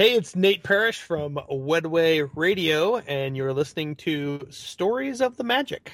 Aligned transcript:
Hey, 0.00 0.14
it's 0.14 0.34
Nate 0.34 0.62
Parrish 0.62 1.02
from 1.02 1.38
Wedway 1.50 2.26
Radio, 2.34 2.96
and 2.96 3.36
you're 3.36 3.52
listening 3.52 3.96
to 3.96 4.46
Stories 4.48 5.20
of 5.20 5.36
the 5.36 5.44
Magic. 5.44 5.92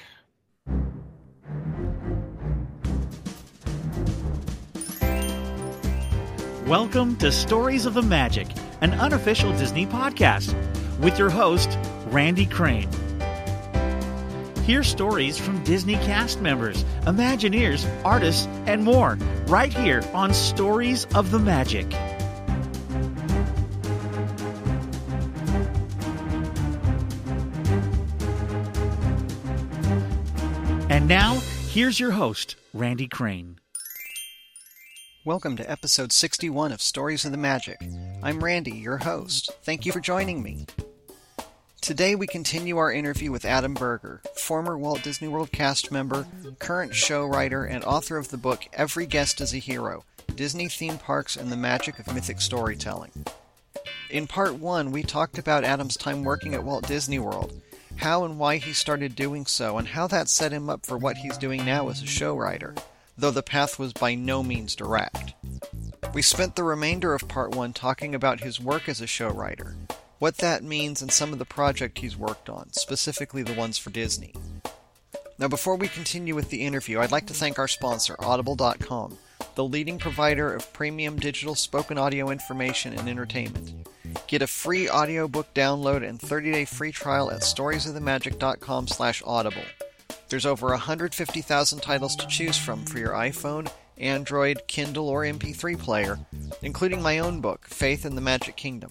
Welcome 6.65 7.17
to 7.17 7.33
Stories 7.33 7.85
of 7.85 7.95
the 7.95 8.01
Magic, 8.01 8.47
an 8.79 8.93
unofficial 8.93 9.51
Disney 9.57 9.85
podcast, 9.85 10.55
with 11.01 11.19
your 11.19 11.29
host, 11.29 11.77
Randy 12.05 12.45
Crane. 12.45 12.87
Hear 14.63 14.85
stories 14.85 15.37
from 15.37 15.61
Disney 15.65 15.95
cast 15.95 16.39
members, 16.39 16.85
Imagineers, 17.01 17.85
artists, 18.05 18.47
and 18.67 18.85
more 18.85 19.15
right 19.47 19.73
here 19.73 20.01
on 20.13 20.33
Stories 20.33 21.05
of 21.13 21.29
the 21.29 21.39
Magic. 21.39 21.93
Now, 31.07 31.35
here's 31.69 32.01
your 32.01 32.11
host, 32.11 32.57
Randy 32.73 33.07
Crane. 33.07 33.59
Welcome 35.23 35.55
to 35.55 35.71
episode 35.71 36.11
61 36.11 36.73
of 36.73 36.81
Stories 36.81 37.23
of 37.23 37.31
the 37.31 37.37
Magic. 37.37 37.79
I'm 38.21 38.43
Randy, 38.43 38.71
your 38.71 38.97
host. 38.97 39.49
Thank 39.63 39.85
you 39.85 39.93
for 39.93 40.01
joining 40.01 40.43
me. 40.43 40.65
Today 41.79 42.13
we 42.13 42.27
continue 42.27 42.75
our 42.75 42.91
interview 42.91 43.31
with 43.31 43.45
Adam 43.45 43.73
Berger, 43.73 44.21
former 44.35 44.77
Walt 44.77 45.01
Disney 45.01 45.29
World 45.29 45.53
cast 45.53 45.93
member, 45.93 46.27
current 46.59 46.93
show 46.93 47.25
writer, 47.25 47.63
and 47.63 47.85
author 47.85 48.17
of 48.17 48.27
the 48.27 48.35
book 48.35 48.65
Every 48.73 49.05
Guest 49.05 49.39
is 49.39 49.53
a 49.53 49.59
Hero 49.59 50.03
Disney 50.35 50.67
Theme 50.67 50.97
Parks 50.97 51.37
and 51.37 51.49
the 51.49 51.55
Magic 51.55 51.99
of 51.99 52.13
Mythic 52.13 52.41
Storytelling. 52.41 53.25
In 54.09 54.27
part 54.27 54.55
one, 54.55 54.91
we 54.91 55.03
talked 55.03 55.37
about 55.37 55.63
Adam's 55.63 55.95
time 55.95 56.25
working 56.25 56.53
at 56.53 56.65
Walt 56.65 56.85
Disney 56.85 57.17
World, 57.17 57.61
how 57.97 58.23
and 58.23 58.39
why 58.39 58.57
he 58.57 58.73
started 58.73 59.15
doing 59.15 59.45
so, 59.45 59.77
and 59.77 59.87
how 59.87 60.07
that 60.07 60.29
set 60.29 60.51
him 60.51 60.69
up 60.69 60.85
for 60.85 60.97
what 60.97 61.17
he's 61.17 61.37
doing 61.37 61.65
now 61.65 61.89
as 61.89 62.01
a 62.01 62.07
show 62.07 62.35
writer, 62.35 62.75
though 63.17 63.31
the 63.31 63.43
path 63.43 63.77
was 63.77 63.93
by 63.93 64.15
no 64.15 64.43
means 64.43 64.75
direct. 64.75 65.33
We 66.13 66.21
spent 66.21 66.55
the 66.55 66.63
remainder 66.63 67.13
of 67.13 67.27
part 67.27 67.55
one 67.55 67.73
talking 67.73 68.15
about 68.15 68.41
his 68.41 68.59
work 68.59 68.87
as 68.87 69.01
a 69.01 69.07
show 69.07 69.29
writer, 69.29 69.75
what 70.19 70.37
that 70.37 70.63
means 70.63 71.01
and 71.01 71.11
some 71.11 71.33
of 71.33 71.39
the 71.39 71.45
projects 71.45 72.01
he's 72.01 72.17
worked 72.17 72.49
on, 72.49 72.71
specifically 72.73 73.43
the 73.43 73.53
ones 73.53 73.77
for 73.77 73.89
Disney. 73.89 74.33
Now, 75.39 75.47
before 75.47 75.75
we 75.75 75.87
continue 75.87 76.33
with 76.33 76.49
the 76.49 76.65
interview, 76.65 76.99
I'd 76.99 77.11
like 77.11 77.27
to 77.27 77.33
thank 77.33 77.59
our 77.59 77.67
sponsor, 77.67 78.15
Audible.com, 78.19 79.17
the 79.53 79.63
leading 79.63 79.99
provider 79.99 80.53
of 80.53 80.73
premium 80.73 81.19
digital 81.19 81.53
spoken 81.53 81.97
audio 81.97 82.29
information 82.29 82.93
and 82.93 83.07
entertainment. 83.07 83.87
Get 84.27 84.41
a 84.41 84.47
free 84.47 84.89
audiobook 84.89 85.53
download 85.53 86.07
and 86.07 86.19
30-day 86.19 86.65
free 86.65 86.91
trial 86.91 87.31
at 87.31 87.41
storiesofthemagic.com 87.41 88.87
slash 88.87 89.23
audible. 89.25 89.63
There's 90.27 90.45
over 90.45 90.67
150,000 90.67 91.79
titles 91.79 92.15
to 92.17 92.27
choose 92.27 92.57
from 92.57 92.85
for 92.85 92.99
your 92.99 93.11
iPhone, 93.11 93.71
Android, 93.97 94.67
Kindle, 94.67 95.07
or 95.07 95.23
MP3 95.23 95.79
player, 95.79 96.19
including 96.61 97.01
my 97.01 97.19
own 97.19 97.39
book, 97.39 97.67
Faith 97.67 98.05
in 98.05 98.15
the 98.15 98.21
Magic 98.21 98.57
Kingdom. 98.57 98.89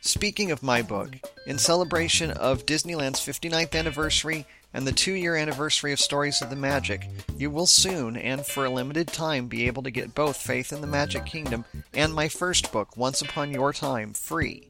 Speaking 0.00 0.50
of 0.50 0.62
my 0.62 0.80
book, 0.80 1.16
in 1.46 1.58
celebration 1.58 2.30
of 2.30 2.64
Disneyland's 2.64 3.20
59th 3.20 3.74
anniversary 3.74 4.46
and 4.74 4.86
the 4.86 4.92
two 4.92 5.12
year 5.12 5.36
anniversary 5.36 5.92
of 5.92 6.00
Stories 6.00 6.42
of 6.42 6.50
the 6.50 6.56
Magic, 6.56 7.08
you 7.38 7.48
will 7.48 7.66
soon, 7.66 8.16
and 8.16 8.44
for 8.44 8.64
a 8.64 8.70
limited 8.70 9.06
time, 9.06 9.46
be 9.46 9.66
able 9.66 9.84
to 9.84 9.90
get 9.90 10.14
both 10.14 10.36
Faith 10.36 10.72
in 10.72 10.80
the 10.80 10.86
Magic 10.86 11.24
Kingdom 11.24 11.64
and 11.94 12.12
my 12.12 12.28
first 12.28 12.72
book, 12.72 12.96
Once 12.96 13.22
Upon 13.22 13.52
Your 13.52 13.72
Time, 13.72 14.12
free. 14.12 14.68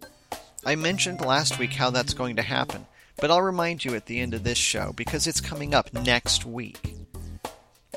I 0.64 0.76
mentioned 0.76 1.22
last 1.22 1.58
week 1.58 1.72
how 1.72 1.90
that's 1.90 2.14
going 2.14 2.36
to 2.36 2.42
happen, 2.42 2.86
but 3.16 3.30
I'll 3.30 3.42
remind 3.42 3.84
you 3.84 3.94
at 3.94 4.06
the 4.06 4.20
end 4.20 4.34
of 4.34 4.44
this 4.44 4.58
show 4.58 4.92
because 4.94 5.26
it's 5.26 5.40
coming 5.40 5.74
up 5.74 5.92
next 5.92 6.44
week. 6.44 6.94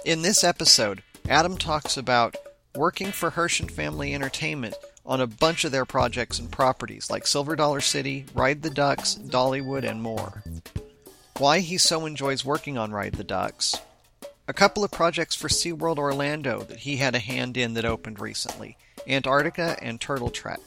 In 0.06 0.22
this 0.22 0.44
episode, 0.44 1.04
Adam 1.28 1.58
talks 1.58 1.98
about 1.98 2.36
working 2.74 3.12
for 3.12 3.32
Herschend 3.32 3.72
Family 3.72 4.14
Entertainment 4.14 4.76
on 5.06 5.20
a 5.20 5.28
bunch 5.28 5.66
of 5.66 5.72
their 5.74 5.86
projects 5.86 6.40
and 6.40 6.52
properties 6.52 7.10
like 7.10 7.28
Silver 7.28 7.56
Dollar 7.56 7.82
City, 7.82 8.26
Ride 8.34 8.62
the 8.62 8.70
Ducks, 8.70 9.16
Dollywood, 9.16 9.84
and 9.84 10.02
more. 10.02 10.44
Why 11.38 11.60
he 11.60 11.78
so 11.78 12.06
enjoys 12.06 12.44
working 12.44 12.78
on 12.78 12.92
Ride 12.92 13.14
the 13.14 13.24
Ducks. 13.24 13.76
A 14.48 14.54
couple 14.54 14.84
of 14.84 14.92
projects 14.92 15.36
for 15.36 15.48
SeaWorld 15.48 15.98
Orlando 15.98 16.62
that 16.64 16.80
he 16.80 16.98
had 16.98 17.16
a 17.16 17.20
hand 17.20 17.58
in 17.58 17.74
that 17.76 17.86
opened 17.86 18.20
recently 18.20 18.78
Antarctica 19.08 19.78
and 19.82 20.00
Turtle 20.02 20.30
Trek. 20.30 20.60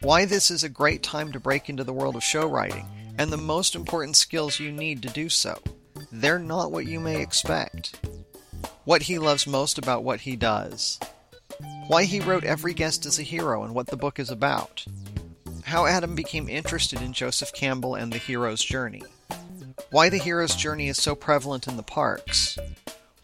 Why 0.00 0.24
this 0.24 0.50
is 0.50 0.64
a 0.64 0.68
great 0.68 1.02
time 1.02 1.32
to 1.32 1.40
break 1.40 1.68
into 1.68 1.84
the 1.84 1.92
world 1.92 2.16
of 2.16 2.22
show 2.22 2.46
writing, 2.46 2.86
and 3.16 3.32
the 3.32 3.36
most 3.36 3.74
important 3.74 4.16
skills 4.16 4.60
you 4.60 4.70
need 4.70 5.02
to 5.02 5.08
do 5.08 5.28
so. 5.28 5.58
They're 6.12 6.38
not 6.38 6.70
what 6.70 6.86
you 6.86 7.00
may 7.00 7.22
expect. 7.22 7.98
What 8.84 9.02
he 9.02 9.18
loves 9.18 9.46
most 9.46 9.78
about 9.78 10.04
what 10.04 10.20
he 10.20 10.36
does 10.36 10.98
why 11.86 12.04
he 12.04 12.20
wrote 12.20 12.44
Every 12.44 12.74
Guest 12.74 13.06
is 13.06 13.18
a 13.18 13.22
Hero 13.22 13.62
and 13.62 13.74
what 13.74 13.88
the 13.88 13.96
book 13.96 14.18
is 14.18 14.30
about, 14.30 14.84
how 15.64 15.86
Adam 15.86 16.14
became 16.14 16.48
interested 16.48 17.02
in 17.02 17.12
Joseph 17.12 17.52
Campbell 17.52 17.94
and 17.94 18.12
the 18.12 18.18
hero's 18.18 18.64
journey, 18.64 19.02
why 19.90 20.08
the 20.08 20.18
hero's 20.18 20.54
journey 20.54 20.88
is 20.88 21.00
so 21.00 21.14
prevalent 21.14 21.66
in 21.66 21.76
the 21.76 21.82
parks, 21.82 22.58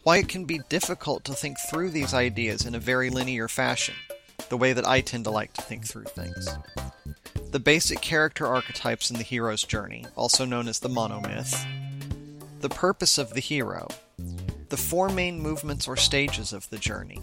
why 0.03 0.17
it 0.17 0.27
can 0.27 0.45
be 0.45 0.59
difficult 0.69 1.23
to 1.25 1.33
think 1.33 1.57
through 1.69 1.89
these 1.89 2.13
ideas 2.13 2.65
in 2.65 2.75
a 2.75 2.79
very 2.79 3.09
linear 3.09 3.47
fashion, 3.47 3.95
the 4.49 4.57
way 4.57 4.73
that 4.73 4.87
I 4.87 5.01
tend 5.01 5.25
to 5.25 5.31
like 5.31 5.53
to 5.53 5.61
think 5.61 5.85
through 5.85 6.05
things, 6.05 6.49
the 7.51 7.59
basic 7.59 8.01
character 8.01 8.47
archetypes 8.47 9.11
in 9.11 9.17
the 9.17 9.23
hero's 9.23 9.63
journey, 9.63 10.05
also 10.15 10.45
known 10.45 10.67
as 10.67 10.79
the 10.79 10.89
monomyth, 10.89 11.65
the 12.61 12.69
purpose 12.69 13.17
of 13.17 13.33
the 13.33 13.41
hero, 13.41 13.87
the 14.69 14.77
four 14.77 15.09
main 15.09 15.39
movements 15.39 15.87
or 15.87 15.97
stages 15.97 16.53
of 16.53 16.69
the 16.69 16.77
journey, 16.77 17.21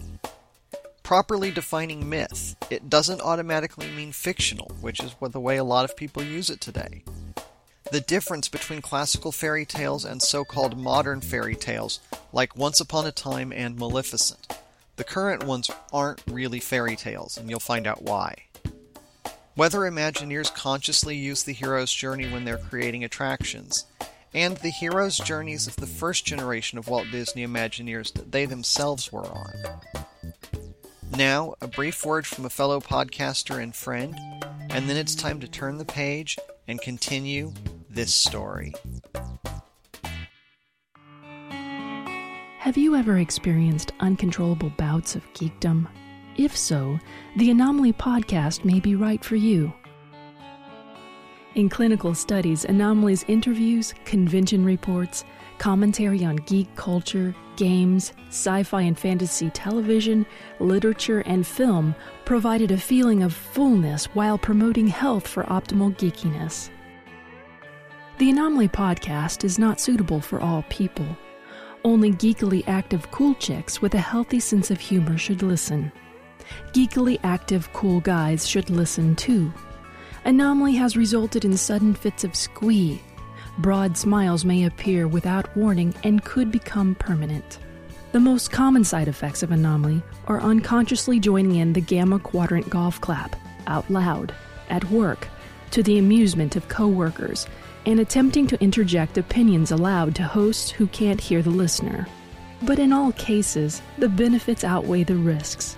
properly 1.01 1.49
defining 1.49 2.07
myth, 2.07 2.55
it 2.69 2.87
doesn't 2.87 3.21
automatically 3.21 3.89
mean 3.89 4.11
fictional, 4.11 4.71
which 4.79 4.99
is 4.99 5.15
the 5.19 5.39
way 5.39 5.57
a 5.57 5.63
lot 5.63 5.83
of 5.83 5.97
people 5.97 6.23
use 6.23 6.51
it 6.51 6.61
today. 6.61 7.03
The 7.91 8.01
difference 8.01 8.47
between 8.47 8.83
classical 8.83 9.31
fairy 9.31 9.65
tales 9.65 10.05
and 10.05 10.21
so 10.21 10.45
called 10.45 10.77
modern 10.77 11.21
fairy 11.21 11.55
tales, 11.55 11.99
like 12.31 12.55
Once 12.55 12.79
Upon 12.79 13.07
a 13.07 13.11
Time 13.11 13.51
and 13.51 13.77
Maleficent. 13.77 14.47
The 14.95 15.03
current 15.03 15.43
ones 15.43 15.71
aren't 15.91 16.21
really 16.27 16.59
fairy 16.59 16.95
tales, 16.95 17.35
and 17.35 17.49
you'll 17.49 17.59
find 17.59 17.87
out 17.87 18.03
why. 18.03 18.43
Whether 19.55 19.79
Imagineers 19.79 20.53
consciously 20.53 21.15
use 21.17 21.41
the 21.41 21.53
hero's 21.53 21.91
journey 21.91 22.31
when 22.31 22.45
they're 22.45 22.59
creating 22.59 23.03
attractions, 23.03 23.85
and 24.35 24.57
the 24.57 24.69
hero's 24.69 25.17
journeys 25.17 25.65
of 25.65 25.75
the 25.77 25.87
first 25.87 26.25
generation 26.25 26.77
of 26.77 26.89
Walt 26.89 27.07
Disney 27.11 27.43
Imagineers 27.43 28.13
that 28.13 28.31
they 28.31 28.45
themselves 28.45 29.11
were 29.11 29.25
on. 29.25 29.51
Now, 31.17 31.55
a 31.59 31.67
brief 31.67 32.05
word 32.05 32.27
from 32.27 32.45
a 32.45 32.51
fellow 32.51 32.79
podcaster 32.79 33.61
and 33.61 33.75
friend, 33.75 34.15
and 34.69 34.87
then 34.87 34.95
it's 34.95 35.15
time 35.15 35.39
to 35.39 35.47
turn 35.47 35.79
the 35.79 35.85
page 35.85 36.37
and 36.67 36.79
continue 36.79 37.51
this 37.99 38.15
story. 38.15 38.73
Have 42.59 42.77
you 42.77 42.95
ever 42.95 43.17
experienced 43.17 43.91
uncontrollable 43.99 44.69
bouts 44.77 45.17
of 45.17 45.33
geekdom? 45.33 45.85
If 46.37 46.55
so, 46.55 46.97
the 47.35 47.51
Anomaly 47.51 47.91
podcast 47.91 48.63
may 48.63 48.79
be 48.79 48.95
right 48.95 49.21
for 49.21 49.35
you. 49.35 49.73
In 51.55 51.67
clinical 51.67 52.15
studies, 52.15 52.63
Anomaly's 52.63 53.25
interviews, 53.27 53.93
convention 54.05 54.63
reports, 54.63 55.25
commentary 55.57 56.23
on 56.23 56.37
geek 56.37 56.73
culture, 56.77 57.35
games, 57.57 58.13
sci 58.29 58.63
fi 58.63 58.83
and 58.83 58.97
fantasy 58.97 59.49
television, 59.49 60.25
literature, 60.61 61.19
and 61.25 61.45
film 61.45 61.93
provided 62.23 62.71
a 62.71 62.77
feeling 62.77 63.23
of 63.23 63.33
fullness 63.33 64.05
while 64.15 64.37
promoting 64.37 64.87
health 64.87 65.27
for 65.27 65.43
optimal 65.43 65.93
geekiness. 65.97 66.69
The 68.19 68.31
Anomaly 68.31 68.67
podcast 68.67 69.45
is 69.45 69.57
not 69.57 69.79
suitable 69.79 70.19
for 70.19 70.41
all 70.41 70.65
people. 70.67 71.07
Only 71.85 72.11
geekily 72.11 72.67
active 72.67 73.09
cool 73.11 73.33
chicks 73.35 73.81
with 73.81 73.93
a 73.93 73.99
healthy 73.99 74.41
sense 74.41 74.69
of 74.69 74.77
humor 74.81 75.17
should 75.17 75.41
listen. 75.41 75.89
Geekily 76.73 77.17
active 77.23 77.71
cool 77.71 78.01
guys 78.01 78.45
should 78.45 78.69
listen 78.69 79.15
too. 79.15 79.53
Anomaly 80.25 80.75
has 80.75 80.97
resulted 80.97 81.45
in 81.45 81.55
sudden 81.55 81.93
fits 81.93 82.25
of 82.25 82.35
squee, 82.35 83.01
broad 83.59 83.97
smiles 83.97 84.43
may 84.43 84.65
appear 84.65 85.07
without 85.07 85.55
warning 85.55 85.95
and 86.03 86.25
could 86.25 86.51
become 86.51 86.95
permanent. 86.95 87.59
The 88.11 88.19
most 88.19 88.51
common 88.51 88.83
side 88.83 89.07
effects 89.07 89.43
of 89.43 89.51
anomaly 89.51 90.03
are 90.27 90.41
unconsciously 90.41 91.21
joining 91.21 91.55
in 91.55 91.71
the 91.71 91.79
gamma 91.79 92.19
quadrant 92.19 92.69
golf 92.69 92.99
clap 92.99 93.37
out 93.67 93.89
loud, 93.89 94.35
at 94.69 94.83
work, 94.91 95.29
to 95.71 95.81
the 95.81 95.99
amusement 95.99 96.57
of 96.57 96.67
coworkers, 96.67 97.47
and 97.85 97.99
attempting 97.99 98.47
to 98.47 98.61
interject 98.61 99.17
opinions 99.17 99.71
aloud 99.71 100.15
to 100.15 100.23
hosts 100.23 100.69
who 100.69 100.87
can't 100.87 101.21
hear 101.21 101.41
the 101.41 101.49
listener. 101.49 102.07
But 102.61 102.79
in 102.79 102.91
all 102.91 103.11
cases, 103.13 103.81
the 103.97 104.09
benefits 104.09 104.63
outweigh 104.63 105.03
the 105.03 105.15
risks. 105.15 105.77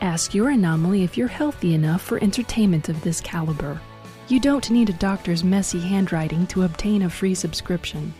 Ask 0.00 0.34
your 0.34 0.50
anomaly 0.50 1.02
if 1.02 1.16
you're 1.16 1.28
healthy 1.28 1.74
enough 1.74 2.02
for 2.02 2.22
entertainment 2.22 2.88
of 2.88 3.00
this 3.02 3.20
caliber. 3.20 3.80
You 4.28 4.40
don't 4.40 4.70
need 4.70 4.88
a 4.88 4.94
doctor's 4.94 5.44
messy 5.44 5.80
handwriting 5.80 6.46
to 6.48 6.62
obtain 6.62 7.02
a 7.02 7.10
free 7.10 7.34
subscription. 7.34 8.14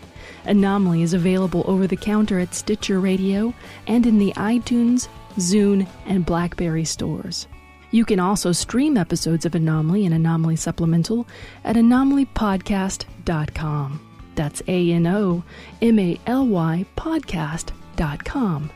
Anomaly 0.45 1.01
is 1.01 1.13
available 1.13 1.63
over 1.65 1.87
the 1.87 1.95
counter 1.95 2.39
at 2.39 2.53
Stitcher 2.53 2.99
Radio 2.99 3.53
and 3.87 4.05
in 4.05 4.19
the 4.19 4.33
iTunes, 4.33 5.07
Zune, 5.37 5.87
and 6.05 6.25
Blackberry 6.25 6.85
stores. 6.85 7.47
You 7.95 8.03
can 8.03 8.19
also 8.19 8.51
stream 8.51 8.97
episodes 8.97 9.45
of 9.45 9.55
Anomaly 9.55 10.05
and 10.05 10.13
Anomaly 10.13 10.57
Supplemental 10.57 11.25
at 11.63 11.77
anomalypodcast.com. 11.77 14.17
That's 14.35 14.61
A 14.67 14.91
N 14.91 15.07
O 15.07 15.45
M 15.81 15.97
A 15.97 16.19
L 16.27 16.45
Y 16.45 16.85
podcast.com. 16.97 18.69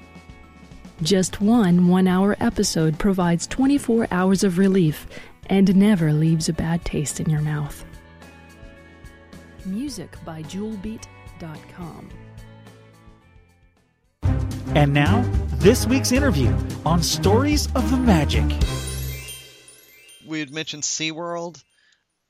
Just 1.01 1.41
one 1.41 1.89
one 1.89 2.07
hour 2.07 2.37
episode 2.39 2.97
provides 2.97 3.45
24 3.47 4.07
hours 4.09 4.45
of 4.45 4.57
relief 4.57 5.05
and 5.47 5.75
never 5.75 6.13
leaves 6.13 6.47
a 6.47 6.53
bad 6.53 6.85
taste 6.85 7.19
in 7.19 7.29
your 7.29 7.41
mouth. 7.41 7.83
Music 9.65 10.15
by 10.23 10.43
JewelBeat.com. 10.43 12.09
And 14.75 14.93
now, 14.93 15.29
this 15.55 15.85
week's 15.85 16.13
interview 16.13 16.55
on 16.85 17.03
Stories 17.03 17.67
of 17.75 17.91
the 17.91 17.97
Magic. 17.97 18.45
We 20.29 20.39
had 20.39 20.51
mentioned 20.51 20.83
SeaWorld, 20.83 21.63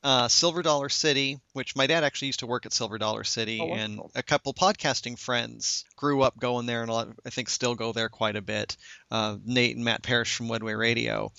uh, 0.04 0.30
Silver 0.30 0.62
Dollar 0.62 0.88
City, 0.88 1.40
which 1.54 1.76
my 1.76 1.86
dad 1.86 2.04
actually 2.06 2.28
used 2.28 2.40
to 2.40 2.48
work 2.48 2.66
at 2.66 2.72
Silver 2.72 2.98
Dollar 2.98 3.26
City, 3.26 3.60
Oh, 3.62 3.74
and 3.74 4.00
a 4.16 4.24
couple 4.24 4.54
podcasting 4.54 5.20
friends 5.20 5.84
grew 5.98 6.22
up 6.22 6.40
going 6.40 6.66
there, 6.66 6.82
and 6.82 6.90
a 6.90 6.94
lot, 6.94 7.10
I 7.26 7.30
think 7.30 7.50
still 7.50 7.76
go 7.76 7.92
there 7.92 8.08
quite 8.08 8.38
a 8.38 8.42
bit. 8.42 8.78
Uh, 9.12 9.36
Nate 9.46 9.76
and 9.76 9.84
Matt 9.84 10.02
Parrish 10.02 10.34
from 10.34 10.48
Wedway 10.48 10.78
Radio. 10.78 11.32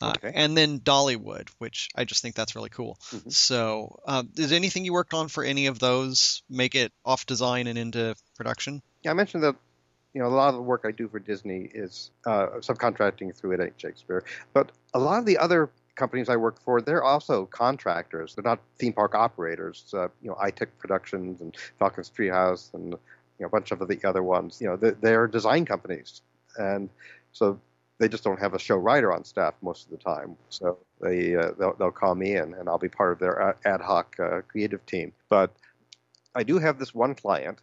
Uh, 0.00 0.14
Okay. 0.16 0.32
And 0.34 0.56
then 0.56 0.80
Dollywood, 0.80 1.48
which 1.58 1.88
I 1.94 2.04
just 2.04 2.22
think 2.22 2.34
that's 2.34 2.54
really 2.54 2.68
cool. 2.70 2.98
Mhm. 3.12 3.32
So, 3.32 3.98
uh, 4.06 4.22
did 4.32 4.52
anything 4.52 4.84
you 4.84 4.92
worked 4.94 5.14
on 5.14 5.28
for 5.28 5.44
any 5.44 5.66
of 5.66 5.78
those 5.78 6.42
make 6.48 6.74
it 6.74 6.92
off 7.04 7.26
design 7.26 7.66
and 7.66 7.78
into 7.78 8.14
production? 8.36 8.82
Yeah, 9.02 9.10
I 9.10 9.14
mentioned 9.14 9.42
that 9.44 9.56
you 10.14 10.22
know 10.22 10.28
a 10.28 10.36
lot 10.36 10.48
of 10.48 10.54
the 10.54 10.62
work 10.62 10.82
I 10.86 10.90
do 10.92 11.08
for 11.08 11.18
Disney 11.18 11.70
is 11.74 12.10
uh, 12.26 12.46
subcontracting 12.60 13.34
through 13.36 13.52
It 13.52 13.60
Ain't 13.60 13.78
Shakespeare, 13.80 14.24
but 14.54 14.70
a 14.94 14.98
lot 14.98 15.18
of 15.18 15.26
the 15.26 15.36
other 15.38 15.70
companies 15.96 16.28
I 16.28 16.36
work 16.36 16.60
for, 16.60 16.80
they're 16.80 17.02
also 17.02 17.46
contractors. 17.46 18.34
They're 18.34 18.44
not 18.44 18.60
theme 18.78 18.92
park 18.92 19.14
operators. 19.14 19.92
Uh, 19.92 20.08
you 20.22 20.30
know, 20.30 20.36
ITEC 20.36 20.68
Productions 20.78 21.40
and 21.40 21.56
Falcon's 21.78 22.10
Treehouse 22.10 22.72
and 22.74 22.92
you 22.92 22.98
know 23.40 23.46
a 23.46 23.50
bunch 23.50 23.72
of 23.72 23.80
the 23.80 24.00
other 24.04 24.22
ones. 24.22 24.60
You 24.60 24.68
know, 24.68 24.76
they, 24.76 24.90
they're 24.90 25.26
design 25.26 25.64
companies, 25.64 26.22
and 26.58 26.88
so 27.32 27.58
they 27.98 28.08
just 28.08 28.24
don't 28.24 28.38
have 28.38 28.54
a 28.54 28.58
show 28.58 28.76
writer 28.76 29.12
on 29.12 29.24
staff 29.24 29.54
most 29.62 29.86
of 29.86 29.90
the 29.90 29.96
time. 29.96 30.36
So 30.50 30.78
they 31.00 31.34
uh, 31.34 31.52
they'll, 31.58 31.74
they'll 31.74 31.90
call 31.90 32.14
me 32.14 32.36
in, 32.36 32.54
and 32.54 32.68
I'll 32.68 32.78
be 32.78 32.88
part 32.88 33.12
of 33.12 33.18
their 33.18 33.56
ad 33.64 33.80
hoc 33.80 34.16
uh, 34.20 34.42
creative 34.42 34.84
team. 34.86 35.12
But 35.28 35.50
I 36.34 36.42
do 36.42 36.58
have 36.58 36.78
this 36.78 36.94
one 36.94 37.14
client 37.14 37.58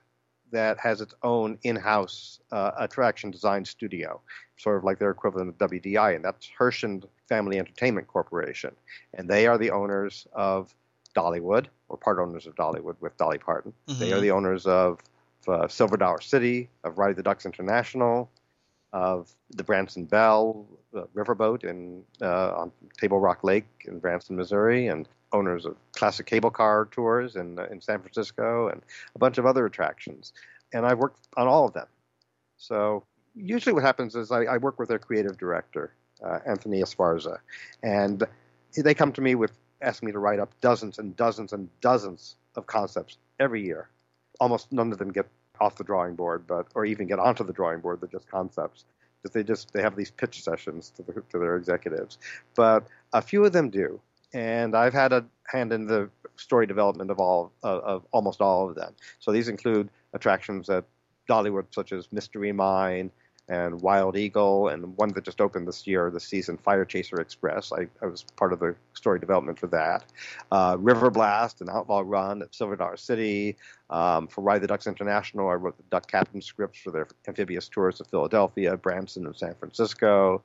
that 0.54 0.80
has 0.80 1.02
its 1.02 1.14
own 1.24 1.58
in-house 1.64 2.40
uh, 2.52 2.72
attraction 2.78 3.32
design 3.32 3.66
studio, 3.66 4.22
sort 4.58 4.78
of 4.78 4.84
like 4.84 5.00
their 5.00 5.12
equivalent 5.12 5.50
of 5.50 5.58
WDI, 5.70 6.16
and 6.16 6.24
that's 6.24 6.48
Herschend 6.58 7.06
Family 7.28 7.60
Entertainment 7.60 8.08
Corporation, 8.08 8.74
and 9.16 9.30
they 9.30 9.48
are 9.48 9.58
the 9.58 9.72
owners 9.72 10.26
of 10.34 10.74
Dollywood, 11.16 11.66
or 11.90 11.98
part 11.98 12.20
owners 12.20 12.48
of 12.48 12.56
Dollywood 12.56 12.96
with 13.02 13.18
Dolly 13.18 13.38
Parton. 13.40 13.74
They 13.88 14.10
Mhm. 14.10 14.18
are 14.18 14.22
the 14.22 14.32
owners 14.32 14.66
of 14.66 15.00
uh, 15.48 15.68
Silver 15.68 15.98
Dollar 15.98 16.22
City, 16.22 16.70
of 16.86 16.98
Ride 16.98 17.18
the 17.18 17.24
Ducks 17.24 17.46
International, 17.46 18.30
of 18.94 19.34
the 19.50 19.64
Branson 19.64 20.06
Belle 20.06 20.66
uh, 20.96 21.02
Riverboat 21.16 21.64
in 21.66 22.04
uh, 22.22 22.54
on 22.56 22.72
Table 22.98 23.20
Rock 23.20 23.44
Lake 23.44 23.66
in 23.86 24.00
Branson, 24.00 24.36
Missouri, 24.38 24.88
and 24.88 25.10
owners 25.34 25.66
of 25.66 25.76
classic 25.94 26.26
cable 26.26 26.52
car 26.52 26.88
tours 26.92 27.36
in 27.36 27.60
uh, 27.60 27.66
in 27.72 27.82
San 27.82 28.00
Francisco, 28.00 28.70
and 28.70 28.82
a 29.16 29.20
bunch 29.20 29.38
of 29.38 29.46
other 29.46 29.66
attractions. 29.66 30.34
And 30.74 30.86
I've 30.86 31.00
worked 31.00 31.28
on 31.36 31.48
all 31.48 31.66
of 31.66 31.74
them. 31.74 31.88
So 32.58 33.04
usually, 33.36 33.74
what 33.74 33.84
happens 33.84 34.16
is 34.16 34.32
I, 34.32 34.44
I 34.44 34.58
work 34.58 34.80
with 34.80 34.90
their 34.90 35.00
creative 35.00 35.38
director, 35.38 35.94
uh, 36.24 36.40
Anthony 36.46 36.82
Esparza, 36.82 37.40
and 37.82 38.24
they 38.76 38.94
come 38.94 39.12
to 39.14 39.22
me 39.22 39.36
with 39.36 39.52
asking 39.82 40.08
me 40.08 40.14
to 40.14 40.20
write 40.20 40.40
up 40.40 40.50
dozens 40.62 40.98
and 41.00 41.16
dozens 41.16 41.52
and 41.52 41.70
dozens 41.82 42.36
of 42.56 42.66
concepts 42.66 43.18
every 43.40 43.64
year. 43.64 43.90
Almost 44.40 44.72
none 44.72 44.92
of 44.92 44.98
them 44.98 45.12
get 45.12 45.28
off 45.60 45.76
the 45.76 45.84
drawing 45.84 46.16
board, 46.16 46.48
but 46.48 46.68
or 46.76 46.86
even 46.86 47.08
get 47.08 47.20
onto 47.20 47.44
the 47.44 47.54
drawing 47.54 47.80
board. 47.80 48.02
They're 48.02 48.10
just 48.10 48.30
concepts. 48.30 48.86
That 49.24 49.32
they 49.32 49.44
just 49.44 49.72
they 49.72 49.82
have 49.82 49.96
these 49.96 50.12
pitch 50.12 50.44
sessions 50.44 50.92
to, 50.98 51.04
the, 51.04 51.14
to 51.14 51.40
their 51.40 51.56
executives, 51.56 52.18
but 52.56 52.86
a 53.14 53.22
few 53.22 53.46
of 53.46 53.54
them 53.54 53.70
do, 53.70 54.02
and 54.34 54.76
I've 54.76 54.94
had 54.94 55.14
a 55.14 55.26
hand 55.48 55.72
in 55.72 55.86
the 55.86 56.10
story 56.36 56.66
development 56.66 57.12
of 57.12 57.20
all 57.20 57.52
of, 57.64 58.06
almost 58.12 58.42
all 58.42 58.70
of 58.70 58.76
them. 58.76 58.94
So 59.20 59.32
these 59.32 59.50
include 59.50 59.90
attractions 60.14 60.70
at 60.70 60.86
Dollywood, 61.30 61.66
such 61.72 61.92
as 61.92 62.12
Mystery 62.12 62.52
Mine 62.52 63.12
and 63.50 63.82
Wild 63.82 64.16
Eagle, 64.16 64.70
and 64.70 64.96
one 64.96 65.10
that 65.10 65.26
just 65.26 65.42
opened 65.42 65.68
this 65.68 65.86
year, 65.86 66.10
the 66.10 66.20
season 66.20 66.58
Fire 66.58 66.86
Chaser 66.86 67.20
Express. 67.20 67.74
I, 67.74 67.88
I 68.02 68.06
was 68.06 68.24
part 68.38 68.54
of 68.54 68.60
the 68.60 68.74
story 68.94 69.20
development 69.20 69.60
for 69.60 69.68
that. 69.68 70.06
Uh, 70.50 70.78
River 70.80 71.12
Blast 71.12 71.60
and 71.60 71.70
Outlaw 71.70 72.04
Run 72.06 72.42
at 72.42 72.56
Silver 72.56 72.78
Dollar 72.78 72.96
City. 72.96 73.58
Um, 73.90 74.28
for 74.28 74.42
Ride 74.42 74.62
the 74.62 74.68
Ducks 74.68 74.88
International, 74.88 75.50
I 75.50 75.56
wrote 75.56 75.76
the 75.76 75.84
Duck 75.92 76.10
Captain 76.10 76.42
scripts 76.42 76.80
for 76.80 76.92
their 76.92 77.08
amphibious 77.28 77.68
tours 77.68 78.00
of 78.00 78.08
Philadelphia, 78.08 78.78
Branson, 78.78 79.26
and 79.26 79.36
San 79.36 79.56
Francisco 79.56 80.42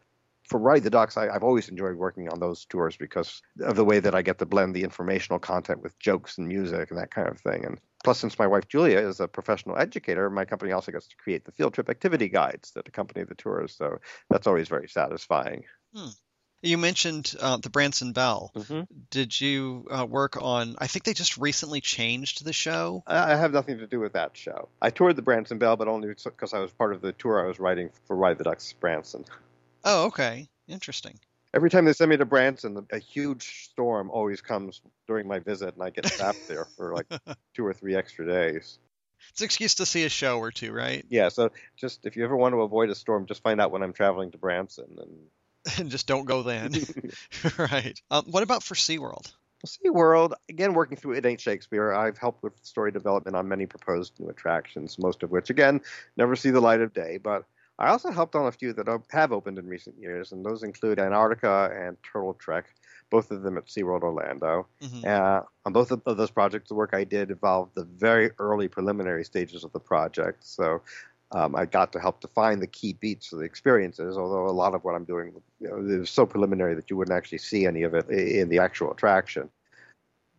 for 0.49 0.59
Ride 0.59 0.83
the 0.83 0.91
Ducks, 0.91 1.17
I, 1.17 1.29
I've 1.29 1.43
always 1.43 1.69
enjoyed 1.69 1.97
working 1.97 2.29
on 2.29 2.41
those 2.41 2.65
tours 2.65 2.97
because 2.97 3.43
of 3.61 3.77
the 3.77 3.85
way 3.85 4.01
that 4.01 4.15
I 4.15 4.23
get 4.23 4.39
to 4.39 4.47
blend 4.47 4.75
the 4.75 4.83
informational 4.83 5.39
content 5.39 5.83
with 5.83 5.99
jokes 5.99 6.39
and 6.39 6.49
music 6.49 6.91
and 6.91 6.99
that 6.99 7.11
kind 7.11 7.29
of 7.29 7.39
thing. 7.39 7.65
And 7.65 7.79
plus, 8.03 8.19
since 8.19 8.39
my 8.39 8.47
wife 8.47 8.67
Julia 8.69 8.99
is 8.99 9.21
a 9.21 9.29
professional 9.29 9.79
educator, 9.79 10.31
my 10.31 10.45
company 10.45 10.73
also 10.73 10.93
gets 10.93 11.09
to 11.09 11.17
create 11.17 11.45
the 11.45 11.53
field 11.53 11.75
trip 11.75 11.91
activity 11.91 12.29
guides 12.29 12.73
that 12.73 12.89
accompany 12.89 13.25
the 13.25 13.35
tours. 13.35 13.77
So 13.77 13.99
that's 14.31 14.47
always 14.47 14.69
very 14.69 14.89
satisfying. 14.89 15.65
You 16.63 16.77
mentioned 16.77 17.35
uh, 17.41 17.59
the 17.59 17.71
Branson 17.71 18.13
Belle. 18.13 18.51
Mm-hmm. 18.57 18.81
Did 19.11 19.41
you 19.41 19.87
uh, 19.91 20.07
work 20.07 20.41
on? 20.43 20.75
I 20.79 20.89
think 20.89 21.05
they 21.05 21.15
just 21.15 21.39
recently 21.39 21.81
changed 21.81 22.45
the 22.45 22.53
show. 22.53 23.05
I 23.07 23.37
have 23.37 23.53
nothing 23.53 23.79
to 23.79 23.87
do 23.87 24.01
with 24.01 24.15
that 24.15 24.37
show. 24.37 24.69
I 24.83 24.91
toured 24.91 25.15
the 25.15 25.23
Branson 25.23 25.59
Belle, 25.59 25.77
but 25.77 25.87
only 25.87 26.09
because 26.09 26.55
I 26.55 26.59
was 26.59 26.73
part 26.73 26.93
of 26.93 27.01
the 27.01 27.13
tour 27.13 27.45
I 27.45 27.47
was 27.47 27.61
writing 27.61 27.91
for 28.07 28.17
Ride 28.17 28.39
the 28.39 28.45
Ducks 28.45 28.73
Branson. 28.73 29.25
Oh, 29.85 30.07
okay, 30.07 30.49
interesting. 30.69 31.19
Every 31.55 31.71
time 31.71 31.87
they 31.87 31.95
send 31.95 32.11
me 32.11 32.17
to 32.19 32.27
Branson, 32.27 32.87
a 32.93 32.99
huge 32.99 33.65
storm 33.71 34.11
always 34.11 34.41
comes 34.41 34.83
during 35.07 35.27
my 35.27 35.39
visit, 35.39 35.75
and 35.75 35.83
I 35.83 35.91
get 35.91 36.05
trapped 36.05 36.47
there 36.47 36.67
for 36.77 36.95
like 36.95 37.07
two 37.55 37.65
or 37.65 37.73
three 37.73 37.97
extra 37.97 38.27
days. 38.27 38.79
It's 39.31 39.41
an 39.41 39.47
excuse 39.47 39.77
to 39.77 39.87
see 39.87 40.05
a 40.05 40.09
show 40.09 40.39
or 40.39 40.51
two, 40.51 40.73
right? 40.73 41.05
Yeah, 41.09 41.29
so 41.31 41.51
just 41.77 42.07
if 42.07 42.17
you 42.17 42.25
ever 42.25 42.37
want 42.37 42.53
to 42.53 42.61
avoid 42.63 42.91
a 42.91 42.95
storm, 42.95 43.27
just 43.27 43.43
find 43.43 43.61
out 43.61 43.71
when 43.71 43.83
I'm 43.83 43.93
traveling 43.93 44.31
to 44.33 44.39
Branson. 44.39 44.99
And 44.99 45.11
And 45.79 45.91
just 45.91 46.07
don't 46.07 46.25
go 46.25 46.43
then. 46.43 46.73
right. 47.59 48.01
Um, 48.11 48.25
what 48.31 48.43
about 48.43 48.63
for 48.63 48.75
SeaWorld? 48.75 49.33
SeaWorld, 49.67 50.35
again, 50.49 50.73
working 50.73 50.97
through 50.97 51.15
It 51.15 51.27
Ain't 51.27 51.41
Shakespeare, 51.41 51.93
I've 51.93 52.17
helped 52.17 52.43
with 52.43 52.53
story 52.65 52.93
development 52.93 53.37
on 53.37 53.49
many 53.49 53.67
proposed 53.67 54.13
new 54.21 54.29
attractions, 54.29 54.99
most 54.99 55.23
of 55.25 55.31
which, 55.31 55.51
again, 55.51 55.81
never 56.17 56.37
see 56.37 56.51
the 56.51 56.61
light 56.61 56.81
of 56.81 56.93
day. 56.93 57.19
But 57.19 57.45
I 57.79 57.89
also 57.89 58.11
helped 58.11 58.35
on 58.35 58.47
a 58.47 58.53
few 58.53 58.73
that 58.73 58.89
have 59.11 59.33
opened 59.33 59.59
in 59.59 59.67
recent 59.67 59.97
years, 59.99 60.33
and 60.33 60.45
those 60.45 60.63
include 60.65 60.99
Antarctica 60.99 61.71
and 61.73 61.97
Turtle 62.03 62.35
Trek, 62.35 62.75
both 63.09 63.31
of 63.31 63.43
them 63.43 63.57
at 63.57 63.67
SeaWorld 63.67 64.03
Orlando. 64.03 64.67
Mhm. 64.81 65.05
Uh, 65.07 65.43
on 65.65 65.73
both 65.73 65.93
of 65.93 66.03
those 66.05 66.31
projects, 66.31 66.69
the 66.69 66.75
work 66.75 66.91
I 66.93 67.05
did 67.05 67.31
involved 67.31 67.75
the 67.75 67.85
very 67.85 68.33
early 68.39 68.67
preliminary 68.67 69.25
stages 69.25 69.63
of 69.63 69.73
the 69.73 69.81
project. 69.81 70.45
So 70.45 70.83
um, 71.31 71.55
I 71.55 71.67
got 71.67 71.93
to 71.93 72.01
help 72.01 72.21
define 72.21 72.59
the 72.59 72.67
key 72.67 72.95
beats 72.95 73.33
of 73.33 73.39
the 73.39 73.45
experiences, 73.45 74.17
although 74.17 74.47
a 74.47 74.51
lot 74.51 74.75
of 74.75 74.83
what 74.83 74.95
I'm 74.95 75.05
doing 75.05 75.41
you 75.61 75.69
know, 75.69 76.03
is 76.03 76.11
so 76.11 76.27
preliminary 76.27 76.75
that 76.75 76.91
you 76.91 76.97
wouldn't 76.97 77.17
actually 77.17 77.39
see 77.39 77.67
any 77.67 77.83
of 77.83 77.95
it 77.95 78.09
in 78.09 78.49
the 78.49 78.59
actual 78.59 78.91
attraction. 78.91 79.51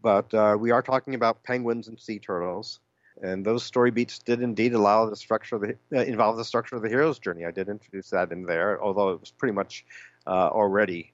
But 0.02 0.34
uh, 0.34 0.58
we 0.60 0.72
are 0.72 0.82
talking 0.82 1.14
about 1.14 1.44
penguins 1.44 1.88
and 1.88 2.00
sea 2.00 2.20
turtles. 2.20 2.80
And 3.22 3.46
those 3.46 3.64
story 3.64 3.92
beats 3.92 4.20
did 4.20 4.42
indeed 4.42 4.74
allow 4.74 5.10
the 5.10 5.16
structure 5.16 5.56
of 5.56 5.62
the 5.62 5.76
uh, 5.94 6.04
involve 6.04 6.38
the 6.38 6.46
structure 6.46 6.76
of 6.76 6.82
the 6.82 6.90
hero's 6.90 7.20
journey. 7.20 7.46
I 7.46 7.52
did 7.52 7.68
introduce 7.68 8.10
that 8.12 8.32
in 8.32 8.44
there, 8.44 8.82
although 8.82 9.10
it 9.10 9.20
was 9.20 9.32
pretty 9.32 9.54
much 9.54 9.86
uh, 10.26 10.50
already 10.50 11.12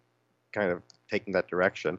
kind 0.54 0.72
of 0.72 0.82
taking 1.10 1.34
that 1.34 1.48
direction. 1.48 1.98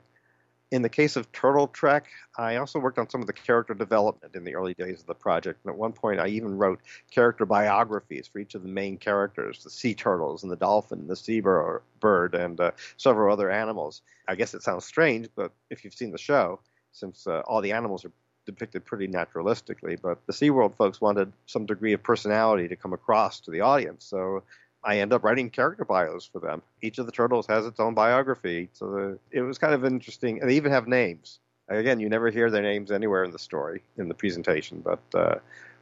In 0.73 0.83
the 0.83 0.89
case 0.89 1.15
of 1.15 1.31
Turtle 1.31 1.69
Trek, 1.69 2.07
I 2.37 2.57
also 2.57 2.81
worked 2.81 2.99
on 2.99 3.09
some 3.09 3.21
of 3.21 3.29
the 3.29 3.33
character 3.33 3.73
development 3.73 4.35
in 4.35 4.43
the 4.43 4.57
early 4.57 4.75
days 4.75 5.01
of 5.01 5.07
the 5.07 5.15
project. 5.15 5.61
And 5.65 5.73
at 5.73 5.79
one 5.79 5.93
point, 5.93 6.19
I 6.19 6.27
even 6.27 6.57
wrote 6.57 6.81
character 7.13 7.47
biographies 7.47 8.27
for 8.27 8.41
each 8.41 8.57
of 8.57 8.63
the 8.63 8.69
main 8.69 8.99
characters 8.99 9.63
the 9.63 9.71
sea 9.71 9.95
turtles 9.95 10.43
and 10.43 10.51
the 10.51 10.57
dolphin, 10.57 11.07
the 11.07 11.15
sea 11.15 11.41
bur- 11.41 11.83
bird, 12.01 12.35
and 12.35 12.61
uh, 12.61 12.73
several 12.97 13.33
other 13.33 13.49
animals. 13.49 14.03
I 14.27 14.35
guess 14.35 14.55
it 14.55 14.63
sounds 14.63 14.85
strange, 14.85 15.29
but 15.37 15.53
if 15.71 15.85
you've 15.85 15.95
seen 15.95 16.11
the 16.11 16.19
show, 16.19 16.59
since 16.91 17.29
uh, 17.29 17.43
all 17.47 17.61
the 17.61 17.73
animals 17.73 18.05
are 18.05 18.13
depicted 18.47 18.85
pretty 18.85 19.09
naturalistically, 19.09 20.01
but 20.01 20.25
the 20.27 20.33
SeaWorld 20.33 20.77
folks 20.77 21.01
wanted 21.01 21.33
some 21.47 21.67
degree 21.67 21.93
of 21.93 22.03
personality 22.03 22.69
to 22.69 22.77
come 22.77 22.93
across 22.93 23.41
to 23.41 23.51
the 23.51 23.61
audience. 23.61 24.05
So 24.05 24.43
I 24.83 25.01
end 25.01 25.13
up 25.13 25.25
writing 25.25 25.51
character 25.51 25.85
bios 25.85 26.25
for 26.25 26.39
them. 26.39 26.63
Each 26.81 26.99
of 26.99 27.07
the 27.07 27.13
turtles 27.13 27.47
has 27.49 27.67
its 27.67 27.81
own 27.81 27.95
biography, 27.95 28.69
so 28.73 28.91
the, 28.91 29.19
it 29.31 29.43
was 29.43 29.59
kind 29.59 29.75
of 29.75 29.85
interesting. 29.85 30.41
And 30.41 30.49
they 30.49 30.55
even 30.57 30.73
have 30.73 30.87
names. 30.87 31.41
Again, 31.69 31.99
you 31.99 32.09
never 32.09 32.31
hear 32.31 32.51
their 32.51 32.63
names 32.63 32.93
anywhere 32.93 33.25
in 33.25 33.33
the 33.33 33.39
story 33.39 33.83
in 33.99 34.07
the 34.09 34.15
presentation, 34.15 34.81
but 34.85 35.01
uh, 35.19 35.37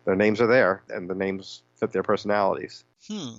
their 0.07 0.17
names 0.17 0.41
are 0.41 0.47
there, 0.47 0.83
and 0.89 1.09
the 1.09 1.15
names 1.15 1.63
fit 1.77 1.93
their 1.93 2.03
personalities. 2.03 2.85
Hmm. 3.07 3.35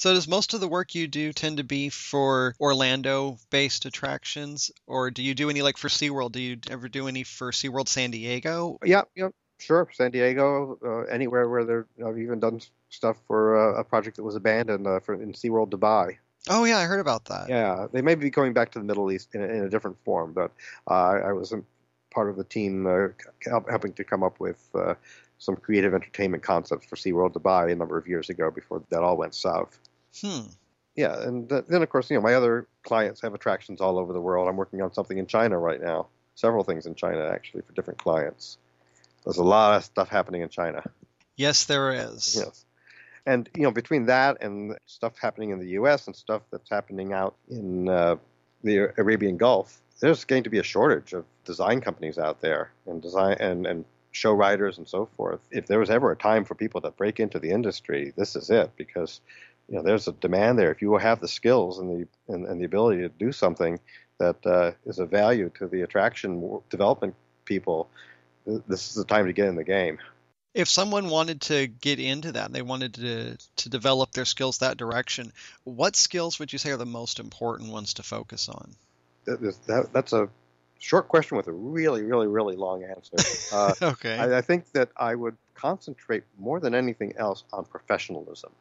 So 0.00 0.14
does 0.14 0.26
most 0.26 0.54
of 0.54 0.60
the 0.60 0.68
work 0.68 0.94
you 0.94 1.06
do 1.06 1.30
tend 1.30 1.58
to 1.58 1.62
be 1.62 1.90
for 1.90 2.54
Orlando-based 2.58 3.84
attractions, 3.84 4.70
or 4.86 5.10
do 5.10 5.22
you 5.22 5.34
do 5.34 5.50
any 5.50 5.60
like 5.60 5.76
for 5.76 5.88
SeaWorld? 5.88 6.32
Do 6.32 6.40
you 6.40 6.56
ever 6.70 6.88
do 6.88 7.06
any 7.06 7.22
for 7.22 7.50
SeaWorld 7.50 7.86
San 7.86 8.10
Diego? 8.10 8.78
Yeah, 8.82 9.02
yeah, 9.14 9.28
sure. 9.58 9.86
San 9.92 10.10
Diego, 10.10 10.78
uh, 10.82 11.00
anywhere 11.12 11.50
where 11.50 11.64
they're. 11.66 11.86
I've 12.02 12.16
even 12.16 12.40
done 12.40 12.62
stuff 12.88 13.18
for 13.26 13.76
uh, 13.76 13.80
a 13.80 13.84
project 13.84 14.16
that 14.16 14.22
was 14.22 14.36
abandoned 14.36 14.86
uh, 14.86 15.00
for 15.00 15.12
in 15.22 15.34
SeaWorld 15.34 15.68
Dubai. 15.68 16.16
Oh 16.48 16.64
yeah, 16.64 16.78
I 16.78 16.84
heard 16.84 17.00
about 17.00 17.26
that. 17.26 17.50
Yeah, 17.50 17.86
they 17.92 18.00
may 18.00 18.14
be 18.14 18.30
going 18.30 18.54
back 18.54 18.70
to 18.70 18.78
the 18.78 18.86
Middle 18.86 19.12
East 19.12 19.34
in 19.34 19.42
a, 19.42 19.48
in 19.48 19.64
a 19.64 19.68
different 19.68 19.98
form, 20.02 20.32
but 20.32 20.50
uh, 20.90 21.20
I 21.28 21.32
was 21.32 21.52
part 22.10 22.30
of 22.30 22.36
the 22.36 22.44
team 22.44 22.86
uh, 22.86 23.08
helping 23.68 23.92
to 23.92 24.04
come 24.04 24.22
up 24.22 24.40
with 24.40 24.66
uh, 24.74 24.94
some 25.36 25.56
creative 25.56 25.92
entertainment 25.92 26.42
concepts 26.42 26.86
for 26.86 26.96
SeaWorld 26.96 27.34
Dubai 27.34 27.70
a 27.70 27.76
number 27.76 27.98
of 27.98 28.08
years 28.08 28.30
ago 28.30 28.50
before 28.50 28.82
that 28.88 29.02
all 29.02 29.18
went 29.18 29.34
south. 29.34 29.78
Hmm. 30.20 30.46
Yeah, 30.96 31.20
and 31.22 31.48
then 31.48 31.82
of 31.82 31.88
course, 31.88 32.10
you 32.10 32.16
know, 32.16 32.22
my 32.22 32.34
other 32.34 32.66
clients 32.82 33.22
have 33.22 33.32
attractions 33.34 33.80
all 33.80 33.98
over 33.98 34.12
the 34.12 34.20
world. 34.20 34.48
I'm 34.48 34.56
working 34.56 34.82
on 34.82 34.92
something 34.92 35.18
in 35.18 35.26
China 35.26 35.58
right 35.58 35.80
now. 35.80 36.08
Several 36.34 36.64
things 36.64 36.86
in 36.86 36.94
China 36.94 37.28
actually 37.32 37.62
for 37.62 37.72
different 37.72 37.98
clients. 37.98 38.58
There's 39.24 39.36
a 39.36 39.44
lot 39.44 39.76
of 39.76 39.84
stuff 39.84 40.08
happening 40.08 40.42
in 40.42 40.48
China. 40.48 40.82
Yes, 41.36 41.64
there 41.64 41.92
is. 41.92 42.36
Yes. 42.36 42.64
And 43.26 43.48
you 43.54 43.62
know, 43.62 43.70
between 43.70 44.06
that 44.06 44.42
and 44.42 44.76
stuff 44.86 45.18
happening 45.18 45.50
in 45.50 45.58
the 45.58 45.68
U.S. 45.68 46.06
and 46.06 46.16
stuff 46.16 46.42
that's 46.50 46.68
happening 46.68 47.12
out 47.12 47.36
in 47.48 47.88
uh, 47.88 48.16
the 48.62 48.92
Arabian 48.98 49.36
Gulf, 49.36 49.80
there's 50.00 50.24
going 50.24 50.44
to 50.44 50.50
be 50.50 50.58
a 50.58 50.62
shortage 50.62 51.12
of 51.12 51.24
design 51.44 51.80
companies 51.80 52.18
out 52.18 52.40
there 52.40 52.72
and 52.86 53.00
design 53.00 53.36
and, 53.40 53.66
and 53.66 53.84
show 54.12 54.32
writers 54.32 54.78
and 54.78 54.88
so 54.88 55.08
forth. 55.16 55.40
If 55.50 55.66
there 55.66 55.78
was 55.78 55.90
ever 55.90 56.10
a 56.10 56.16
time 56.16 56.44
for 56.44 56.54
people 56.54 56.80
to 56.80 56.90
break 56.90 57.20
into 57.20 57.38
the 57.38 57.50
industry, 57.50 58.12
this 58.16 58.34
is 58.36 58.50
it 58.50 58.70
because 58.76 59.20
you 59.70 59.76
know 59.76 59.82
there's 59.82 60.08
a 60.08 60.12
demand 60.12 60.58
there. 60.58 60.72
If 60.72 60.82
you 60.82 60.96
have 60.96 61.20
the 61.20 61.28
skills 61.28 61.78
and 61.78 61.88
the 61.88 62.32
and, 62.32 62.46
and 62.46 62.60
the 62.60 62.64
ability 62.64 63.02
to 63.02 63.08
do 63.08 63.32
something 63.32 63.78
that 64.18 64.44
uh, 64.44 64.72
is 64.84 64.98
of 64.98 65.10
value 65.10 65.50
to 65.58 65.68
the 65.68 65.82
attraction 65.82 66.60
development 66.68 67.14
people, 67.44 67.88
this 68.44 68.88
is 68.88 68.94
the 68.94 69.04
time 69.04 69.26
to 69.26 69.32
get 69.32 69.46
in 69.46 69.54
the 69.54 69.64
game. 69.64 69.98
If 70.52 70.68
someone 70.68 71.08
wanted 71.08 71.42
to 71.42 71.68
get 71.68 72.00
into 72.00 72.32
that, 72.32 72.46
and 72.46 72.54
they 72.54 72.62
wanted 72.62 72.94
to 72.94 73.36
to 73.56 73.68
develop 73.68 74.10
their 74.10 74.24
skills 74.24 74.58
that 74.58 74.76
direction, 74.76 75.32
what 75.62 75.94
skills 75.94 76.40
would 76.40 76.52
you 76.52 76.58
say 76.58 76.72
are 76.72 76.76
the 76.76 76.84
most 76.84 77.20
important 77.20 77.70
ones 77.70 77.94
to 77.94 78.02
focus 78.02 78.48
on? 78.48 78.74
That, 79.26 79.40
that, 79.68 79.92
that's 79.92 80.12
a 80.12 80.28
short 80.80 81.06
question 81.06 81.36
with 81.36 81.46
a 81.46 81.52
really, 81.52 82.02
really, 82.02 82.26
really 82.26 82.56
long 82.56 82.82
answer. 82.84 83.16
Uh, 83.52 83.74
okay. 83.82 84.16
I, 84.16 84.38
I, 84.38 84.40
think 84.42 84.70
that 84.74 84.90
I 84.96 85.12
would 85.12 85.36
concentrate 85.54 86.22
more 86.38 86.60
than 86.60 86.72
anything 86.72 87.14
else 87.16 87.42
on 87.52 87.64
professionalism. 87.64 88.52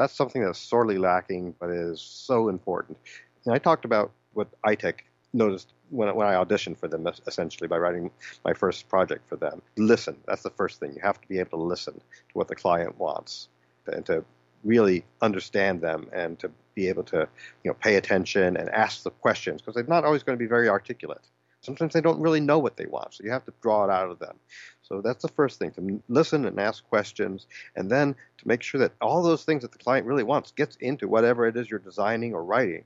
That's 0.00 0.14
something 0.14 0.42
that's 0.42 0.58
sorely 0.58 0.96
lacking, 0.96 1.54
but 1.60 1.68
is 1.68 2.00
so 2.00 2.48
important. 2.48 2.96
And 3.44 3.54
I 3.54 3.58
talked 3.58 3.84
about 3.84 4.12
what 4.32 4.48
ITEC 4.62 5.00
noticed 5.34 5.74
when, 5.90 6.14
when 6.14 6.26
I 6.26 6.42
auditioned 6.42 6.78
for 6.78 6.88
them, 6.88 7.06
essentially, 7.26 7.68
by 7.68 7.76
writing 7.76 8.10
my 8.42 8.54
first 8.54 8.88
project 8.88 9.28
for 9.28 9.36
them. 9.36 9.60
Listen. 9.76 10.16
That's 10.26 10.42
the 10.42 10.50
first 10.50 10.80
thing. 10.80 10.94
You 10.94 11.02
have 11.02 11.20
to 11.20 11.28
be 11.28 11.38
able 11.38 11.58
to 11.58 11.64
listen 11.64 11.92
to 11.92 12.32
what 12.32 12.48
the 12.48 12.56
client 12.56 12.98
wants 12.98 13.48
and 13.88 14.06
to 14.06 14.24
really 14.64 15.04
understand 15.20 15.82
them 15.82 16.08
and 16.14 16.38
to 16.38 16.50
be 16.74 16.88
able 16.88 17.04
to 17.04 17.28
you 17.62 17.70
know 17.70 17.74
pay 17.74 17.96
attention 17.96 18.56
and 18.56 18.70
ask 18.70 19.02
the 19.02 19.10
questions 19.10 19.60
because 19.60 19.74
they're 19.74 19.84
not 19.84 20.04
always 20.04 20.22
going 20.22 20.38
to 20.38 20.42
be 20.42 20.48
very 20.48 20.68
articulate 20.68 21.26
sometimes 21.62 21.92
they 21.94 22.00
don't 22.00 22.20
really 22.20 22.40
know 22.40 22.58
what 22.58 22.76
they 22.76 22.86
want 22.86 23.14
so 23.14 23.24
you 23.24 23.30
have 23.30 23.44
to 23.44 23.52
draw 23.62 23.84
it 23.84 23.90
out 23.90 24.10
of 24.10 24.18
them 24.18 24.36
so 24.90 25.00
that's 25.00 25.22
the 25.22 25.28
first 25.28 25.60
thing 25.60 25.70
to 25.72 26.02
listen 26.08 26.44
and 26.46 26.58
ask 26.58 26.86
questions 26.88 27.46
and 27.76 27.88
then 27.88 28.12
to 28.38 28.48
make 28.48 28.60
sure 28.60 28.80
that 28.80 28.92
all 29.00 29.22
those 29.22 29.44
things 29.44 29.62
that 29.62 29.70
the 29.70 29.78
client 29.78 30.04
really 30.04 30.24
wants 30.24 30.50
gets 30.50 30.76
into 30.80 31.06
whatever 31.06 31.46
it 31.46 31.56
is 31.56 31.70
you're 31.70 31.78
designing 31.78 32.34
or 32.34 32.42
writing. 32.42 32.82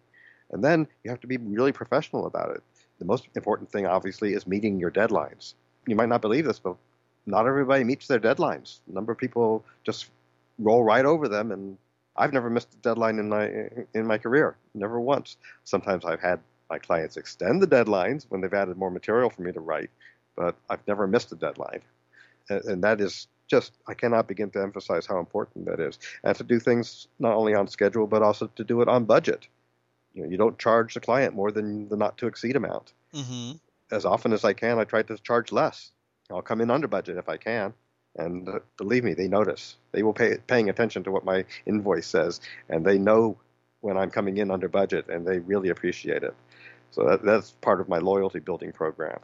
And 0.50 0.62
then 0.62 0.86
you 1.02 1.10
have 1.10 1.20
to 1.20 1.26
be 1.26 1.38
really 1.38 1.72
professional 1.72 2.26
about 2.26 2.50
it. 2.50 2.62
The 2.98 3.06
most 3.06 3.28
important 3.34 3.72
thing 3.72 3.86
obviously 3.86 4.34
is 4.34 4.46
meeting 4.46 4.78
your 4.78 4.90
deadlines. 4.90 5.54
You 5.86 5.96
might 5.96 6.10
not 6.10 6.20
believe 6.20 6.44
this 6.44 6.58
but 6.58 6.76
not 7.24 7.46
everybody 7.46 7.84
meets 7.84 8.06
their 8.06 8.20
deadlines. 8.20 8.80
A 8.90 8.94
number 8.94 9.10
of 9.10 9.16
people 9.16 9.64
just 9.82 10.10
roll 10.58 10.84
right 10.84 11.06
over 11.06 11.26
them 11.26 11.52
and 11.52 11.78
I've 12.16 12.34
never 12.34 12.50
missed 12.50 12.74
a 12.74 12.76
deadline 12.78 13.18
in 13.18 13.30
my 13.30 13.50
in 13.94 14.06
my 14.06 14.18
career, 14.18 14.56
never 14.74 15.00
once. 15.00 15.38
Sometimes 15.64 16.04
I've 16.04 16.20
had 16.20 16.40
my 16.68 16.78
clients 16.78 17.16
extend 17.16 17.62
the 17.62 17.66
deadlines 17.66 18.26
when 18.28 18.42
they've 18.42 18.52
added 18.52 18.76
more 18.76 18.90
material 18.90 19.30
for 19.30 19.40
me 19.40 19.52
to 19.52 19.60
write, 19.60 19.90
but 20.36 20.54
I've 20.68 20.86
never 20.86 21.06
missed 21.06 21.32
a 21.32 21.36
deadline, 21.36 21.80
and, 22.48 22.64
and 22.64 22.84
that 22.84 23.00
is 23.00 23.28
just 23.48 23.72
I 23.86 23.94
cannot 23.94 24.26
begin 24.28 24.50
to 24.50 24.62
emphasize 24.62 25.06
how 25.06 25.18
important 25.18 25.66
that 25.66 25.80
is. 25.80 25.98
And 26.22 26.36
to 26.36 26.44
do 26.44 26.58
things 26.58 27.08
not 27.18 27.34
only 27.34 27.54
on 27.54 27.68
schedule 27.68 28.06
but 28.06 28.22
also 28.22 28.46
to 28.56 28.64
do 28.64 28.80
it 28.80 28.88
on 28.88 29.04
budget. 29.04 29.46
You 30.12 30.22
know, 30.22 30.30
you 30.30 30.36
don't 30.36 30.58
charge 30.58 30.94
the 30.94 31.00
client 31.00 31.34
more 31.34 31.50
than 31.50 31.88
the 31.88 31.96
not 31.96 32.18
to 32.18 32.26
exceed 32.26 32.56
amount. 32.56 32.92
Mm-hmm. 33.12 33.56
As 33.90 34.04
often 34.04 34.32
as 34.32 34.44
I 34.44 34.52
can, 34.52 34.78
I 34.78 34.84
try 34.84 35.02
to 35.02 35.18
charge 35.18 35.52
less. 35.52 35.90
I'll 36.30 36.42
come 36.42 36.60
in 36.60 36.70
under 36.70 36.88
budget 36.88 37.16
if 37.16 37.28
I 37.28 37.36
can. 37.36 37.74
And 38.16 38.48
uh, 38.48 38.60
believe 38.76 39.04
me, 39.04 39.14
they 39.14 39.28
notice. 39.28 39.76
They 39.92 40.02
will 40.02 40.12
pay 40.12 40.38
paying 40.46 40.70
attention 40.70 41.02
to 41.04 41.10
what 41.10 41.24
my 41.24 41.44
invoice 41.66 42.06
says, 42.06 42.40
and 42.68 42.84
they 42.84 42.96
know 42.96 43.36
when 43.80 43.96
I'm 43.96 44.10
coming 44.10 44.38
in 44.38 44.50
under 44.50 44.68
budget, 44.68 45.08
and 45.08 45.26
they 45.26 45.40
really 45.40 45.68
appreciate 45.68 46.22
it. 46.22 46.34
So 46.92 47.08
that, 47.08 47.24
that's 47.24 47.50
part 47.60 47.80
of 47.80 47.88
my 47.88 47.98
loyalty 47.98 48.38
building 48.38 48.72
program. 48.72 49.18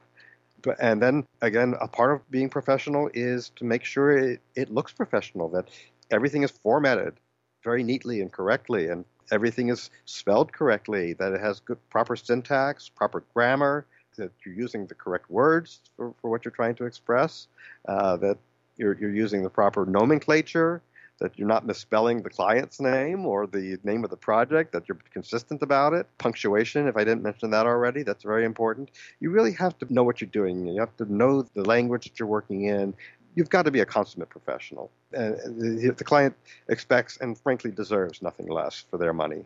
And 0.80 1.02
then 1.02 1.26
again, 1.40 1.74
a 1.80 1.88
part 1.88 2.12
of 2.12 2.30
being 2.30 2.48
professional 2.48 3.10
is 3.14 3.50
to 3.56 3.64
make 3.64 3.84
sure 3.84 4.16
it, 4.16 4.40
it 4.54 4.70
looks 4.70 4.92
professional, 4.92 5.48
that 5.50 5.68
everything 6.10 6.42
is 6.42 6.50
formatted 6.50 7.14
very 7.62 7.82
neatly 7.82 8.20
and 8.20 8.32
correctly, 8.32 8.88
and 8.88 9.04
everything 9.30 9.68
is 9.68 9.90
spelled 10.04 10.52
correctly, 10.52 11.12
that 11.14 11.32
it 11.32 11.40
has 11.40 11.60
good, 11.60 11.78
proper 11.90 12.16
syntax, 12.16 12.88
proper 12.88 13.22
grammar, 13.34 13.86
that 14.16 14.32
you're 14.44 14.54
using 14.54 14.86
the 14.86 14.94
correct 14.94 15.30
words 15.30 15.80
for, 15.96 16.14
for 16.20 16.30
what 16.30 16.44
you're 16.44 16.52
trying 16.52 16.74
to 16.74 16.84
express, 16.84 17.46
uh, 17.88 18.16
that 18.16 18.38
you're, 18.76 18.98
you're 18.98 19.14
using 19.14 19.42
the 19.42 19.50
proper 19.50 19.86
nomenclature, 19.86 20.82
that 21.20 21.38
you're 21.38 21.48
not 21.48 21.66
misspelling 21.66 22.22
the 22.22 22.30
client's 22.30 22.80
name 22.80 23.26
or 23.26 23.46
the 23.46 23.78
name 23.84 24.04
of 24.04 24.10
the 24.10 24.16
project, 24.16 24.72
that 24.72 24.88
you're 24.88 24.98
consistent 25.12 25.62
about 25.62 25.92
it. 25.92 26.06
Punctuation, 26.18 26.88
if 26.88 26.96
I 26.96 27.04
didn't 27.04 27.22
mention 27.22 27.50
that 27.50 27.66
already, 27.66 28.02
that's 28.02 28.24
very 28.24 28.44
important. 28.44 28.90
You 29.20 29.30
really 29.30 29.52
have 29.52 29.78
to 29.78 29.92
know 29.92 30.02
what 30.02 30.20
you're 30.20 30.30
doing. 30.30 30.66
You 30.66 30.80
have 30.80 30.96
to 30.96 31.12
know 31.12 31.42
the 31.42 31.64
language 31.64 32.04
that 32.04 32.18
you're 32.18 32.28
working 32.28 32.64
in. 32.64 32.94
You've 33.34 33.50
got 33.50 33.62
to 33.62 33.70
be 33.70 33.80
a 33.80 33.86
consummate 33.86 34.30
professional. 34.30 34.90
The 35.12 36.02
client 36.04 36.34
expects 36.68 37.18
and 37.18 37.38
frankly 37.38 37.70
deserves 37.70 38.22
nothing 38.22 38.48
less 38.48 38.84
for 38.90 38.96
their 38.96 39.12
money. 39.12 39.44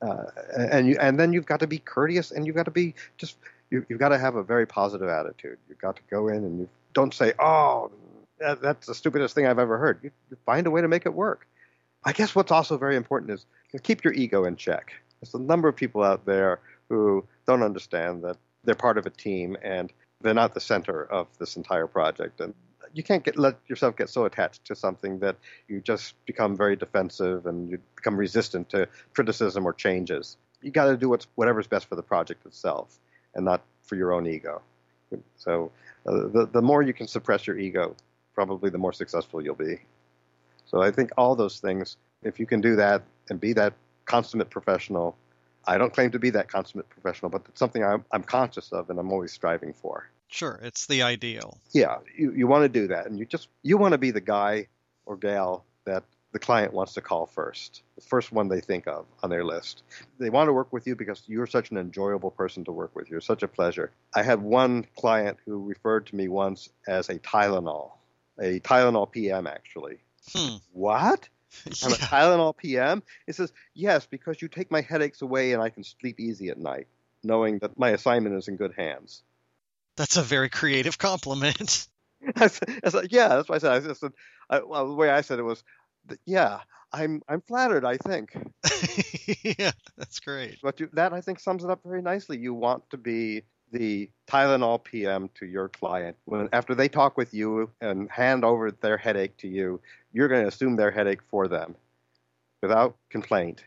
Uh, 0.00 0.24
and 0.56 0.88
you, 0.88 0.96
and 1.00 1.18
then 1.18 1.32
you've 1.32 1.46
got 1.46 1.60
to 1.60 1.66
be 1.66 1.78
courteous 1.78 2.30
and 2.30 2.46
you've 2.46 2.56
got 2.56 2.66
to 2.66 2.70
be 2.70 2.94
just 3.16 3.36
you, 3.70 3.84
have 3.88 3.98
got 3.98 4.10
to 4.10 4.18
have 4.18 4.36
a 4.36 4.42
very 4.42 4.66
positive 4.66 5.08
attitude. 5.08 5.58
You've 5.68 5.78
got 5.78 5.96
to 5.96 6.02
go 6.10 6.28
in 6.28 6.36
and 6.36 6.60
you 6.60 6.68
don't 6.92 7.12
say, 7.12 7.32
"Oh, 7.38 7.90
that's 8.38 8.86
the 8.86 8.94
stupidest 8.94 9.34
thing 9.34 9.46
I've 9.46 9.58
ever 9.58 9.78
heard. 9.78 10.00
You, 10.02 10.10
you, 10.30 10.36
find 10.44 10.66
a 10.66 10.70
way 10.70 10.82
to 10.82 10.88
make 10.88 11.06
it 11.06 11.14
work. 11.14 11.46
I 12.04 12.12
guess 12.12 12.34
what's 12.34 12.52
also 12.52 12.76
very 12.78 12.96
important 12.96 13.32
is 13.32 13.46
keep 13.82 14.04
your 14.04 14.12
ego 14.12 14.44
in 14.44 14.56
check. 14.56 14.92
There's 15.20 15.34
a 15.34 15.38
number 15.38 15.68
of 15.68 15.76
people 15.76 16.02
out 16.02 16.24
there 16.26 16.60
who 16.88 17.24
don't 17.46 17.62
understand 17.62 18.22
that 18.24 18.36
they're 18.64 18.74
part 18.74 18.98
of 18.98 19.06
a 19.06 19.10
team 19.10 19.56
and 19.62 19.92
they're 20.20 20.34
not 20.34 20.54
the 20.54 20.60
center 20.60 21.04
of 21.04 21.26
this 21.38 21.56
entire 21.56 21.86
project. 21.86 22.40
And 22.40 22.54
you 22.92 23.02
can't 23.02 23.24
get, 23.24 23.38
let 23.38 23.56
yourself 23.66 23.96
get 23.96 24.08
so 24.08 24.24
attached 24.24 24.64
to 24.66 24.74
something 24.74 25.18
that 25.20 25.36
you 25.68 25.80
just 25.80 26.14
become 26.26 26.56
very 26.56 26.76
defensive 26.76 27.46
and 27.46 27.70
you 27.70 27.78
become 27.94 28.16
resistant 28.16 28.68
to 28.70 28.88
criticism 29.12 29.66
or 29.66 29.72
changes. 29.72 30.36
You 30.62 30.70
got 30.70 30.86
to 30.86 30.96
do 30.96 31.08
what's 31.08 31.26
whatever's 31.34 31.66
best 31.66 31.86
for 31.86 31.96
the 31.96 32.02
project 32.02 32.46
itself, 32.46 32.98
and 33.34 33.44
not 33.44 33.62
for 33.82 33.96
your 33.96 34.12
own 34.12 34.26
ego. 34.26 34.62
So 35.36 35.70
uh, 36.06 36.28
the 36.28 36.48
the 36.50 36.62
more 36.62 36.82
you 36.82 36.94
can 36.94 37.06
suppress 37.06 37.46
your 37.46 37.58
ego, 37.58 37.94
probably 38.36 38.70
the 38.70 38.78
more 38.78 38.92
successful 38.92 39.42
you'll 39.42 39.56
be. 39.56 39.80
So 40.66 40.82
I 40.82 40.92
think 40.92 41.10
all 41.16 41.34
those 41.34 41.58
things, 41.58 41.96
if 42.22 42.38
you 42.38 42.46
can 42.46 42.60
do 42.60 42.76
that 42.76 43.02
and 43.28 43.40
be 43.40 43.52
that 43.54 43.72
consummate 44.04 44.50
professional, 44.50 45.16
I 45.66 45.78
don't 45.78 45.92
claim 45.92 46.12
to 46.12 46.18
be 46.20 46.30
that 46.30 46.48
consummate 46.48 46.88
professional, 46.90 47.30
but 47.30 47.42
it's 47.48 47.58
something 47.58 47.82
I'm, 47.82 48.04
I'm 48.12 48.22
conscious 48.22 48.72
of 48.72 48.90
and 48.90 49.00
I'm 49.00 49.10
always 49.10 49.32
striving 49.32 49.72
for. 49.72 50.08
Sure, 50.28 50.60
it's 50.62 50.86
the 50.86 51.02
ideal. 51.02 51.58
Yeah, 51.72 51.96
you, 52.16 52.32
you 52.32 52.46
want 52.46 52.64
to 52.64 52.68
do 52.68 52.88
that, 52.88 53.06
and 53.06 53.18
you 53.18 53.24
just 53.24 53.48
you 53.62 53.78
want 53.78 53.92
to 53.92 53.98
be 53.98 54.10
the 54.10 54.20
guy 54.20 54.66
or 55.06 55.16
gal 55.16 55.64
that 55.84 56.02
the 56.32 56.40
client 56.40 56.72
wants 56.72 56.94
to 56.94 57.00
call 57.00 57.26
first, 57.26 57.82
the 57.94 58.02
first 58.02 58.32
one 58.32 58.48
they 58.48 58.60
think 58.60 58.88
of 58.88 59.06
on 59.22 59.30
their 59.30 59.44
list. 59.44 59.84
They 60.18 60.28
want 60.28 60.48
to 60.48 60.52
work 60.52 60.72
with 60.72 60.86
you 60.86 60.96
because 60.96 61.22
you're 61.28 61.46
such 61.46 61.70
an 61.70 61.78
enjoyable 61.78 62.32
person 62.32 62.64
to 62.64 62.72
work 62.72 62.94
with. 62.96 63.08
You're 63.08 63.20
such 63.20 63.44
a 63.44 63.48
pleasure. 63.48 63.92
I 64.14 64.24
had 64.24 64.42
one 64.42 64.84
client 64.98 65.38
who 65.46 65.64
referred 65.64 66.06
to 66.08 66.16
me 66.16 66.26
once 66.26 66.68
as 66.88 67.08
a 67.08 67.20
Tylenol 67.20 67.92
a 68.38 68.60
Tylenol 68.60 69.10
PM, 69.10 69.46
actually. 69.46 69.98
Hmm. 70.32 70.56
What? 70.72 71.28
I'm 71.84 71.92
a 71.92 71.96
Tylenol 71.96 72.56
PM. 72.56 73.02
It 73.26 73.34
says, 73.34 73.52
yes, 73.74 74.06
because 74.06 74.42
you 74.42 74.48
take 74.48 74.70
my 74.70 74.80
headaches 74.80 75.22
away 75.22 75.52
and 75.52 75.62
I 75.62 75.70
can 75.70 75.84
sleep 75.84 76.20
easy 76.20 76.48
at 76.48 76.58
night, 76.58 76.88
knowing 77.22 77.58
that 77.60 77.78
my 77.78 77.90
assignment 77.90 78.36
is 78.36 78.48
in 78.48 78.56
good 78.56 78.74
hands. 78.76 79.22
That's 79.96 80.16
a 80.16 80.22
very 80.22 80.50
creative 80.50 80.98
compliment. 80.98 81.88
I 82.36 82.48
said, 82.48 82.80
I 82.84 82.88
said, 82.88 83.12
yeah, 83.12 83.28
that's 83.28 83.48
what 83.48 83.56
I 83.56 83.58
said. 83.58 83.90
I 83.90 83.92
said 83.92 84.12
I, 84.48 84.60
well, 84.60 84.88
the 84.88 84.94
way 84.94 85.10
I 85.10 85.20
said 85.20 85.38
it 85.38 85.42
was, 85.42 85.62
yeah, 86.24 86.60
I'm 86.92 87.22
I'm 87.28 87.40
flattered. 87.40 87.84
I 87.84 87.96
think. 87.98 88.36
yeah, 89.58 89.72
that's 89.96 90.20
great. 90.20 90.58
But 90.62 90.80
you, 90.80 90.88
that 90.92 91.12
I 91.12 91.20
think 91.20 91.40
sums 91.40 91.64
it 91.64 91.70
up 91.70 91.80
very 91.84 92.02
nicely. 92.02 92.38
You 92.38 92.54
want 92.54 92.88
to 92.90 92.96
be 92.96 93.42
the 93.72 94.10
Tylenol 94.26 94.82
PM 94.82 95.30
to 95.34 95.46
your 95.46 95.68
client. 95.68 96.16
When 96.24 96.48
after 96.52 96.74
they 96.74 96.88
talk 96.88 97.16
with 97.16 97.34
you 97.34 97.70
and 97.80 98.10
hand 98.10 98.44
over 98.44 98.70
their 98.70 98.96
headache 98.96 99.36
to 99.38 99.48
you, 99.48 99.80
you're 100.12 100.28
going 100.28 100.42
to 100.42 100.48
assume 100.48 100.76
their 100.76 100.90
headache 100.90 101.22
for 101.30 101.48
them, 101.48 101.74
without 102.62 102.96
complaint, 103.10 103.62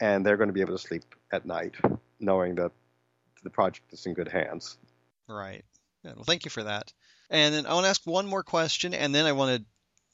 and 0.00 0.24
they're 0.24 0.36
going 0.36 0.48
to 0.48 0.54
be 0.54 0.60
able 0.60 0.76
to 0.76 0.86
sleep 0.86 1.04
at 1.32 1.46
night, 1.46 1.74
knowing 2.20 2.56
that 2.56 2.72
the 3.42 3.50
project 3.50 3.92
is 3.92 4.06
in 4.06 4.14
good 4.14 4.28
hands. 4.28 4.76
Right. 5.28 5.64
Yeah, 6.02 6.12
well, 6.14 6.24
thank 6.24 6.44
you 6.44 6.50
for 6.50 6.64
that. 6.64 6.92
And 7.30 7.54
then 7.54 7.66
I 7.66 7.74
want 7.74 7.84
to 7.84 7.90
ask 7.90 8.02
one 8.04 8.26
more 8.26 8.42
question, 8.42 8.94
and 8.94 9.14
then 9.14 9.26
I 9.26 9.32
want 9.32 9.58
to 9.58 9.64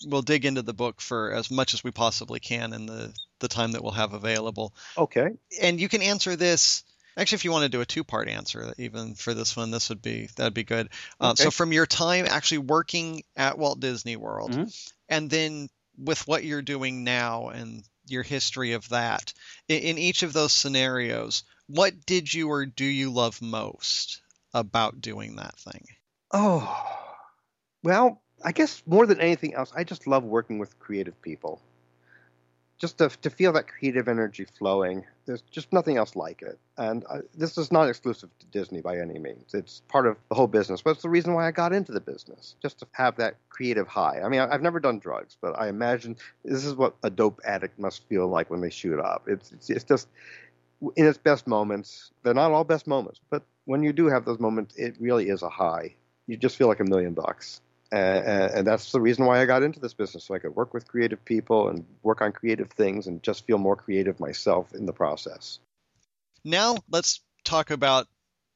we'll 0.07 0.23
dig 0.23 0.45
into 0.47 0.63
the 0.63 0.73
book 0.73 1.01
for 1.01 1.33
as 1.33 1.51
much 1.51 1.75
as 1.75 1.85
we 1.85 1.91
possibly 1.91 2.41
can 2.41 2.73
in 2.73 2.87
the 2.87 3.13
the 3.41 3.49
time 3.49 3.73
that 3.73 3.83
we'll 3.83 3.93
have 3.93 4.13
available. 4.13 4.75
Okay. 4.97 5.31
And 5.61 5.81
you 5.81 5.89
can 5.89 6.03
answer 6.03 6.37
this. 6.37 6.85
Actually, 7.17 7.37
if 7.37 7.45
you 7.45 7.53
want 7.53 7.65
to 7.65 7.69
do 7.69 7.81
a 7.81 7.87
two-part 7.87 8.29
answer, 8.29 8.73
even 8.79 9.15
for 9.15 9.35
this 9.35 9.57
one, 9.57 9.71
this 9.71 9.89
would 9.89 10.03
be 10.03 10.29
that'd 10.37 10.55
be 10.55 10.65
good. 10.65 10.89
Uh, 11.21 11.31
okay. 11.31 11.45
so, 11.45 11.51
from 11.51 11.73
your 11.73 11.87
time 11.87 12.27
actually 12.27 12.59
working 12.59 13.23
at 13.37 13.59
Walt 13.59 13.81
Disney 13.81 14.17
World, 14.17 14.53
mm-hmm. 14.53 14.69
and 15.09 15.29
then 15.29 15.69
with 15.99 16.27
what 16.27 16.45
you're 16.45 16.63
doing 16.63 17.05
now 17.05 17.49
and 17.49 17.83
your 18.07 18.23
history 18.23 18.73
of 18.73 18.89
that, 18.89 19.33
in, 19.69 19.83
in 19.83 19.99
each 19.99 20.23
of 20.23 20.33
those 20.33 20.53
scenarios, 20.53 21.45
what 21.67 22.07
did 22.07 22.33
you 22.33 22.49
or 22.49 22.67
do 22.67 22.85
you 22.85 23.11
love 23.11 23.41
most 23.43 24.21
about 24.53 25.01
doing 25.01 25.37
that 25.37 25.57
thing? 25.57 25.87
Oh, 26.33 26.87
well, 27.83 28.21
I 28.45 28.53
guess 28.53 28.83
more 28.87 29.07
than 29.07 29.21
anything 29.21 29.55
else, 29.55 29.73
I 29.75 29.85
just 29.85 30.07
love 30.07 30.25
working 30.25 30.59
with 30.59 30.79
creative 30.79 31.21
people. 31.23 31.61
Just 32.81 32.97
to, 32.99 33.11
to 33.11 33.29
feel 33.29 33.53
that 33.53 33.69
creative 33.69 34.09
energy 34.09 34.47
flowing, 34.59 35.05
there's 35.27 35.43
just 35.43 35.71
nothing 35.71 35.99
else 35.99 36.17
like 36.17 36.41
it. 36.41 36.59
And 36.79 37.05
uh, 37.11 37.19
this 37.37 37.59
is 37.59 37.71
not 37.71 37.89
exclusive 37.91 38.31
to 38.39 38.47
Disney 38.47 38.81
by 38.81 38.99
any 38.99 39.19
means. 39.19 39.53
It's 39.53 39.83
part 39.89 40.07
of 40.07 40.17
the 40.31 40.35
whole 40.35 40.47
business, 40.47 40.81
but 40.81 40.93
it's 40.93 41.03
the 41.03 41.11
reason 41.11 41.35
why 41.35 41.47
I 41.47 41.51
got 41.51 41.75
into 41.75 41.93
the 41.93 42.01
business, 42.01 42.57
just 42.63 42.79
to 42.79 42.87
have 42.93 43.17
that 43.17 43.35
creative 43.51 43.87
high. 43.87 44.23
I 44.25 44.31
mean, 44.31 44.41
I've 44.41 44.63
never 44.63 44.81
done 44.81 44.99
drugs, 44.99 45.37
but 45.43 45.61
I 45.61 45.69
imagine 45.69 46.17
this 46.43 46.65
is 46.65 46.75
what 46.75 46.97
a 47.03 47.11
dope 47.11 47.41
addict 47.45 47.79
must 47.79 48.09
feel 48.09 48.27
like 48.29 48.51
when 48.51 48.63
they 48.63 48.71
shoot 48.71 48.99
up. 48.99 49.25
It's, 49.29 49.53
it's, 49.53 49.69
it's 49.69 49.85
just 49.85 50.09
in 50.97 51.07
its 51.07 51.19
best 51.19 51.47
moments. 51.47 52.13
They're 52.23 52.33
not 52.33 52.51
all 52.51 52.65
best 52.65 52.87
moments, 52.87 53.21
but 53.29 53.43
when 53.67 53.83
you 53.83 53.93
do 53.93 54.07
have 54.07 54.25
those 54.25 54.39
moments, 54.39 54.75
it 54.77 54.97
really 54.99 55.29
is 55.29 55.43
a 55.43 55.51
high. 55.51 55.95
You 56.27 56.39
just 56.39 56.57
feel 56.57 56.69
like 56.69 56.81
a 56.81 56.85
million 56.85 57.13
bucks 57.13 57.61
and, 57.93 58.53
and, 58.53 58.67
that's 58.67 58.93
the 58.93 59.01
reason 59.01 59.27
why 59.27 59.41
I 59.41 59.47
got 59.47 59.63
into 59.63 59.81
this 59.81 59.95
business, 59.95 60.25
so 60.25 60.35
I 60.35 60.39
could 60.39 60.55
work 60.55 60.73
with 60.73 60.87
creative 60.87 61.25
people 61.25 61.69
and 61.69 61.85
work 62.03 62.23
on 62.23 62.33
creative 62.33 62.71
things, 62.71 63.07
and 63.07 63.23
just 63.23 63.47
feel 63.47 63.59
more 63.59 63.77
creative 63.77 64.21
myself 64.21 64.73
in 64.75 64.87
the 64.87 64.93
process. 64.93 65.59
Now 66.45 66.77
let's 66.89 67.21
talk 67.45 67.71
about 67.71 68.07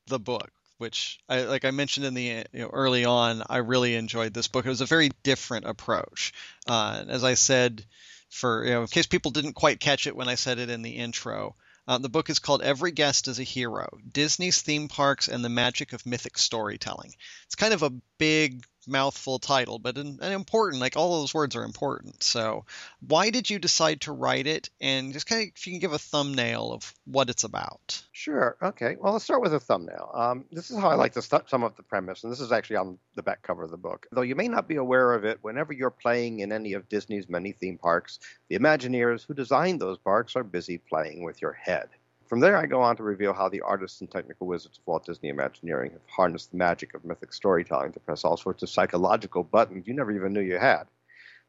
the 0.06 0.18
book, 0.18 0.50
which, 0.78 1.18
I, 1.28 1.42
like 1.42 1.64
I 1.64 1.70
mentioned 1.70 2.06
in 2.06 2.14
the 2.14 2.44
you 2.52 2.60
know, 2.60 2.70
early 2.72 3.04
on, 3.04 3.42
I 3.48 3.58
really 3.58 3.96
enjoyed 3.96 4.32
this 4.32 4.48
book. 4.48 4.66
It 4.66 4.70
was 4.70 4.80
a 4.80 4.86
very 4.86 5.10
different 5.22 5.66
approach, 5.66 6.32
uh, 6.68 7.04
as 7.08 7.24
I 7.24 7.34
said, 7.34 7.84
for 8.30 8.64
you 8.64 8.70
know, 8.70 8.82
in 8.82 8.86
case 8.88 9.06
people 9.06 9.30
didn't 9.30 9.54
quite 9.54 9.80
catch 9.80 10.06
it 10.06 10.16
when 10.16 10.28
I 10.28 10.34
said 10.34 10.58
it 10.58 10.70
in 10.70 10.82
the 10.82 10.90
intro. 10.90 11.56
Uh, 11.86 11.98
the 11.98 12.08
book 12.08 12.30
is 12.30 12.38
called 12.38 12.62
Every 12.62 12.92
Guest 12.92 13.28
is 13.28 13.38
a 13.38 13.42
Hero 13.44 13.98
Disney's 14.10 14.62
Theme 14.62 14.88
Parks 14.88 15.28
and 15.28 15.44
the 15.44 15.50
Magic 15.50 15.92
of 15.92 16.06
Mythic 16.06 16.38
Storytelling. 16.38 17.14
It's 17.44 17.56
kind 17.56 17.74
of 17.74 17.82
a 17.82 17.92
big 18.18 18.64
mouthful 18.86 19.38
title, 19.38 19.78
but 19.78 19.98
an, 19.98 20.18
an, 20.20 20.32
important. 20.32 20.80
Like 20.80 20.96
all 20.96 21.20
those 21.20 21.34
words 21.34 21.56
are 21.56 21.64
important. 21.64 22.22
So, 22.22 22.64
why 23.00 23.30
did 23.30 23.50
you 23.50 23.58
decide 23.58 24.02
to 24.02 24.12
write 24.12 24.46
it? 24.46 24.70
And 24.80 25.12
just 25.12 25.26
kind 25.26 25.42
of, 25.42 25.48
if 25.56 25.66
you 25.66 25.72
can 25.72 25.80
give 25.80 25.92
a 25.92 25.98
thumbnail 25.98 26.72
of 26.72 26.94
what 27.04 27.30
it's 27.30 27.44
about. 27.44 28.02
Sure. 28.12 28.56
Okay. 28.62 28.96
Well, 29.00 29.12
let's 29.12 29.24
start 29.24 29.42
with 29.42 29.54
a 29.54 29.60
thumbnail. 29.60 30.10
Um, 30.14 30.44
this 30.52 30.70
is 30.70 30.78
how 30.78 30.90
I 30.90 30.94
like 30.94 31.12
to 31.14 31.22
sum 31.22 31.64
up 31.64 31.76
the 31.76 31.82
premise, 31.82 32.24
and 32.24 32.32
this 32.32 32.40
is 32.40 32.52
actually 32.52 32.76
on 32.76 32.98
the 33.14 33.22
back 33.22 33.42
cover 33.42 33.64
of 33.64 33.70
the 33.70 33.76
book. 33.76 34.06
Though 34.12 34.22
you 34.22 34.34
may 34.34 34.48
not 34.48 34.68
be 34.68 34.76
aware 34.76 35.12
of 35.14 35.24
it, 35.24 35.38
whenever 35.42 35.72
you're 35.72 35.90
playing 35.90 36.40
in 36.40 36.52
any 36.52 36.74
of 36.74 36.88
Disney's 36.88 37.28
many 37.28 37.52
theme 37.52 37.78
parks, 37.78 38.18
the 38.48 38.58
Imagineers 38.58 39.26
who 39.26 39.34
designed 39.34 39.80
those 39.80 39.98
parks 39.98 40.36
are 40.36 40.44
busy 40.44 40.78
playing 40.78 41.24
with 41.24 41.42
your 41.42 41.52
head. 41.52 41.88
From 42.26 42.40
there, 42.40 42.56
I 42.56 42.64
go 42.66 42.80
on 42.80 42.96
to 42.96 43.02
reveal 43.02 43.34
how 43.34 43.48
the 43.50 43.60
artists 43.60 44.00
and 44.00 44.10
technical 44.10 44.46
wizards 44.46 44.78
of 44.78 44.86
Walt 44.86 45.04
Disney 45.04 45.28
Imagineering 45.28 45.92
have 45.92 46.00
harnessed 46.08 46.50
the 46.50 46.56
magic 46.56 46.94
of 46.94 47.04
mythic 47.04 47.34
storytelling 47.34 47.92
to 47.92 48.00
press 48.00 48.24
all 48.24 48.38
sorts 48.38 48.62
of 48.62 48.70
psychological 48.70 49.44
buttons 49.44 49.86
you 49.86 49.94
never 49.94 50.10
even 50.10 50.32
knew 50.32 50.40
you 50.40 50.58
had. 50.58 50.84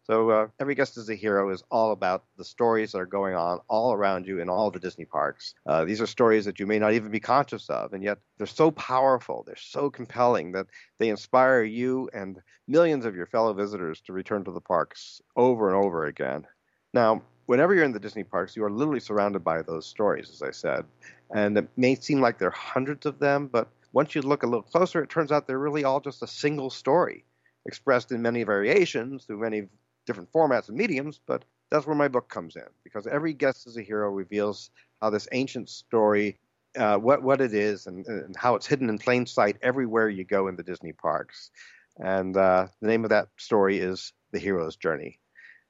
So, 0.04 0.30
uh, 0.30 0.48
Every 0.60 0.76
Guest 0.76 0.98
is 0.98 1.10
a 1.10 1.16
Hero 1.16 1.50
is 1.50 1.64
all 1.72 1.92
about 1.92 2.26
the 2.38 2.44
stories 2.44 2.92
that 2.92 3.00
are 3.00 3.08
going 3.08 3.36
on 3.36 3.60
all 3.68 3.94
around 3.94 4.28
you 4.28 4.40
in 4.40 4.50
all 4.50 4.70
the 4.70 4.80
Disney 4.80 5.06
parks. 5.06 5.56
Uh, 5.66 5.86
these 5.86 6.02
are 6.02 6.06
stories 6.06 6.46
that 6.46 6.60
you 6.60 6.68
may 6.68 6.78
not 6.78 6.94
even 6.94 7.10
be 7.10 7.20
conscious 7.20 7.70
of, 7.70 7.94
and 7.94 8.04
yet 8.04 8.20
they're 8.38 8.46
so 8.46 8.70
powerful, 8.70 9.44
they're 9.48 9.56
so 9.56 9.90
compelling 9.90 10.52
that 10.52 10.68
they 11.00 11.10
inspire 11.10 11.64
you 11.64 12.10
and 12.14 12.40
millions 12.68 13.06
of 13.06 13.16
your 13.16 13.26
fellow 13.26 13.54
visitors 13.54 14.02
to 14.02 14.14
return 14.14 14.44
to 14.44 14.52
the 14.52 14.62
parks 14.62 15.22
over 15.36 15.70
and 15.70 15.78
over 15.84 16.06
again. 16.06 16.46
Now, 16.94 17.24
whenever 17.46 17.74
you're 17.74 17.84
in 17.84 17.92
the 17.92 18.00
Disney 18.00 18.24
parks, 18.24 18.56
you 18.56 18.64
are 18.64 18.72
literally 18.72 19.00
surrounded 19.00 19.44
by 19.44 19.62
those 19.62 19.86
stories, 19.86 20.30
as 20.30 20.42
I 20.42 20.52
said. 20.52 20.86
And 21.34 21.58
it 21.58 21.68
may 21.78 21.96
seem 21.96 22.22
like 22.22 22.38
there 22.38 22.50
are 22.50 22.52
hundreds 22.52 23.06
of 23.06 23.20
them, 23.20 23.48
but 23.48 23.68
once 23.94 24.14
you 24.14 24.22
look 24.22 24.44
a 24.44 24.48
little 24.48 24.62
closer, 24.62 25.02
it 25.02 25.10
turns 25.10 25.32
out 25.32 25.48
they're 25.48 25.58
really 25.58 25.84
all 25.84 26.00
just 26.00 26.22
a 26.22 26.28
single 26.28 26.70
story, 26.70 27.24
expressed 27.66 28.12
in 28.12 28.22
many 28.22 28.44
variations 28.44 29.26
through 29.26 29.40
many 29.40 29.68
different 30.06 30.32
formats 30.32 30.70
and 30.70 30.78
mediums. 30.78 31.20
But 31.26 31.46
that's 31.72 31.88
where 31.88 31.96
my 31.96 32.08
book 32.08 32.30
comes 32.30 32.56
in, 32.56 32.68
because 32.84 33.08
every 33.08 33.34
guest 33.34 33.68
is 33.68 33.78
a 33.78 33.82
hero 33.82 34.10
reveals 34.10 34.70
how 35.02 35.10
this 35.10 35.28
ancient 35.32 35.70
story, 35.70 36.38
uh, 36.78 36.98
what 36.98 37.24
what 37.24 37.42
it 37.42 37.54
is, 37.54 37.88
and, 37.88 38.06
and, 38.06 38.36
how 38.36 38.56
it's 38.56 38.68
hidden 38.68 38.90
in 38.90 38.98
plain 38.98 39.26
sight 39.26 39.58
everywhere 39.62 40.10
you 40.10 40.24
go 40.24 40.48
in 40.48 40.56
the 40.56 40.64
Disney 40.64 40.92
parks. 40.92 41.52
And 41.98 42.36
uh, 42.36 42.68
the 42.82 42.88
name 42.88 43.04
of 43.06 43.10
that 43.12 43.30
story 43.38 43.80
is 43.80 44.14
The 44.32 44.40
Hero's 44.40 44.76
Journey. 44.76 45.20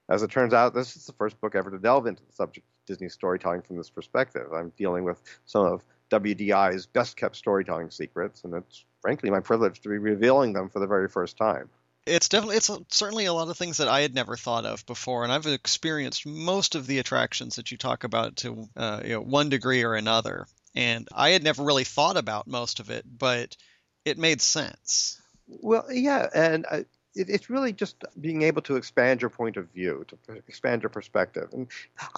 As 0.08 0.22
it 0.22 0.32
turns 0.32 0.54
out, 0.54 0.74
this 0.74 0.96
is 0.96 1.06
the 1.06 1.14
first 1.14 1.40
book 1.42 1.56
ever 1.56 1.72
to 1.72 1.80
delve 1.80 2.06
into 2.06 2.24
the 2.24 2.32
subject 2.32 2.66
of 2.68 2.86
Disney 2.86 3.10
storytelling 3.10 3.64
from 3.64 3.78
this 3.78 3.90
perspective. 3.90 4.54
I'm 4.54 4.72
dealing 4.78 5.04
with 5.04 5.22
some 5.46 5.66
of 5.66 5.84
WDI's 6.12 6.86
best 6.86 7.18
kept 7.18 7.36
storytelling 7.36 7.90
secrets, 7.90 8.44
and 8.44 8.54
it's 8.54 8.86
frankly 9.02 9.32
my 9.32 9.40
privilege 9.40 9.82
to 9.82 9.90
be 9.90 9.98
revealing 9.98 10.54
them 10.54 10.70
for 10.70 10.80
the 10.80 10.88
very 10.88 11.10
first 11.10 11.38
time. 11.38 11.70
It's 12.06 12.30
definitely, 12.30 12.58
it's 12.58 12.70
certainly 12.90 13.26
a 13.26 13.34
lot 13.34 13.48
of 13.48 13.58
things 13.58 13.78
that 13.78 13.88
I 13.88 14.02
had 14.02 14.14
never 14.14 14.38
thought 14.38 14.66
of 14.66 14.86
before, 14.86 15.24
and 15.24 15.34
I've 15.34 15.48
experienced 15.48 16.28
most 16.28 16.76
of 16.76 16.86
the 16.86 17.00
attractions 17.00 17.56
that 17.56 17.72
you 17.72 17.78
talk 17.78 18.04
about 18.04 18.36
to 18.38 18.70
uh, 18.78 19.02
you 19.04 19.14
know, 19.14 19.22
one 19.22 19.50
degree 19.50 19.84
or 19.84 19.96
another, 19.96 20.46
and 20.76 21.08
I 21.12 21.32
had 21.32 21.44
never 21.44 21.64
really 21.64 21.84
thought 21.84 22.18
about 22.18 22.46
most 22.46 22.80
of 22.80 22.92
it, 22.92 23.06
but 23.08 23.58
it 24.04 24.20
made 24.20 24.40
sense. 24.40 25.20
Well, 25.48 25.86
yeah, 25.92 26.28
and 26.34 26.68
it, 27.16 27.30
it's 27.30 27.50
really 27.50 27.74
just 27.74 28.04
being 28.20 28.42
able 28.42 28.62
to 28.64 28.76
expand 28.76 29.22
your 29.22 29.30
point 29.30 29.58
of 29.58 29.70
view, 29.72 30.06
to 30.08 30.34
expand 30.48 30.84
your 30.84 30.90
perspective. 30.90 31.50
And 31.54 31.68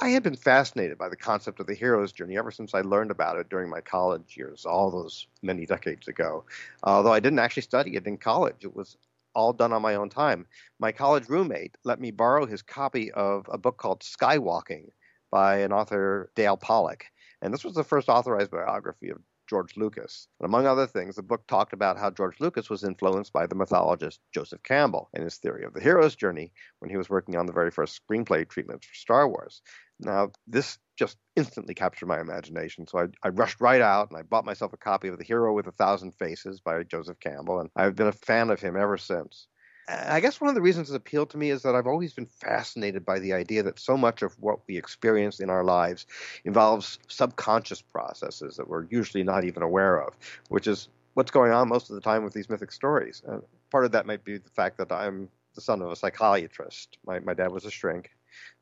I 0.02 0.10
had 0.10 0.24
been 0.24 0.36
fascinated 0.36 0.98
by 0.98 1.10
the 1.10 1.16
concept 1.16 1.60
of 1.60 1.68
the 1.68 1.74
hero's 1.74 2.12
journey 2.12 2.38
ever 2.38 2.52
since 2.52 2.74
I 2.74 2.82
learned 2.82 3.12
about 3.12 3.38
it 3.38 3.50
during 3.50 3.70
my 3.70 3.82
college 3.82 4.36
years, 4.36 4.66
all 4.66 4.92
those 4.92 5.28
many 5.42 5.66
decades 5.66 6.08
ago. 6.08 6.44
Although 6.84 7.14
I 7.14 7.20
didn't 7.20 7.40
actually 7.40 7.64
study 7.64 7.96
it 7.96 8.08
in 8.08 8.18
college, 8.18 8.64
it 8.64 8.76
was 8.76 8.98
all 9.34 9.54
done 9.54 9.72
on 9.72 9.84
my 9.84 9.96
own 9.96 10.10
time. 10.10 10.48
My 10.80 10.92
college 10.92 11.30
roommate 11.30 11.78
let 11.84 12.00
me 12.00 12.12
borrow 12.12 12.46
his 12.46 12.64
copy 12.64 13.12
of 13.12 13.46
a 13.52 13.58
book 13.58 13.78
called 13.78 14.02
Skywalking 14.02 14.90
by 15.30 15.58
an 15.60 15.72
author, 15.72 16.32
Dale 16.36 16.58
Pollock. 16.58 17.06
And 17.42 17.54
this 17.54 17.64
was 17.64 17.76
the 17.76 17.84
first 17.84 18.10
authorized 18.10 18.50
biography 18.50 19.10
of 19.10 19.20
George 19.48 19.78
Lucas. 19.78 20.28
And 20.40 20.46
among 20.46 20.66
other 20.66 20.88
things, 20.88 21.16
the 21.16 21.24
book 21.24 21.46
talked 21.48 21.74
about 21.74 21.98
how 21.98 22.10
George 22.12 22.40
Lucas 22.40 22.70
was 22.70 22.84
influenced 22.84 23.34
by 23.34 23.48
the 23.48 23.56
mythologist 23.56 24.20
Joseph 24.34 24.64
Campbell 24.64 25.10
and 25.14 25.24
his 25.24 25.38
theory 25.38 25.64
of 25.64 25.74
the 25.74 25.82
hero's 25.82 26.16
journey 26.16 26.52
when 26.80 26.90
he 26.90 26.98
was 26.98 27.10
working 27.10 27.36
on 27.36 27.46
the 27.46 27.54
very 27.54 27.72
first 27.72 28.02
screenplay 28.02 28.48
treatments 28.48 28.86
for 28.86 28.96
Star 28.96 29.28
Wars. 29.28 29.62
Now, 30.00 30.32
this 30.46 30.78
just 30.96 31.18
instantly 31.36 31.74
captured 31.74 32.08
my 32.08 32.20
imagination, 32.20 32.88
so 32.88 33.00
I, 33.00 33.06
I 33.24 33.30
rushed 33.30 33.62
right 33.62 33.82
out 33.82 34.10
and 34.10 34.20
I 34.20 34.24
bought 34.24 34.46
myself 34.46 34.74
a 34.74 34.78
copy 34.78 35.08
of 35.08 35.18
The 35.18 35.24
Hero 35.24 35.54
with 35.54 35.68
a 35.68 35.72
Thousand 35.72 36.14
Faces 36.14 36.60
by 36.60 36.84
Joseph 36.84 37.20
Campbell, 37.20 37.60
and 37.60 37.70
I've 37.76 37.96
been 37.96 38.08
a 38.08 38.12
fan 38.12 38.50
of 38.50 38.60
him 38.60 38.76
ever 38.76 38.98
since. 38.98 39.48
I 39.90 40.20
guess 40.20 40.42
one 40.42 40.50
of 40.50 40.56
the 40.56 40.62
reasons 40.62 40.92
it 40.92 40.96
appealed 40.96 41.30
to 41.30 41.38
me 41.38 41.50
is 41.50 41.62
that 41.62 41.74
I've 41.74 41.88
always 41.88 42.14
been 42.14 42.26
fascinated 42.26 43.06
by 43.06 43.20
the 43.20 43.34
idea 43.34 43.64
that 43.64 43.80
so 43.80 43.96
much 43.96 44.22
of 44.22 44.34
what 44.40 44.60
we 44.68 44.78
experience 44.78 45.40
in 45.40 45.50
our 45.50 45.64
lives 45.64 46.06
involves 46.44 47.00
subconscious 47.08 47.82
processes 47.82 48.58
that 48.58 48.68
we're 48.68 48.86
usually 48.90 49.24
not 49.24 49.46
even 49.46 49.64
aware 49.64 50.02
of, 50.02 50.14
which 50.50 50.68
is 50.68 50.90
what's 51.14 51.32
going 51.32 51.52
on 51.52 51.70
most 51.70 51.90
of 51.90 51.96
the 51.96 52.02
time 52.02 52.24
with 52.24 52.34
these 52.34 52.50
mythic 52.50 52.72
stories. 52.72 53.24
Uh, 53.28 53.40
part 53.72 53.86
of 53.86 53.92
that 53.92 54.06
might 54.06 54.26
be 54.26 54.38
the 54.38 54.50
fact 54.50 54.78
that 54.78 54.92
I'm 54.92 55.30
the 55.56 55.62
son 55.62 55.82
of 55.82 55.90
a 55.90 55.96
psychiatrist. 55.96 56.98
My, 57.06 57.20
my 57.20 57.34
dad 57.34 57.52
was 57.52 57.66
a 57.66 57.72
shrink. 57.72 58.12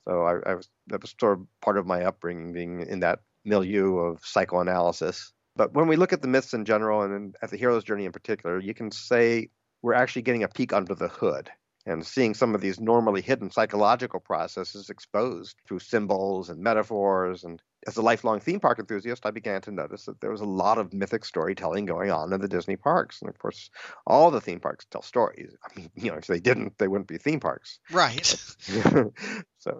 So 0.07 0.23
I, 0.23 0.51
I 0.51 0.55
was 0.55 0.69
that 0.87 1.01
was 1.01 1.15
sort 1.19 1.39
of 1.39 1.47
part 1.61 1.77
of 1.77 1.87
my 1.87 2.03
upbringing, 2.03 2.53
being 2.53 2.81
in 2.81 2.99
that 2.99 3.19
milieu 3.43 3.97
of 3.97 4.23
psychoanalysis. 4.23 5.33
But 5.55 5.73
when 5.73 5.87
we 5.87 5.95
look 5.95 6.13
at 6.13 6.21
the 6.21 6.27
myths 6.27 6.53
in 6.53 6.65
general 6.65 7.01
and 7.01 7.35
at 7.41 7.49
the 7.49 7.57
hero's 7.57 7.83
journey 7.83 8.05
in 8.05 8.11
particular, 8.11 8.59
you 8.59 8.73
can 8.73 8.91
say 8.91 9.49
we're 9.85 9.93
actually 9.93 10.23
getting 10.23 10.41
a 10.41 10.47
peek 10.47 10.73
under 10.73 10.95
the 10.95 11.07
hood 11.07 11.51
and 11.85 12.03
seeing 12.03 12.33
some 12.33 12.55
of 12.55 12.61
these 12.61 12.79
normally 12.79 13.21
hidden 13.21 13.51
psychological 13.51 14.19
processes 14.19 14.89
exposed 14.89 15.55
through 15.67 15.77
symbols 15.77 16.49
and 16.49 16.59
metaphors. 16.59 17.43
And 17.43 17.61
as 17.85 17.95
a 17.95 18.01
lifelong 18.01 18.39
theme 18.39 18.59
park 18.59 18.79
enthusiast, 18.79 19.27
I 19.27 19.29
began 19.29 19.61
to 19.61 19.71
notice 19.71 20.05
that 20.05 20.19
there 20.21 20.31
was 20.31 20.41
a 20.41 20.45
lot 20.45 20.79
of 20.79 20.91
mythic 20.91 21.23
storytelling 21.23 21.85
going 21.85 22.09
on 22.09 22.33
in 22.33 22.41
the 22.41 22.47
Disney 22.47 22.77
parks. 22.77 23.21
And 23.21 23.29
of 23.29 23.37
course, 23.37 23.69
all 24.07 24.31
the 24.31 24.41
theme 24.41 24.59
parks 24.59 24.87
tell 24.89 25.03
stories. 25.03 25.55
I 25.63 25.79
mean, 25.79 25.91
you 25.93 26.09
know, 26.09 26.17
if 26.17 26.25
they 26.25 26.39
didn't, 26.39 26.79
they 26.79 26.87
wouldn't 26.87 27.07
be 27.07 27.19
theme 27.19 27.39
parks. 27.39 27.79
Right. 27.91 28.25
so, 28.25 29.11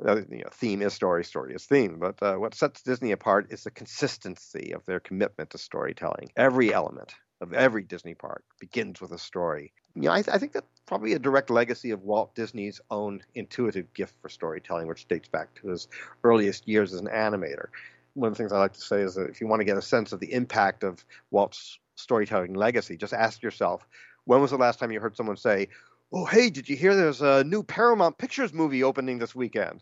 uh, 0.08 0.22
you 0.30 0.44
know, 0.44 0.50
theme 0.52 0.84
is 0.84 0.94
story, 0.94 1.26
story 1.26 1.56
is 1.56 1.66
theme. 1.66 1.98
But 1.98 2.22
uh, 2.22 2.36
what 2.36 2.54
sets 2.54 2.84
Disney 2.84 3.12
apart 3.12 3.48
is 3.50 3.64
the 3.64 3.72
consistency 3.72 4.74
of 4.76 4.86
their 4.86 5.00
commitment 5.00 5.50
to 5.50 5.58
storytelling. 5.58 6.30
Every 6.38 6.72
element 6.72 7.16
of 7.42 7.54
every 7.54 7.84
Disney 7.84 8.14
park 8.14 8.44
begins 8.60 9.02
with 9.02 9.12
a 9.12 9.18
story. 9.18 9.74
You 9.96 10.04
know, 10.04 10.12
I, 10.12 10.18
I, 10.18 10.38
think 10.38 10.52
that's 10.52 10.68
probably 10.86 11.14
a 11.14 11.20
direct 11.20 11.50
legacy 11.50 11.92
of 11.92 12.04
Walt 12.04 12.36
Disney's 12.36 12.82
own 12.92 13.22
intuitive 13.34 13.94
gift 13.94 14.16
for 14.22 14.28
storytelling, 14.28 14.88
which 14.88 15.08
dates 15.08 15.30
back 15.30 15.54
to 15.56 15.70
his 15.70 15.88
earliest 16.26 16.68
years 16.68 16.94
as 16.94 17.00
an 17.00 17.08
animator. 17.08 17.68
One 18.14 18.28
of 18.28 18.34
the 18.34 18.38
things 18.38 18.52
I 18.52 18.60
like 18.60 18.74
to 18.74 18.82
say 18.82 19.02
is 19.02 19.16
that 19.16 19.30
if 19.30 19.40
you 19.40 19.48
want 19.48 19.62
to 19.62 19.66
get 19.66 19.78
a 19.78 19.82
sense 19.82 20.12
of 20.12 20.20
the 20.20 20.34
impact 20.34 20.84
of 20.84 21.06
Walt's 21.32 21.80
storytelling 21.96 22.56
legacy, 22.56 22.98
just 22.98 23.14
ask 23.14 23.42
yourself, 23.42 23.88
when 24.26 24.42
was 24.42 24.52
the 24.52 24.58
last 24.58 24.80
time 24.80 24.92
you 24.92 25.00
heard 25.00 25.16
someone 25.16 25.38
say, 25.38 25.70
"Oh, 26.12 26.26
hey, 26.26 26.50
did 26.50 26.68
you 26.68 26.76
hear 26.76 26.94
there's 26.94 27.22
a 27.22 27.46
new 27.46 27.64
Paramount 27.64 28.18
Pictures 28.18 28.54
movie 28.54 28.84
opening 28.84 29.20
this 29.20 29.34
weekend?" 29.34 29.82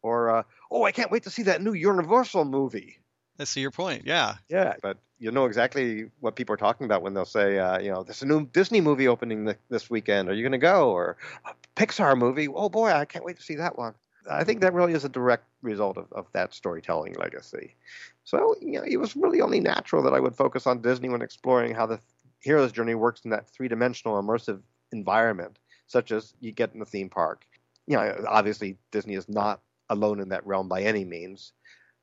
Or, 0.00 0.30
uh, 0.30 0.42
"Oh, 0.70 0.84
I 0.84 0.92
can't 0.92 1.10
wait 1.10 1.24
to 1.24 1.30
see 1.30 1.42
that 1.44 1.60
new 1.60 1.74
Universal 1.74 2.46
movie." 2.46 3.01
I 3.42 3.44
see 3.44 3.60
your 3.60 3.72
point. 3.72 4.04
Yeah. 4.06 4.36
Yeah, 4.48 4.74
but 4.82 4.98
you 5.18 5.32
know 5.32 5.46
exactly 5.46 6.10
what 6.20 6.36
people 6.36 6.54
are 6.54 6.58
talking 6.58 6.84
about 6.84 7.02
when 7.02 7.12
they'll 7.12 7.24
say, 7.24 7.58
uh, 7.58 7.78
you 7.80 7.90
know, 7.90 8.04
there's 8.04 8.22
a 8.22 8.26
new 8.26 8.46
Disney 8.46 8.80
movie 8.80 9.08
opening 9.08 9.52
this 9.68 9.90
weekend. 9.90 10.28
Are 10.28 10.32
you 10.32 10.42
going 10.42 10.52
to 10.52 10.58
go? 10.58 10.90
Or 10.90 11.16
a 11.44 11.50
Pixar 11.76 12.16
movie? 12.16 12.48
Oh 12.48 12.68
boy, 12.68 12.90
I 12.90 13.04
can't 13.04 13.24
wait 13.24 13.36
to 13.36 13.42
see 13.42 13.56
that 13.56 13.76
one. 13.76 13.94
I 14.30 14.44
think 14.44 14.60
that 14.60 14.72
really 14.72 14.92
is 14.92 15.04
a 15.04 15.08
direct 15.08 15.44
result 15.62 15.98
of, 15.98 16.12
of 16.12 16.26
that 16.32 16.54
storytelling 16.54 17.14
legacy. 17.14 17.74
So, 18.22 18.54
you 18.60 18.78
know, 18.78 18.84
it 18.86 18.96
was 18.96 19.16
really 19.16 19.40
only 19.40 19.58
natural 19.58 20.04
that 20.04 20.14
I 20.14 20.20
would 20.20 20.36
focus 20.36 20.68
on 20.68 20.80
Disney 20.80 21.08
when 21.08 21.22
exploring 21.22 21.74
how 21.74 21.86
the 21.86 22.00
hero's 22.38 22.70
journey 22.70 22.94
works 22.94 23.22
in 23.24 23.30
that 23.30 23.48
three 23.50 23.66
dimensional 23.66 24.22
immersive 24.22 24.60
environment, 24.92 25.58
such 25.88 26.12
as 26.12 26.34
you 26.40 26.52
get 26.52 26.72
in 26.74 26.78
the 26.78 26.86
theme 26.86 27.08
park. 27.08 27.44
You 27.88 27.96
know, 27.96 28.24
obviously, 28.28 28.78
Disney 28.92 29.14
is 29.14 29.28
not 29.28 29.60
alone 29.90 30.20
in 30.20 30.28
that 30.28 30.46
realm 30.46 30.68
by 30.68 30.82
any 30.82 31.04
means 31.04 31.52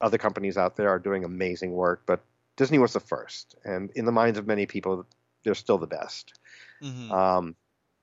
other 0.02 0.18
companies 0.18 0.58
out 0.58 0.76
there 0.76 0.90
are 0.90 1.00
doing 1.00 1.24
amazing 1.24 1.72
work, 1.72 2.04
but 2.06 2.22
Disney 2.56 2.80
was 2.80 2.94
the 2.94 3.00
first, 3.00 3.56
and 3.64 3.90
in 3.96 4.06
the 4.06 4.12
minds 4.12 4.38
of 4.38 4.48
many 4.48 4.66
people, 4.66 5.06
they're 5.44 5.56
still 5.56 5.78
the 5.78 5.88
best. 5.88 6.34
Mm-hmm. 6.84 7.12
Um, 7.12 7.56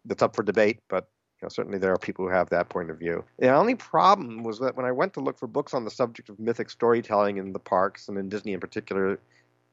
that's 0.05 0.23
up 0.23 0.37
for 0.37 0.43
debate, 0.43 0.81
but 0.89 1.09
you 1.41 1.47
know, 1.47 1.49
certainly 1.49 1.79
there 1.79 1.93
are 1.93 1.99
people 1.99 2.25
who 2.25 2.31
have 2.31 2.49
that 2.51 2.69
point 2.69 2.91
of 2.91 2.99
view. 2.99 3.25
The 3.39 3.55
only 3.55 3.75
problem 3.75 4.43
was 4.43 4.59
that 4.61 4.77
when 4.77 4.87
I 4.87 4.93
went 4.93 5.15
to 5.15 5.21
look 5.21 5.39
for 5.39 5.47
books 5.47 5.75
on 5.75 5.85
the 5.85 5.91
subject 5.91 6.29
of 6.29 6.39
mythic 6.39 6.71
storytelling 6.71 7.37
in 7.37 7.53
the 7.53 7.59
parks 7.59 8.09
and 8.09 8.17
in 8.17 8.29
Disney 8.29 8.55
in 8.55 8.61
particular, 8.61 9.19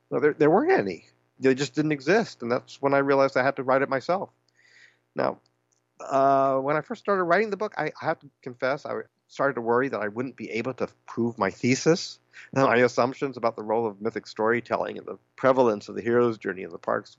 well, 0.10 0.20
there, 0.20 0.34
there 0.34 0.50
weren't 0.50 0.72
any. 0.72 1.06
They 1.40 1.56
just 1.56 1.76
didn't 1.76 1.94
exist, 1.94 2.42
and 2.42 2.52
that's 2.52 2.82
when 2.82 2.94
I 2.94 3.00
realized 3.00 3.38
I 3.38 3.44
had 3.44 3.56
to 3.56 3.64
write 3.64 3.82
it 3.82 3.90
myself. 3.90 4.30
Now, 5.16 5.40
uh, 6.00 6.58
when 6.58 6.76
I 6.76 6.82
first 6.82 7.02
started 7.02 7.24
writing 7.24 7.50
the 7.50 7.58
book, 7.58 7.74
I, 7.78 7.86
I 7.86 8.06
have 8.06 8.20
to 8.20 8.30
confess 8.42 8.86
I 8.86 8.94
started 9.34 9.56
to 9.56 9.62
worry 9.62 9.90
that 9.90 10.00
I 10.00 10.08
wouldn't 10.08 10.36
be 10.36 10.52
able 10.52 10.74
to 10.76 10.88
prove 11.08 11.38
my 11.38 11.50
thesis. 11.50 12.20
And 12.54 12.64
my 12.68 12.78
assumptions 12.78 13.36
about 13.36 13.56
the 13.56 13.64
role 13.64 13.88
of 13.88 14.02
mythic 14.02 14.28
storytelling 14.28 14.98
and 14.98 15.08
the 15.08 15.18
prevalence 15.36 15.90
of 15.90 15.96
the 15.96 16.02
hero's 16.02 16.38
journey 16.38 16.62
in 16.62 16.70
the 16.70 16.78
parks 16.78 17.18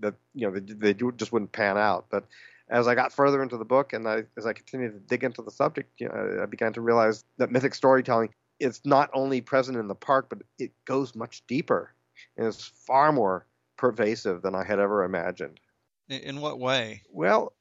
that 0.00 0.14
you 0.34 0.46
know 0.46 0.58
they, 0.58 0.92
they 0.92 1.10
just 1.16 1.32
wouldn't 1.32 1.52
pan 1.52 1.78
out. 1.78 2.06
But 2.10 2.24
as 2.68 2.86
I 2.86 2.94
got 2.94 3.12
further 3.12 3.42
into 3.42 3.56
the 3.56 3.64
book 3.64 3.92
and 3.92 4.06
I, 4.06 4.24
as 4.36 4.46
I 4.46 4.52
continued 4.52 4.92
to 4.92 4.98
dig 4.98 5.24
into 5.24 5.42
the 5.42 5.50
subject, 5.50 5.90
you 5.98 6.08
know, 6.08 6.40
I 6.42 6.46
began 6.46 6.72
to 6.74 6.80
realize 6.80 7.24
that 7.38 7.50
mythic 7.50 7.74
storytelling 7.74 8.30
is 8.60 8.80
not 8.84 9.10
only 9.12 9.40
present 9.40 9.76
in 9.78 9.88
the 9.88 9.94
park, 9.94 10.26
but 10.28 10.38
it 10.58 10.72
goes 10.84 11.14
much 11.14 11.42
deeper 11.46 11.92
and 12.36 12.46
is 12.46 12.62
far 12.86 13.12
more 13.12 13.46
pervasive 13.76 14.42
than 14.42 14.54
I 14.54 14.64
had 14.64 14.78
ever 14.78 15.04
imagined. 15.04 15.60
In 16.08 16.40
what 16.40 16.58
way? 16.58 17.02
Well, 17.10 17.52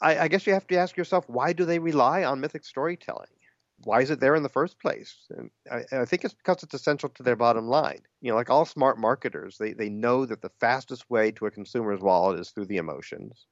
I, 0.00 0.20
I, 0.20 0.28
guess 0.28 0.46
you 0.46 0.54
have 0.54 0.66
to 0.68 0.76
ask 0.76 0.96
yourself 0.96 1.28
why 1.28 1.52
do 1.52 1.64
they 1.64 1.78
rely 1.78 2.24
on 2.24 2.40
mythic 2.40 2.64
storytelling? 2.64 3.28
Why 3.84 4.00
is 4.00 4.10
it 4.10 4.20
there 4.20 4.34
in 4.34 4.42
the 4.42 4.48
first 4.48 4.78
place? 4.80 5.16
And 5.30 5.50
I, 5.70 6.00
I, 6.00 6.04
think 6.04 6.24
it's 6.24 6.34
because 6.34 6.62
it's 6.62 6.74
essential 6.74 7.08
to 7.10 7.22
their 7.22 7.36
bottom 7.36 7.66
line. 7.66 8.00
You 8.20 8.30
know, 8.30 8.36
like 8.36 8.50
all 8.50 8.64
smart 8.64 8.98
marketers, 8.98 9.56
they, 9.58 9.72
they 9.72 9.88
know 9.88 10.26
that 10.26 10.42
the 10.42 10.52
fastest 10.60 11.08
way 11.10 11.32
to 11.32 11.46
a 11.46 11.50
consumer's 11.50 12.00
wallet 12.00 12.40
is 12.40 12.50
through 12.50 12.66
the 12.66 12.76
emotions. 12.76 13.46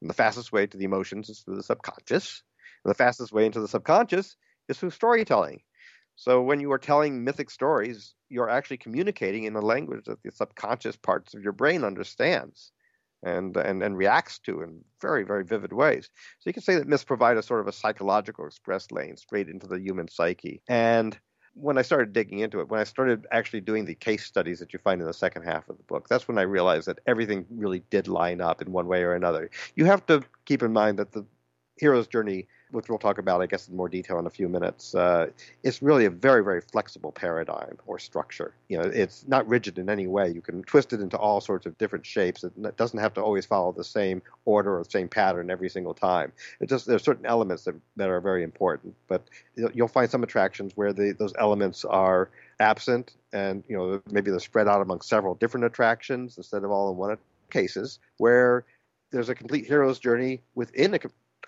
And 0.00 0.10
the 0.10 0.14
fastest 0.14 0.52
way 0.52 0.66
to 0.66 0.76
the 0.76 0.84
emotions 0.84 1.28
is 1.28 1.40
through 1.40 1.56
the 1.56 1.62
subconscious. 1.62 2.42
And 2.84 2.90
the 2.90 2.96
fastest 2.96 3.32
way 3.32 3.46
into 3.46 3.60
the 3.60 3.68
subconscious 3.68 4.36
is 4.68 4.78
through 4.78 4.90
storytelling. 4.90 5.62
So 6.16 6.42
when 6.42 6.60
you 6.60 6.72
are 6.72 6.78
telling 6.78 7.24
mythic 7.24 7.50
stories, 7.50 8.14
you're 8.28 8.50
actually 8.50 8.78
communicating 8.78 9.44
in 9.44 9.54
a 9.54 9.60
language 9.60 10.06
that 10.06 10.22
the 10.22 10.32
subconscious 10.32 10.96
parts 10.96 11.34
of 11.34 11.42
your 11.42 11.52
brain 11.52 11.84
understands 11.84 12.72
and, 13.22 13.56
and, 13.56 13.82
and 13.82 13.96
reacts 13.96 14.38
to 14.40 14.62
in 14.62 14.84
very, 15.00 15.24
very 15.24 15.44
vivid 15.44 15.72
ways. 15.72 16.10
So 16.38 16.48
you 16.48 16.52
can 16.52 16.62
say 16.62 16.76
that 16.76 16.88
myths 16.88 17.04
provide 17.04 17.36
a 17.36 17.42
sort 17.42 17.60
of 17.60 17.68
a 17.68 17.72
psychological 17.72 18.46
express 18.46 18.90
lane 18.90 19.16
straight 19.16 19.48
into 19.48 19.66
the 19.66 19.80
human 19.80 20.08
psyche. 20.08 20.62
And 20.68 21.18
when 21.54 21.78
I 21.78 21.82
started 21.82 22.12
digging 22.12 22.40
into 22.40 22.60
it, 22.60 22.68
when 22.68 22.80
I 22.80 22.84
started 22.84 23.26
actually 23.32 23.62
doing 23.62 23.86
the 23.86 23.94
case 23.94 24.24
studies 24.24 24.58
that 24.60 24.72
you 24.72 24.78
find 24.78 25.00
in 25.00 25.06
the 25.06 25.14
second 25.14 25.42
half 25.42 25.68
of 25.68 25.78
the 25.78 25.82
book, 25.84 26.06
that's 26.08 26.28
when 26.28 26.38
I 26.38 26.42
realized 26.42 26.86
that 26.86 26.98
everything 27.06 27.46
really 27.50 27.82
did 27.90 28.08
line 28.08 28.40
up 28.42 28.60
in 28.60 28.72
one 28.72 28.86
way 28.86 29.02
or 29.02 29.14
another. 29.14 29.50
You 29.74 29.86
have 29.86 30.04
to 30.06 30.22
keep 30.44 30.62
in 30.62 30.72
mind 30.72 30.98
that 30.98 31.12
the 31.12 31.24
hero's 31.76 32.06
journey 32.06 32.46
which 32.72 32.88
we'll 32.88 32.98
talk 32.98 33.18
about, 33.18 33.40
I 33.40 33.46
guess, 33.46 33.68
in 33.68 33.76
more 33.76 33.88
detail 33.88 34.18
in 34.18 34.26
a 34.26 34.30
few 34.30 34.48
minutes, 34.48 34.94
uh, 34.94 35.28
it's 35.62 35.82
really 35.82 36.04
a 36.06 36.10
very, 36.10 36.42
very 36.42 36.60
flexible 36.60 37.12
paradigm 37.12 37.78
or 37.86 37.98
structure. 37.98 38.54
You 38.68 38.78
know, 38.78 38.84
it's 38.84 39.24
not 39.28 39.46
rigid 39.46 39.78
in 39.78 39.88
any 39.88 40.06
way. 40.06 40.30
You 40.30 40.40
can 40.40 40.62
twist 40.64 40.92
it 40.92 41.00
into 41.00 41.16
all 41.16 41.40
sorts 41.40 41.66
of 41.66 41.78
different 41.78 42.04
shapes. 42.04 42.42
It 42.42 42.76
doesn't 42.76 42.98
have 42.98 43.14
to 43.14 43.22
always 43.22 43.46
follow 43.46 43.72
the 43.72 43.84
same 43.84 44.20
order 44.44 44.78
or 44.78 44.82
the 44.82 44.90
same 44.90 45.08
pattern 45.08 45.50
every 45.50 45.68
single 45.68 45.94
time. 45.94 46.32
It 46.60 46.68
just 46.68 46.86
there's 46.86 47.04
certain 47.04 47.26
elements 47.26 47.64
that 47.64 47.76
that 47.96 48.08
are 48.08 48.20
very 48.20 48.42
important, 48.42 48.94
but 49.06 49.22
you'll 49.54 49.88
find 49.88 50.10
some 50.10 50.24
attractions 50.24 50.72
where 50.76 50.92
the, 50.92 51.12
those 51.12 51.34
elements 51.38 51.84
are 51.84 52.30
absent, 52.58 53.14
and 53.32 53.62
you 53.68 53.76
know 53.76 54.02
maybe 54.10 54.30
they're 54.30 54.40
spread 54.40 54.66
out 54.66 54.82
among 54.82 55.02
several 55.02 55.34
different 55.36 55.66
attractions 55.66 56.36
instead 56.36 56.64
of 56.64 56.70
all 56.70 56.90
in 56.90 56.96
one 56.96 57.16
cases 57.50 58.00
where 58.16 58.64
there's 59.12 59.28
a 59.28 59.34
complete 59.34 59.66
hero's 59.66 60.00
journey 60.00 60.42
within 60.56 60.92
a 60.94 60.98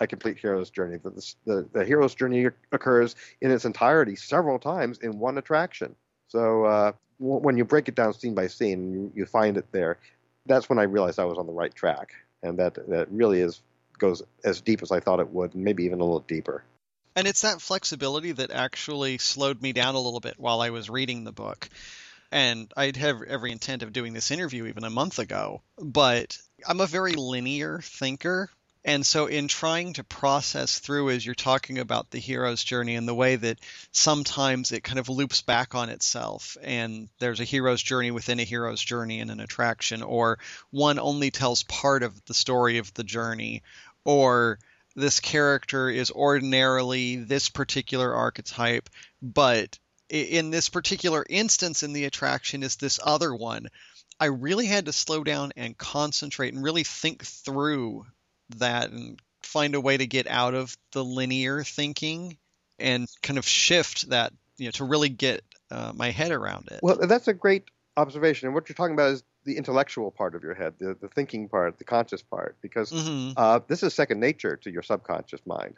a 0.01 0.07
complete 0.07 0.39
hero's 0.39 0.71
journey. 0.71 0.99
The, 1.03 1.35
the, 1.45 1.69
the 1.73 1.85
hero's 1.85 2.15
journey 2.15 2.47
occurs 2.73 3.17
in 3.41 3.51
its 3.51 3.65
entirety 3.65 4.17
several 4.17 4.59
times 4.59 4.99
in 4.99 5.19
one 5.19 5.39
attraction. 5.39 5.95
So 6.29 6.65
uh, 6.65 6.93
w- 7.19 7.41
when 7.41 7.57
you 7.57 7.65
break 7.65 7.89
it 7.89 7.95
down 7.95 8.15
scene 8.15 8.35
by 8.35 8.47
scene, 8.47 8.93
you, 8.93 9.13
you 9.15 9.27
find 9.27 9.57
it 9.57 9.67
there. 9.73 9.99
That's 10.47 10.69
when 10.69 10.79
I 10.79 10.85
realized 10.85 11.19
I 11.19 11.25
was 11.25 11.39
on 11.39 11.47
the 11.47 11.53
right 11.53 11.75
track, 11.75 12.13
and 12.43 12.59
that 12.59 12.75
that 12.89 13.11
really 13.11 13.41
is 13.41 13.61
goes 13.99 14.23
as 14.45 14.61
deep 14.61 14.83
as 14.83 14.93
I 14.93 15.01
thought 15.01 15.21
it 15.21 15.31
would, 15.31 15.55
and 15.55 15.65
maybe 15.65 15.85
even 15.85 16.01
a 16.01 16.05
little 16.05 16.21
deeper. 16.21 16.65
And 17.17 17.27
it's 17.27 17.43
that 17.43 17.61
flexibility 17.61 18.33
that 18.33 18.53
actually 18.53 19.19
slowed 19.19 19.61
me 19.61 19.73
down 19.73 19.97
a 19.97 20.01
little 20.01 20.21
bit 20.21 20.39
while 20.39 20.61
I 20.61 20.71
was 20.71 20.89
reading 20.89 21.25
the 21.25 21.33
book. 21.33 21.69
And 22.31 22.73
I'd 22.77 22.97
have 22.97 23.23
every 23.23 23.51
intent 23.53 23.83
of 23.83 23.93
doing 23.93 24.13
this 24.13 24.31
interview 24.31 24.67
even 24.67 24.85
a 24.85 24.91
month 24.91 25.19
ago, 25.19 25.63
but 25.79 26.39
I'm 26.67 26.81
a 26.81 26.87
very 26.87 27.15
linear 27.15 27.81
thinker 27.83 28.51
and 28.89 29.05
so, 29.05 29.27
in 29.27 29.49
trying 29.49 29.93
to 29.93 30.03
process 30.03 30.79
through 30.79 31.11
as 31.11 31.27
you're 31.27 31.35
talking 31.35 31.79
about 31.79 32.11
the 32.11 32.19
hero's 32.19 32.65
journey 32.65 32.95
and 32.95 33.07
the 33.07 33.15
way 33.15 33.37
that 33.37 33.59
sometimes 33.93 34.73
it 34.73 34.83
kind 34.83 34.99
of 34.99 35.11
loops 35.11 35.43
back 35.43 35.75
on 35.75 35.91
itself, 35.91 36.57
and 36.63 37.11
there's 37.19 37.41
a 37.41 37.45
hero's 37.45 37.83
journey 37.83 38.11
within 38.11 38.41
a 38.41 38.45
hero's 38.45 38.81
journey 38.81 39.21
in 39.21 39.29
an 39.29 39.41
attraction, 39.41 40.03
or 40.03 40.39
one 40.71 40.99
only 40.99 41.31
tells 41.31 41.65
part 41.65 42.03
of 42.03 42.25
the 42.25 42.33
story 42.33 42.79
of 42.79 42.95
the 42.95 43.05
journey, 43.05 43.63
or 44.07 44.59
this 44.97 45.21
character 45.21 45.91
is 45.91 46.11
ordinarily 46.11 47.17
this 47.17 47.51
particular 47.51 48.15
archetype, 48.15 48.89
but 49.21 49.79
in 50.09 50.49
this 50.49 50.71
particular 50.71 51.27
instance 51.29 51.83
in 51.83 51.93
the 51.93 52.07
attraction 52.07 52.63
is 52.63 52.77
this 52.77 52.99
other 53.05 53.35
one. 53.35 53.69
I 54.19 54.27
really 54.27 54.65
had 54.65 54.87
to 54.87 54.95
slow 54.95 55.25
down 55.25 55.53
and 55.59 55.77
concentrate 55.77 56.55
and 56.55 56.65
really 56.65 56.85
think 56.85 57.23
through 57.23 58.07
that 58.57 58.91
and 58.91 59.21
find 59.43 59.75
a 59.75 59.81
way 59.81 59.97
to 59.97 60.07
get 60.07 60.27
out 60.27 60.55
of 60.55 60.77
the 60.93 61.05
linear 61.05 61.63
thinking 61.63 62.37
and 62.79 63.09
kind 63.23 63.39
of 63.39 63.47
shift 63.47 64.11
that 64.11 64.33
you 64.57 64.67
know 64.67 64.71
to 64.73 64.85
really 64.85 65.09
get 65.09 65.43
uh, 65.71 65.93
my 65.95 66.11
head 66.11 66.33
around 66.33 66.69
it. 66.71 66.81
Well, 66.83 66.97
that's 66.97 67.29
a 67.29 67.35
great 67.35 67.65
observation. 67.97 68.47
And 68.47 68.55
what 68.55 68.69
you're 68.69 68.77
talking 68.77 68.95
about 68.95 69.13
is 69.13 69.25
the 69.45 69.57
intellectual 69.57 70.11
part 70.11 70.35
of 70.35 70.43
your 70.43 70.55
head, 70.55 70.75
the, 70.79 70.97
the 71.01 71.09
thinking 71.09 71.49
part, 71.49 71.79
the 71.79 71.85
conscious 71.85 72.23
part, 72.23 72.57
because 72.61 72.93
mm-hmm. 72.93 73.33
uh, 73.37 73.61
this 73.67 73.83
is 73.83 73.95
second 73.95 74.21
nature 74.21 74.57
to 74.57 74.71
your 74.71 74.83
subconscious 74.83 75.41
mind. 75.47 75.75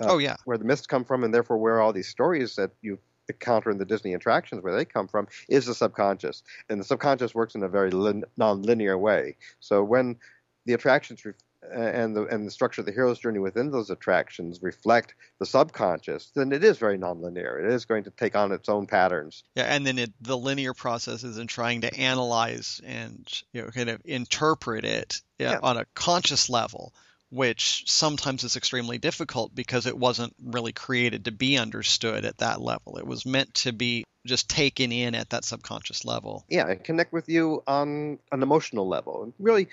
uh, 0.00 0.06
oh 0.08 0.18
yeah, 0.18 0.36
where 0.44 0.58
the 0.58 0.64
myths 0.64 0.86
come 0.86 1.04
from, 1.04 1.24
and 1.24 1.34
therefore 1.34 1.58
where 1.58 1.80
all 1.80 1.92
these 1.92 2.08
stories 2.08 2.56
that 2.56 2.70
you 2.82 2.98
encounter 3.28 3.70
in 3.70 3.78
the 3.78 3.84
Disney 3.84 4.14
attractions, 4.14 4.62
where 4.62 4.74
they 4.74 4.84
come 4.84 5.08
from, 5.08 5.28
is 5.48 5.66
the 5.66 5.74
subconscious, 5.74 6.42
and 6.68 6.80
the 6.80 6.84
subconscious 6.84 7.34
works 7.34 7.54
in 7.54 7.62
a 7.62 7.68
very 7.68 7.90
lin- 7.90 8.24
non-linear 8.36 8.96
way. 8.96 9.36
So 9.60 9.82
when 9.82 10.16
the 10.64 10.74
attractions 10.74 11.24
re- 11.24 11.32
and 11.72 12.16
the 12.16 12.24
and 12.24 12.46
the 12.46 12.50
structure 12.50 12.80
of 12.82 12.86
the 12.86 12.92
hero's 12.92 13.18
journey 13.18 13.38
within 13.38 13.70
those 13.70 13.90
attractions 13.90 14.60
reflect 14.62 15.14
the 15.38 15.46
subconscious, 15.46 16.30
then 16.34 16.52
it 16.52 16.64
is 16.64 16.78
very 16.78 16.98
nonlinear. 16.98 17.64
It 17.64 17.72
is 17.72 17.84
going 17.84 18.04
to 18.04 18.10
take 18.10 18.34
on 18.36 18.52
its 18.52 18.68
own 18.68 18.86
patterns. 18.86 19.44
Yeah, 19.54 19.64
and 19.64 19.86
then 19.86 19.98
it, 19.98 20.12
the 20.20 20.36
linear 20.36 20.74
processes 20.74 21.38
in 21.38 21.46
trying 21.46 21.82
to 21.82 21.94
analyze 21.96 22.80
and 22.84 23.26
you 23.52 23.62
know 23.62 23.68
kind 23.68 23.88
of 23.90 24.00
interpret 24.04 24.84
it 24.84 25.20
yeah, 25.38 25.52
Yeah. 25.52 25.58
on 25.62 25.76
a 25.76 25.84
conscious 25.94 26.48
level, 26.50 26.92
which 27.30 27.84
sometimes 27.86 28.44
is 28.44 28.56
extremely 28.56 28.98
difficult 28.98 29.54
because 29.54 29.86
it 29.86 29.96
wasn't 29.96 30.34
really 30.42 30.72
created 30.72 31.26
to 31.26 31.32
be 31.32 31.58
understood 31.58 32.24
at 32.24 32.38
that 32.38 32.60
level. 32.60 32.98
It 32.98 33.06
was 33.06 33.24
meant 33.26 33.54
to 33.54 33.72
be 33.72 34.04
just 34.26 34.48
taken 34.48 34.92
in 34.92 35.14
at 35.14 35.30
that 35.30 35.44
subconscious 35.44 36.04
level. 36.04 36.44
yeah, 36.48 36.66
and 36.68 36.82
connect 36.84 37.12
with 37.12 37.28
you 37.28 37.62
on 37.66 38.18
an 38.32 38.42
emotional 38.42 38.86
level. 38.88 39.22
And 39.22 39.32
really, 39.38 39.68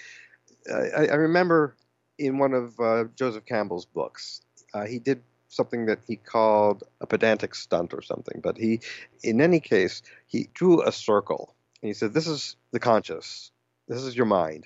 I, 0.71 1.07
I 1.07 1.15
remember 1.15 1.75
in 2.17 2.37
one 2.37 2.53
of 2.53 2.79
uh, 2.79 3.05
Joseph 3.15 3.45
Campbell's 3.45 3.85
books, 3.85 4.41
uh, 4.73 4.85
he 4.85 4.99
did 4.99 5.21
something 5.49 5.85
that 5.85 5.99
he 6.07 6.15
called 6.15 6.83
a 7.01 7.07
pedantic 7.07 7.55
stunt 7.55 7.93
or 7.93 8.01
something. 8.01 8.41
But 8.41 8.57
he, 8.57 8.81
in 9.23 9.41
any 9.41 9.59
case, 9.59 10.01
he 10.27 10.49
drew 10.53 10.81
a 10.81 10.91
circle 10.91 11.55
and 11.81 11.87
he 11.87 11.93
said, 11.93 12.13
"This 12.13 12.27
is 12.27 12.55
the 12.71 12.79
conscious. 12.79 13.51
This 13.87 14.03
is 14.03 14.15
your 14.15 14.25
mind," 14.25 14.65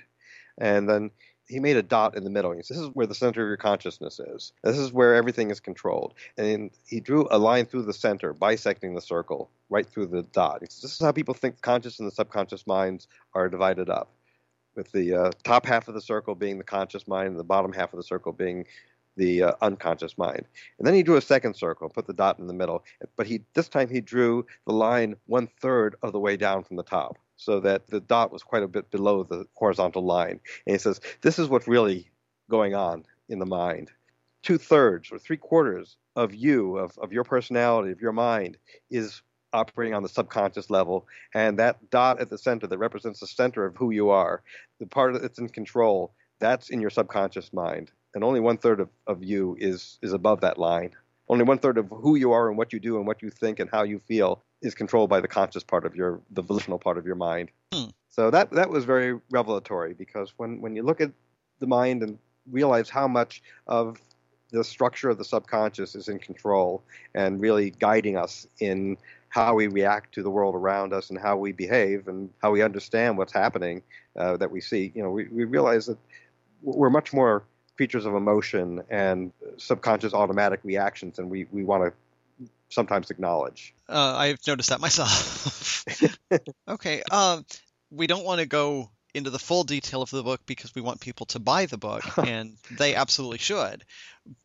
and 0.57 0.89
then. 0.89 1.11
He 1.51 1.59
made 1.59 1.77
a 1.77 1.81
dot 1.81 2.15
in 2.15 2.23
the 2.23 2.29
middle. 2.29 2.51
He 2.51 2.61
says, 2.61 2.77
"This 2.77 2.85
is 2.85 2.93
where 2.93 3.07
the 3.07 3.15
center 3.15 3.41
of 3.41 3.47
your 3.47 3.57
consciousness 3.57 4.19
is. 4.19 4.53
This 4.63 4.77
is 4.77 4.93
where 4.93 5.15
everything 5.15 5.49
is 5.49 5.59
controlled." 5.59 6.13
And 6.37 6.69
he 6.85 6.99
drew 6.99 7.27
a 7.31 7.39
line 7.39 7.65
through 7.65 7.85
the 7.85 7.93
center, 7.93 8.33
bisecting 8.33 8.93
the 8.93 9.01
circle 9.01 9.49
right 9.67 9.87
through 9.87 10.09
the 10.09 10.21
dot. 10.21 10.61
Says, 10.61 10.83
"This 10.83 10.93
is 10.93 10.99
how 10.99 11.11
people 11.11 11.33
think 11.33 11.59
conscious 11.61 11.97
and 11.97 12.07
the 12.07 12.11
subconscious 12.13 12.67
minds 12.67 13.07
are 13.33 13.49
divided 13.49 13.89
up." 13.89 14.11
With 14.79 14.91
the 14.93 15.13
uh, 15.13 15.31
top 15.43 15.65
half 15.65 15.89
of 15.89 15.93
the 15.93 16.01
circle 16.01 16.33
being 16.33 16.57
the 16.57 16.63
conscious 16.63 17.05
mind 17.05 17.27
and 17.27 17.37
the 17.37 17.43
bottom 17.43 17.73
half 17.73 17.91
of 17.91 17.97
the 17.97 18.03
circle 18.03 18.31
being 18.31 18.65
the 19.17 19.43
uh, 19.43 19.51
unconscious 19.61 20.17
mind. 20.17 20.45
And 20.77 20.87
then 20.87 20.93
he 20.93 21.03
drew 21.03 21.17
a 21.17 21.21
second 21.21 21.55
circle, 21.55 21.89
put 21.89 22.07
the 22.07 22.13
dot 22.13 22.39
in 22.39 22.47
the 22.47 22.53
middle. 22.53 22.85
But 23.17 23.27
he 23.27 23.41
this 23.53 23.67
time 23.67 23.89
he 23.89 23.99
drew 23.99 24.45
the 24.65 24.71
line 24.71 25.17
one 25.25 25.49
third 25.61 25.97
of 26.01 26.13
the 26.13 26.19
way 26.19 26.37
down 26.37 26.63
from 26.63 26.77
the 26.77 26.83
top, 26.83 27.17
so 27.35 27.59
that 27.59 27.87
the 27.87 27.99
dot 27.99 28.31
was 28.31 28.41
quite 28.41 28.63
a 28.63 28.69
bit 28.69 28.89
below 28.89 29.23
the 29.23 29.45
horizontal 29.55 30.05
line. 30.05 30.39
And 30.65 30.73
he 30.75 30.77
says, 30.77 31.01
"This 31.21 31.37
is 31.37 31.49
what's 31.49 31.67
really 31.67 32.09
going 32.49 32.73
on 32.73 33.03
in 33.27 33.39
the 33.39 33.45
mind. 33.45 33.91
Two 34.43 34.57
thirds 34.57 35.11
or 35.11 35.19
three 35.19 35.35
quarters 35.37 35.97
of 36.15 36.33
you, 36.33 36.77
of, 36.77 36.97
of 36.99 37.11
your 37.11 37.25
personality, 37.25 37.91
of 37.91 37.99
your 37.99 38.13
mind, 38.13 38.57
is 38.89 39.21
operating 39.53 39.93
on 39.93 40.03
the 40.03 40.09
subconscious 40.09 40.69
level, 40.69 41.07
and 41.33 41.59
that 41.59 41.89
dot 41.89 42.19
at 42.19 42.29
the 42.29 42.37
center 42.37 42.67
that 42.67 42.77
represents 42.77 43.19
the 43.19 43.27
center 43.27 43.65
of 43.65 43.75
who 43.75 43.91
you 43.91 44.09
are, 44.09 44.41
the 44.79 44.85
part 44.85 45.19
that's 45.21 45.39
in 45.39 45.49
control, 45.49 46.13
that's 46.39 46.69
in 46.69 46.81
your 46.81 46.89
subconscious 46.89 47.51
mind, 47.53 47.91
and 48.13 48.23
only 48.23 48.39
one 48.39 48.57
third 48.57 48.79
of, 48.79 48.89
of 49.07 49.23
you 49.23 49.55
is 49.59 49.97
is 50.01 50.13
above 50.13 50.41
that 50.41 50.57
line. 50.57 50.91
Only 51.27 51.43
one 51.43 51.59
third 51.59 51.77
of 51.77 51.89
who 51.89 52.15
you 52.15 52.31
are 52.31 52.49
and 52.49 52.57
what 52.57 52.73
you 52.73 52.79
do 52.79 52.97
and 52.97 53.05
what 53.05 53.21
you 53.21 53.29
think 53.29 53.59
and 53.59 53.69
how 53.69 53.83
you 53.83 53.99
feel 53.99 54.41
is 54.63 54.73
controlled 54.73 55.11
by 55.11 55.19
the 55.19 55.27
conscious 55.27 55.63
part 55.63 55.85
of 55.85 55.95
your 55.95 56.21
the 56.31 56.41
volitional 56.41 56.79
part 56.79 56.97
of 56.97 57.05
your 57.05 57.15
mind. 57.15 57.51
Hmm. 57.73 57.89
So 58.09 58.31
that 58.31 58.51
that 58.51 58.69
was 58.69 58.85
very 58.85 59.19
revelatory 59.29 59.93
because 59.93 60.33
when 60.37 60.61
when 60.61 60.75
you 60.75 60.83
look 60.83 61.01
at 61.01 61.11
the 61.59 61.67
mind 61.67 62.03
and 62.03 62.17
realize 62.49 62.89
how 62.89 63.07
much 63.07 63.43
of 63.67 64.01
the 64.51 64.63
structure 64.63 65.09
of 65.09 65.17
the 65.17 65.25
subconscious 65.25 65.95
is 65.95 66.07
in 66.07 66.19
control 66.19 66.83
and 67.13 67.39
really 67.39 67.69
guiding 67.69 68.17
us 68.17 68.47
in 68.59 68.97
how 69.29 69.53
we 69.53 69.67
react 69.67 70.13
to 70.15 70.23
the 70.23 70.29
world 70.29 70.55
around 70.55 70.93
us 70.93 71.09
and 71.09 71.19
how 71.19 71.37
we 71.37 71.51
behave 71.51 72.07
and 72.07 72.29
how 72.41 72.51
we 72.51 72.61
understand 72.61 73.17
what's 73.17 73.33
happening 73.33 73.81
uh, 74.17 74.37
that 74.37 74.51
we 74.51 74.59
see. 74.59 74.91
You 74.95 75.03
know, 75.03 75.11
we, 75.11 75.27
we 75.27 75.43
realize 75.43 75.85
that 75.85 75.97
we're 76.61 76.89
much 76.89 77.13
more 77.13 77.43
creatures 77.77 78.05
of 78.05 78.15
emotion 78.15 78.83
and 78.89 79.31
subconscious 79.57 80.13
automatic 80.13 80.59
reactions 80.63 81.17
than 81.17 81.29
we, 81.29 81.45
we 81.51 81.63
want 81.63 81.83
to 81.83 82.47
sometimes 82.69 83.09
acknowledge. 83.09 83.73
Uh, 83.87 84.15
I've 84.17 84.39
noticed 84.47 84.69
that 84.69 84.79
myself. 84.79 85.85
okay. 86.67 87.01
Um, 87.11 87.45
we 87.91 88.07
don't 88.07 88.25
want 88.25 88.41
to 88.41 88.47
go 88.47 88.89
into 89.13 89.29
the 89.29 89.39
full 89.39 89.63
detail 89.63 90.01
of 90.01 90.09
the 90.09 90.23
book 90.23 90.41
because 90.45 90.73
we 90.75 90.81
want 90.81 90.99
people 90.99 91.25
to 91.27 91.39
buy 91.39 91.65
the 91.65 91.77
book, 91.77 92.03
and 92.17 92.57
they 92.77 92.95
absolutely 92.95 93.39
should. 93.39 93.83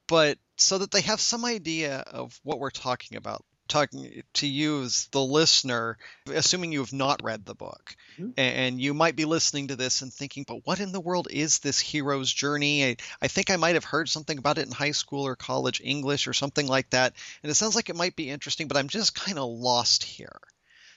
But 0.06 0.38
so 0.56 0.78
that 0.78 0.90
they 0.90 1.02
have 1.02 1.20
some 1.20 1.44
idea 1.44 1.98
of 1.98 2.38
what 2.42 2.58
we're 2.58 2.70
talking 2.70 3.16
about, 3.16 3.44
talking 3.68 4.22
to 4.34 4.46
you 4.46 4.82
as 4.82 5.06
the 5.12 5.22
listener, 5.22 5.96
assuming 6.26 6.72
you 6.72 6.80
have 6.80 6.92
not 6.92 7.22
read 7.22 7.44
the 7.44 7.54
book, 7.54 7.96
Mhm. 8.18 8.34
and 8.36 8.80
you 8.80 8.94
might 8.94 9.16
be 9.16 9.24
listening 9.24 9.68
to 9.68 9.76
this 9.76 10.02
and 10.02 10.12
thinking, 10.12 10.44
but 10.46 10.66
what 10.66 10.80
in 10.80 10.92
the 10.92 11.00
world 11.00 11.28
is 11.30 11.60
this 11.60 11.78
hero's 11.80 12.32
journey? 12.32 12.84
I, 12.84 12.96
I 13.22 13.28
think 13.28 13.50
I 13.50 13.56
might 13.56 13.74
have 13.74 13.84
heard 13.84 14.08
something 14.08 14.38
about 14.38 14.58
it 14.58 14.66
in 14.66 14.72
high 14.72 14.92
school 14.92 15.26
or 15.26 15.36
college 15.36 15.80
English 15.82 16.26
or 16.26 16.32
something 16.32 16.66
like 16.66 16.90
that, 16.90 17.14
and 17.42 17.50
it 17.50 17.54
sounds 17.54 17.74
like 17.74 17.88
it 17.88 17.96
might 17.96 18.16
be 18.16 18.30
interesting, 18.30 18.68
but 18.68 18.76
I'm 18.76 18.88
just 18.88 19.14
kind 19.14 19.38
of 19.38 19.48
lost 19.48 20.04
here. 20.04 20.40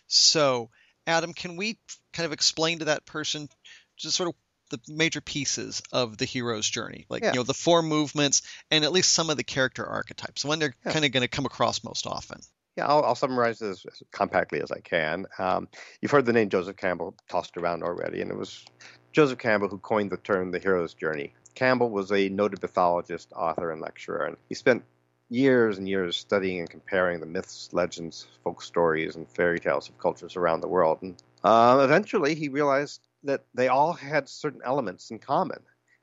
So, 0.08 0.69
Adam, 1.06 1.34
can 1.34 1.56
we 1.58 1.80
kind 2.13 2.25
of 2.25 2.34
explain 2.34 2.80
to 2.80 2.86
that 2.86 3.06
person 3.06 3.49
just 3.97 4.15
sort 4.15 4.30
of 4.30 4.36
the 4.69 4.80
major 4.93 5.21
pieces 5.21 5.82
of 5.93 6.17
the 6.17 6.25
hero's 6.25 6.69
journey, 6.69 7.06
like 7.10 7.23
Yeah. 7.23 7.32
you 7.32 7.39
know 7.39 7.43
the 7.43 7.53
four 7.53 7.82
movements 7.82 8.41
and 8.69 8.84
at 8.84 8.91
least 8.91 9.13
some 9.13 9.30
of 9.30 9.38
the 9.38 9.43
character 9.45 9.86
archetypes, 9.86 10.43
when 10.43 10.60
they're 10.60 10.75
Yeah. 10.86 10.91
kind 10.91 11.06
of 11.06 11.12
going 11.13 11.21
to 11.21 11.30
come 11.30 11.45
across 11.45 11.84
most 11.86 12.06
often? 12.06 12.41
Yeah, 12.78 12.86
I'll, 12.86 13.04
I'll 13.04 13.16
summarize 13.16 13.58
this 13.58 13.84
as 13.86 14.04
compactly 14.12 14.62
as 14.62 14.72
I 14.72 14.80
can. 14.80 15.26
Um, 15.40 15.68
you've 16.00 16.12
heard 16.12 16.28
the 16.28 16.34
name 16.34 16.50
Joseph 16.50 16.78
Campbell 16.78 17.16
tossed 17.28 17.58
around 17.58 17.82
already, 17.82 18.22
and 18.22 18.30
it 18.30 18.38
was 18.38 18.66
Joseph 19.12 19.40
Campbell 19.40 19.68
who 19.68 19.80
coined 19.80 20.12
the 20.12 20.18
term 20.18 20.52
the 20.52 20.60
hero's 20.60 20.94
journey. 20.94 21.34
Campbell 21.56 21.90
was 21.90 22.12
a 22.12 22.30
noted 22.30 22.62
mythologist, 22.62 23.34
author, 23.36 23.72
and 23.72 23.82
lecturer, 23.82 24.26
and 24.26 24.38
he 24.48 24.54
spent 24.54 24.84
years 25.30 25.80
and 25.80 25.90
years 25.90 26.16
studying 26.16 26.60
and 26.60 26.70
comparing 26.70 27.20
the 27.20 27.26
myths, 27.26 27.70
legends, 27.74 28.28
folk 28.44 28.62
stories, 28.62 29.16
and 29.16 29.28
fairy 29.28 29.60
tales 29.60 29.90
of 29.90 29.98
cultures 29.98 30.36
around 30.36 30.62
the 30.62 30.68
world. 30.68 31.00
And 31.02 31.16
uh, 31.44 31.82
eventually, 31.84 32.36
he 32.36 32.48
realized 32.48 33.02
that 33.24 33.44
they 33.56 33.70
all 33.70 33.94
had 33.94 34.30
certain 34.30 34.62
elements 34.63 35.10
in 35.10 35.18
common. 35.18 35.60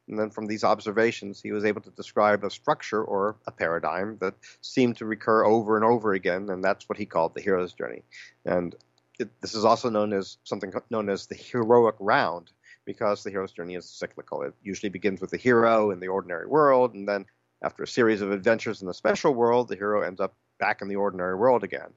And 0.08 0.18
then 0.18 0.30
from 0.30 0.46
these 0.46 0.64
observations, 0.64 1.40
he 1.40 1.52
was 1.52 1.64
able 1.64 1.80
to 1.80 1.90
describe 1.90 2.44
a 2.44 2.50
structure 2.50 3.02
or 3.02 3.36
a 3.46 3.50
paradigm 3.50 4.18
that 4.20 4.34
seemed 4.60 4.98
to 4.98 5.06
recur 5.06 5.44
over 5.44 5.76
and 5.76 5.84
over 5.84 6.12
again, 6.12 6.50
and 6.50 6.62
that's 6.62 6.88
what 6.88 6.98
he 6.98 7.06
called 7.06 7.34
the 7.34 7.40
hero's 7.40 7.72
journey. 7.72 8.02
And 8.44 8.74
it, 9.18 9.30
this 9.40 9.54
is 9.54 9.64
also 9.64 9.88
known 9.88 10.12
as 10.12 10.36
something 10.44 10.72
known 10.90 11.08
as 11.08 11.26
the 11.26 11.34
heroic 11.34 11.94
round, 12.00 12.50
because 12.84 13.22
the 13.22 13.30
hero's 13.30 13.52
journey 13.52 13.76
is 13.76 13.88
cyclical. 13.88 14.42
It 14.42 14.52
usually 14.62 14.90
begins 14.90 15.22
with 15.22 15.30
the 15.30 15.38
hero 15.38 15.90
in 15.90 16.00
the 16.00 16.08
ordinary 16.08 16.46
world, 16.46 16.94
and 16.94 17.08
then 17.08 17.24
after 17.62 17.82
a 17.82 17.88
series 17.88 18.20
of 18.20 18.30
adventures 18.30 18.82
in 18.82 18.88
the 18.88 18.94
special 18.94 19.32
world, 19.32 19.68
the 19.68 19.76
hero 19.76 20.02
ends 20.02 20.20
up 20.20 20.34
back 20.58 20.82
in 20.82 20.88
the 20.88 20.96
ordinary 20.96 21.34
world 21.34 21.64
again. 21.64 21.94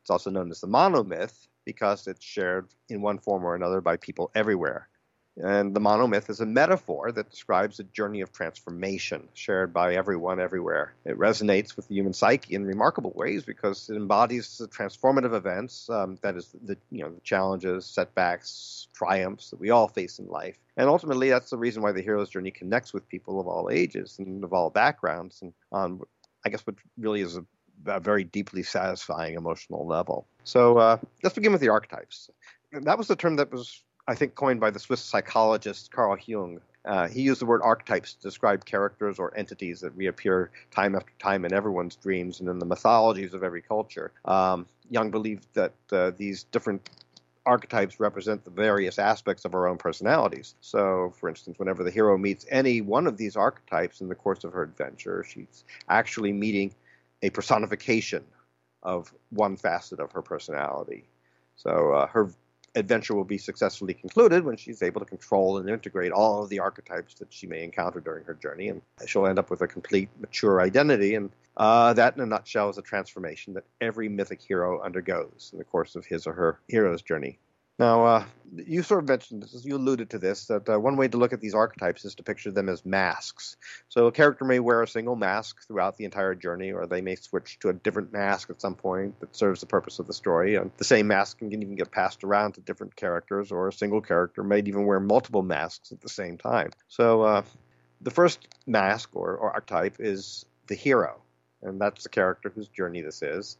It's 0.00 0.10
also 0.10 0.30
known 0.30 0.50
as 0.50 0.60
the 0.60 0.66
monomyth 0.66 1.46
because 1.66 2.06
it's 2.06 2.24
shared 2.24 2.68
in 2.88 3.02
one 3.02 3.18
form 3.18 3.44
or 3.44 3.54
another 3.54 3.82
by 3.82 3.98
people 3.98 4.30
everywhere. 4.34 4.88
And 5.36 5.74
the 5.74 5.80
monomyth 5.80 6.28
is 6.28 6.40
a 6.40 6.46
metaphor 6.46 7.12
that 7.12 7.30
describes 7.30 7.78
a 7.78 7.84
journey 7.84 8.20
of 8.20 8.32
transformation 8.32 9.28
shared 9.34 9.72
by 9.72 9.94
everyone 9.94 10.40
everywhere. 10.40 10.92
It 11.04 11.18
resonates 11.18 11.76
with 11.76 11.88
the 11.88 11.94
human 11.94 12.12
psyche 12.12 12.54
in 12.54 12.66
remarkable 12.66 13.12
ways 13.14 13.44
because 13.44 13.88
it 13.88 13.96
embodies 13.96 14.58
the 14.58 14.68
transformative 14.68 15.32
events, 15.34 15.88
um, 15.88 16.18
that 16.22 16.36
is, 16.36 16.54
the 16.64 16.76
you 16.90 17.04
know 17.04 17.10
the 17.10 17.20
challenges, 17.20 17.86
setbacks, 17.86 18.88
triumphs 18.92 19.50
that 19.50 19.60
we 19.60 19.70
all 19.70 19.88
face 19.88 20.18
in 20.18 20.28
life. 20.28 20.58
And 20.76 20.88
ultimately, 20.88 21.30
that's 21.30 21.50
the 21.50 21.58
reason 21.58 21.82
why 21.82 21.92
the 21.92 22.02
hero's 22.02 22.28
journey 22.28 22.50
connects 22.50 22.92
with 22.92 23.08
people 23.08 23.40
of 23.40 23.46
all 23.46 23.70
ages 23.70 24.16
and 24.18 24.44
of 24.44 24.52
all 24.52 24.68
backgrounds, 24.70 25.42
and 25.42 25.52
on 25.72 26.00
I 26.44 26.48
guess 26.48 26.66
what 26.66 26.76
really 26.98 27.20
is 27.20 27.36
a, 27.36 27.44
a 27.86 28.00
very 28.00 28.24
deeply 28.24 28.62
satisfying 28.62 29.34
emotional 29.34 29.86
level. 29.86 30.26
So 30.44 30.78
uh, 30.78 30.98
let's 31.22 31.34
begin 31.34 31.52
with 31.52 31.60
the 31.60 31.68
archetypes. 31.68 32.30
That 32.72 32.98
was 32.98 33.08
the 33.08 33.16
term 33.16 33.36
that 33.36 33.52
was 33.52 33.82
I 34.10 34.16
think 34.16 34.34
coined 34.34 34.58
by 34.58 34.70
the 34.70 34.80
Swiss 34.80 35.00
psychologist 35.00 35.92
Carl 35.92 36.18
Jung. 36.26 36.60
Uh, 36.84 37.06
he 37.06 37.20
used 37.20 37.40
the 37.40 37.46
word 37.46 37.60
archetypes 37.62 38.14
to 38.14 38.22
describe 38.22 38.64
characters 38.64 39.20
or 39.20 39.32
entities 39.36 39.82
that 39.82 39.94
reappear 39.94 40.50
time 40.72 40.96
after 40.96 41.12
time 41.20 41.44
in 41.44 41.52
everyone's 41.52 41.94
dreams 41.94 42.40
and 42.40 42.48
in 42.48 42.58
the 42.58 42.66
mythologies 42.66 43.34
of 43.34 43.44
every 43.44 43.62
culture. 43.62 44.10
Um, 44.24 44.66
Jung 44.90 45.12
believed 45.12 45.46
that 45.54 45.74
uh, 45.92 46.10
these 46.16 46.42
different 46.42 46.90
archetypes 47.46 48.00
represent 48.00 48.44
the 48.44 48.50
various 48.50 48.98
aspects 48.98 49.44
of 49.44 49.54
our 49.54 49.68
own 49.68 49.78
personalities. 49.78 50.56
So, 50.60 51.14
for 51.16 51.28
instance, 51.28 51.60
whenever 51.60 51.84
the 51.84 51.90
hero 51.92 52.18
meets 52.18 52.44
any 52.50 52.80
one 52.80 53.06
of 53.06 53.16
these 53.16 53.36
archetypes 53.36 54.00
in 54.00 54.08
the 54.08 54.16
course 54.16 54.42
of 54.42 54.52
her 54.54 54.64
adventure, 54.64 55.22
she's 55.22 55.62
actually 55.88 56.32
meeting 56.32 56.74
a 57.22 57.30
personification 57.30 58.24
of 58.82 59.14
one 59.28 59.56
facet 59.56 60.00
of 60.00 60.10
her 60.10 60.22
personality. 60.22 61.04
So, 61.54 61.92
uh, 61.92 62.06
her 62.08 62.32
adventure 62.74 63.14
will 63.14 63.24
be 63.24 63.38
successfully 63.38 63.94
concluded 63.94 64.44
when 64.44 64.56
she's 64.56 64.82
able 64.82 65.00
to 65.00 65.06
control 65.06 65.58
and 65.58 65.68
integrate 65.68 66.12
all 66.12 66.42
of 66.42 66.48
the 66.50 66.58
archetypes 66.58 67.14
that 67.14 67.32
she 67.32 67.46
may 67.46 67.64
encounter 67.64 68.00
during 68.00 68.24
her 68.24 68.34
journey, 68.34 68.68
and 68.68 68.82
she'll 69.06 69.26
end 69.26 69.38
up 69.38 69.50
with 69.50 69.60
a 69.62 69.68
complete, 69.68 70.08
mature 70.20 70.60
identity. 70.60 71.14
And 71.14 71.30
uh, 71.56 71.92
that, 71.94 72.14
in 72.16 72.22
a 72.22 72.26
nutshell, 72.26 72.68
is 72.68 72.78
a 72.78 72.82
transformation 72.82 73.54
that 73.54 73.64
every 73.80 74.08
mythic 74.08 74.40
hero 74.40 74.80
undergoes 74.82 75.50
in 75.52 75.58
the 75.58 75.64
course 75.64 75.96
of 75.96 76.06
his 76.06 76.26
or 76.26 76.32
her 76.32 76.60
hero's 76.68 77.02
journey. 77.02 77.38
Now, 77.80 78.04
uh, 78.04 78.24
you 78.54 78.82
sort 78.82 79.02
of 79.02 79.08
mentioned 79.08 79.42
this, 79.42 79.64
you 79.64 79.74
alluded 79.74 80.10
to 80.10 80.18
this, 80.18 80.44
that 80.48 80.68
uh, 80.68 80.78
one 80.78 80.96
way 80.96 81.08
to 81.08 81.16
look 81.16 81.32
at 81.32 81.40
these 81.40 81.54
archetypes 81.54 82.04
is 82.04 82.14
to 82.16 82.22
picture 82.22 82.50
them 82.50 82.68
as 82.68 82.84
masks. 82.84 83.56
So 83.88 84.06
a 84.06 84.12
character 84.12 84.44
may 84.44 84.60
wear 84.60 84.82
a 84.82 84.86
single 84.86 85.16
mask 85.16 85.66
throughout 85.66 85.96
the 85.96 86.04
entire 86.04 86.34
journey, 86.34 86.72
or 86.72 86.86
they 86.86 87.00
may 87.00 87.14
switch 87.14 87.58
to 87.60 87.70
a 87.70 87.72
different 87.72 88.12
mask 88.12 88.50
at 88.50 88.60
some 88.60 88.74
point 88.74 89.18
that 89.20 89.34
serves 89.34 89.60
the 89.60 89.66
purpose 89.66 89.98
of 89.98 90.06
the 90.06 90.12
story. 90.12 90.56
And 90.56 90.70
the 90.76 90.84
same 90.84 91.06
mask 91.06 91.38
can 91.38 91.50
even 91.54 91.74
get 91.74 91.90
passed 91.90 92.22
around 92.22 92.52
to 92.52 92.60
different 92.60 92.96
characters, 92.96 93.50
or 93.50 93.68
a 93.68 93.72
single 93.72 94.02
character 94.02 94.44
may 94.44 94.58
even 94.58 94.84
wear 94.84 95.00
multiple 95.00 95.42
masks 95.42 95.90
at 95.90 96.02
the 96.02 96.10
same 96.10 96.36
time. 96.36 96.72
So 96.88 97.22
uh, 97.22 97.42
the 98.02 98.10
first 98.10 98.46
mask 98.66 99.08
or, 99.14 99.36
or 99.36 99.52
archetype 99.52 99.96
is 100.00 100.44
the 100.66 100.74
hero, 100.74 101.22
and 101.62 101.80
that's 101.80 102.02
the 102.02 102.10
character 102.10 102.52
whose 102.54 102.68
journey 102.68 103.00
this 103.00 103.22
is. 103.22 103.56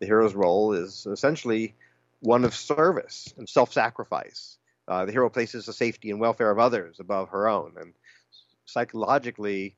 The 0.00 0.06
hero's 0.06 0.34
role 0.34 0.72
is 0.72 1.06
essentially 1.06 1.76
one 2.20 2.44
of 2.44 2.54
service 2.54 3.32
and 3.36 3.48
self 3.48 3.72
sacrifice. 3.72 4.58
Uh, 4.88 5.04
the 5.04 5.12
hero 5.12 5.30
places 5.30 5.66
the 5.66 5.72
safety 5.72 6.10
and 6.10 6.20
welfare 6.20 6.50
of 6.50 6.58
others 6.58 6.98
above 6.98 7.28
her 7.28 7.48
own. 7.48 7.74
And 7.80 7.94
psychologically, 8.66 9.76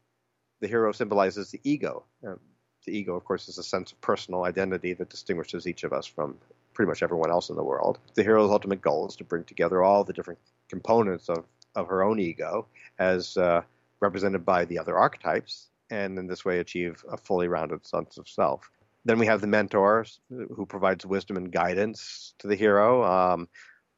the 0.61 0.69
hero 0.69 0.93
symbolizes 0.93 1.51
the 1.51 1.61
ego. 1.65 2.05
The 2.23 2.97
ego, 2.97 3.15
of 3.15 3.25
course, 3.25 3.49
is 3.49 3.59
a 3.59 3.63
sense 3.63 3.93
of 3.93 4.01
personal 4.01 4.45
identity 4.45 4.93
that 4.95 5.11
distinguishes 5.11 5.67
each 5.67 5.85
of 5.85 5.93
us 5.93 6.07
from 6.07 6.39
pretty 6.73 6.89
much 6.89 7.03
everyone 7.03 7.31
else 7.31 7.51
in 7.51 7.57
the 7.57 7.63
world. 7.63 7.99
The 8.15 8.23
hero's 8.23 8.51
ultimate 8.51 8.81
goal 8.81 9.07
is 9.07 9.17
to 9.17 9.25
bring 9.25 9.45
together 9.45 9.83
all 9.83 10.03
the 10.05 10.13
different 10.13 10.41
components 10.69 11.29
of, 11.29 11.45
of 11.75 11.89
her 11.89 12.03
own 12.03 12.19
ego 12.19 12.67
as 12.99 13.37
uh, 13.37 13.63
represented 14.01 14.45
by 14.45 14.65
the 14.65 14.79
other 14.79 14.99
archetypes, 14.99 15.69
and 15.91 16.19
in 16.19 16.27
this 16.27 16.45
way 16.45 16.59
achieve 16.59 17.05
a 17.11 17.17
fully 17.17 17.49
rounded 17.49 17.87
sense 17.87 18.19
of 18.19 18.29
self. 18.29 18.71
Then 19.05 19.19
we 19.19 19.27
have 19.27 19.41
the 19.41 19.47
mentor 19.47 20.07
who 20.29 20.67
provides 20.67 21.05
wisdom 21.05 21.37
and 21.37 21.51
guidance 21.51 22.35
to 22.39 22.49
the 22.49 22.57
hero. 22.57 23.05
Um, 23.05 23.49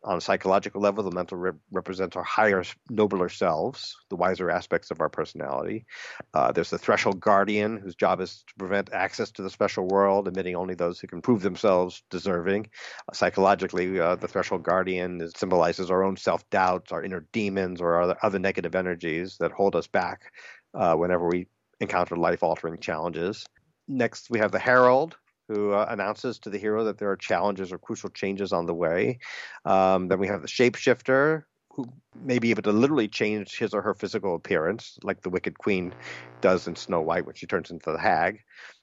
on 0.05 0.19
a 0.19 0.21
psychological 0.21 0.83
level, 0.83 1.03
the 1.03 1.14
mentor 1.14 1.38
re- 1.38 1.53
represents 1.73 2.14
our 2.14 2.23
higher, 2.23 2.62
nobler 2.90 3.31
selves, 3.31 3.97
the 4.11 4.17
wiser 4.17 4.51
aspects 4.51 4.90
of 4.90 5.01
our 5.01 5.09
personality. 5.09 5.87
Uh, 6.35 6.53
there's 6.53 6.69
the 6.69 6.79
threshold 6.79 7.21
guardian, 7.21 7.79
whose 7.79 7.95
job 7.95 8.21
is 8.21 8.45
to 8.47 8.55
prevent 8.59 8.93
access 8.93 9.31
to 9.33 9.43
the 9.43 9.49
special 9.49 9.87
world, 9.88 10.29
admitting 10.29 10.57
only 10.57 10.75
those 10.75 11.01
who 11.01 11.07
can 11.07 11.23
prove 11.23 11.40
themselves 11.40 12.03
deserving. 12.11 12.69
Uh, 13.09 13.14
psychologically, 13.14 13.99
uh, 13.99 14.14
the 14.14 14.29
threshold 14.29 14.62
guardian 14.62 15.27
symbolizes 15.35 15.90
our 15.90 16.05
own 16.05 16.19
self 16.19 16.49
doubts, 16.51 16.93
our 16.93 17.03
inner 17.03 17.27
demons, 17.33 17.81
or 17.81 18.03
other, 18.03 18.17
other 18.23 18.38
negative 18.38 18.75
energies 18.75 19.38
that 19.40 19.53
hold 19.53 19.75
us 19.75 19.87
back 19.87 20.33
uh, 20.75 20.95
whenever 20.95 21.27
we 21.27 21.47
encounter 21.81 22.17
life 22.17 22.43
altering 22.43 22.79
challenges. 22.79 23.47
Next, 23.87 24.31
we 24.31 24.38
have 24.38 24.53
the 24.53 24.59
Herald, 24.59 25.16
who 25.49 25.73
uh, 25.73 25.87
announces 25.88 26.38
to 26.40 26.51
the 26.51 26.59
hero 26.59 26.85
that 26.85 26.99
there 26.99 27.11
are 27.11 27.16
challenges 27.16 27.73
or 27.73 27.79
crucial 27.79 28.11
changes 28.11 28.53
on 28.53 28.66
the 28.66 28.75
way. 28.75 29.18
Um, 29.64 30.09
then 30.09 30.18
we 30.18 30.27
have 30.27 30.42
the 30.42 30.49
Shapeshifter, 30.49 31.44
who 31.70 31.87
may 32.14 32.38
be 32.38 32.51
able 32.51 32.62
to 32.62 32.73
literally 32.73 33.09
change 33.09 33.59
his 33.59 33.75
or 33.75 33.83
her 33.83 33.94
physical 33.94 34.35
appearance, 34.37 34.97
like 35.03 35.20
the 35.20 35.31
Wicked 35.31 35.59
Queen 35.59 35.92
does 36.40 36.66
in 36.66 36.77
Snow 36.77 37.01
White 37.01 37.27
when 37.27 37.35
she 37.35 37.47
turns 37.47 37.70
into 37.70 37.92
the 37.92 37.99
hag. 37.99 38.40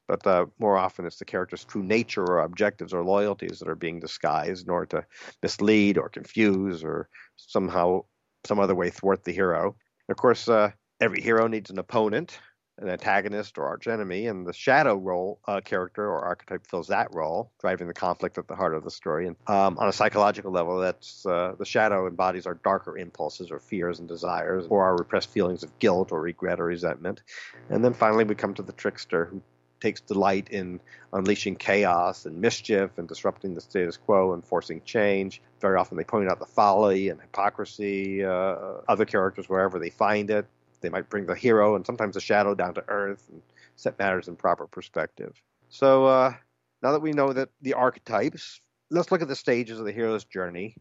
But 0.08 0.28
uh, 0.28 0.48
more 0.60 0.78
often, 0.78 1.06
it's 1.06 1.18
the 1.18 1.26
character's 1.26 1.64
true 1.64 1.84
nature 1.84 2.26
or 2.26 2.40
objectives 2.40 2.94
or 2.94 3.04
loyalties 3.04 3.60
that 3.60 3.70
are 3.70 3.76
being 3.76 4.02
disguised 4.02 4.66
in 4.66 4.72
order 4.72 4.86
to 4.88 5.06
mislead 5.42 5.98
or 5.98 6.10
confuse 6.10 6.84
or 6.84 7.08
somehow, 7.38 8.04
some 8.46 8.60
other 8.60 8.76
way 8.76 8.90
thwart 8.90 9.24
the 9.24 9.32
hero. 9.32 9.76
Of 10.10 10.18
course, 10.18 10.50
uh, 10.50 10.72
every 11.00 11.22
hero 11.22 11.48
needs 11.48 11.70
an 11.70 11.80
opponent, 11.80 12.40
an 12.82 12.90
antagonist 12.90 13.58
or 13.58 13.68
archenemy, 13.68 14.28
and 14.28 14.46
the 14.46 14.54
shadow 14.54 14.96
role 14.96 15.40
uh, 15.48 15.62
character 15.62 16.06
or 16.06 16.20
archetype 16.22 16.66
fills 16.68 16.88
that 16.88 17.14
role, 17.14 17.52
driving 17.62 17.88
the 17.88 17.94
conflict 17.94 18.38
at 18.38 18.48
the 18.48 18.56
heart 18.56 18.74
of 18.74 18.84
the 18.84 18.92
story. 18.92 19.28
And 19.28 19.36
um, 19.48 19.78
on 19.78 19.88
a 19.88 19.94
psychological 19.94 20.52
level, 20.52 20.80
that's 20.80 21.26
uh, 21.26 21.54
the 21.58 21.66
shadow 21.66 22.08
embodies 22.08 22.46
our 22.46 22.56
darker 22.56 22.98
impulses 22.98 23.52
or 23.52 23.60
fears 23.60 24.00
and 24.00 24.08
desires, 24.08 24.66
or 24.70 24.84
our 24.84 24.96
repressed 24.96 25.30
feelings 25.30 25.64
of 25.64 25.78
guilt 25.80 26.12
or 26.12 26.22
regret 26.22 26.60
or 26.60 26.66
resentment. 26.66 27.22
And 27.70 27.86
then 27.86 27.94
finally, 27.94 28.24
we 28.24 28.36
come 28.36 28.56
to 28.56 28.64
the 28.64 28.74
trickster 28.74 29.26
who 29.26 29.42
takes 29.80 30.02
delight 30.02 30.48
in 30.52 30.80
unleashing 31.12 31.56
chaos 31.56 32.26
and 32.26 32.40
mischief 32.40 32.98
and 32.98 33.08
disrupting 33.08 33.56
the 33.56 33.62
status 33.62 33.98
quo 33.98 34.34
and 34.34 34.46
forcing 34.46 34.82
change. 34.86 35.42
Very 35.60 35.78
often, 35.78 35.98
they 35.98 36.04
point 36.04 36.30
out 36.30 36.40
the 36.40 36.46
folly 36.46 37.10
and 37.10 37.20
hypocrisy, 37.20 38.24
uh, 38.24 38.56
other 38.88 39.06
characters 39.06 39.50
wherever 39.50 39.80
they 39.80 39.90
find 39.90 40.30
it. 40.30 40.46
They 40.82 40.90
might 40.90 41.10
bring 41.10 41.26
the 41.26 41.36
hero 41.36 41.76
and 41.76 41.86
sometimes 41.86 42.16
the 42.16 42.22
shadow 42.22 42.56
down 42.56 42.74
to 42.76 42.84
earth 42.88 43.28
and 43.32 43.42
set 43.76 43.98
matters 44.00 44.28
in 44.28 44.36
proper 44.36 44.68
perspective. 44.68 45.34
So 45.70 46.06
uh, 46.06 46.34
now 46.82 46.92
that 46.92 47.02
we 47.02 47.12
know 47.12 47.34
that 47.34 47.50
the 47.62 47.74
archetypes, 47.74 48.60
let's 48.90 49.12
look 49.12 49.22
at 49.22 49.28
the 49.28 49.36
stages 49.36 49.80
of 49.80 49.86
the 49.86 49.92
hero's 49.92 50.26
journey. 50.26 50.76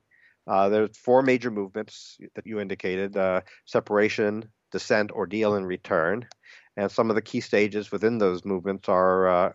Uh, 0.46 0.68
there's 0.68 0.96
four 0.96 1.22
major 1.22 1.50
movements 1.50 2.18
that 2.34 2.46
you 2.46 2.58
indicated: 2.60 3.16
uh, 3.16 3.42
separation, 3.66 4.48
descent, 4.72 5.12
ordeal, 5.12 5.54
and 5.54 5.66
return. 5.66 6.26
And 6.76 6.90
some 6.90 7.10
of 7.10 7.16
the 7.16 7.22
key 7.22 7.40
stages 7.40 7.92
within 7.92 8.18
those 8.18 8.44
movements 8.44 8.88
are 8.88 9.28
uh, 9.28 9.52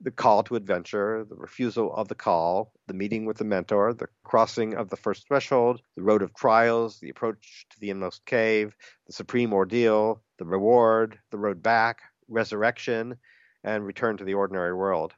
the 0.00 0.10
call 0.10 0.42
to 0.42 0.56
adventure, 0.56 1.24
the 1.28 1.34
refusal 1.34 1.94
of 1.94 2.08
the 2.08 2.14
call, 2.14 2.72
the 2.86 2.94
meeting 2.94 3.24
with 3.24 3.38
the 3.38 3.44
mentor, 3.44 3.94
the 3.94 4.08
crossing 4.24 4.74
of 4.74 4.90
the 4.90 4.96
first 4.96 5.26
threshold, 5.26 5.80
the 5.96 6.02
road 6.02 6.22
of 6.22 6.34
trials, 6.34 7.00
the 7.00 7.08
approach 7.08 7.66
to 7.70 7.80
the 7.80 7.90
inmost 7.90 8.24
cave, 8.26 8.76
the 9.06 9.12
supreme 9.12 9.52
ordeal, 9.52 10.22
the 10.38 10.44
reward, 10.44 11.18
the 11.30 11.38
road 11.38 11.62
back, 11.62 12.00
resurrection, 12.28 13.16
and 13.64 13.86
return 13.86 14.16
to 14.16 14.24
the 14.24 14.34
ordinary 14.34 14.74
world. 14.74 15.14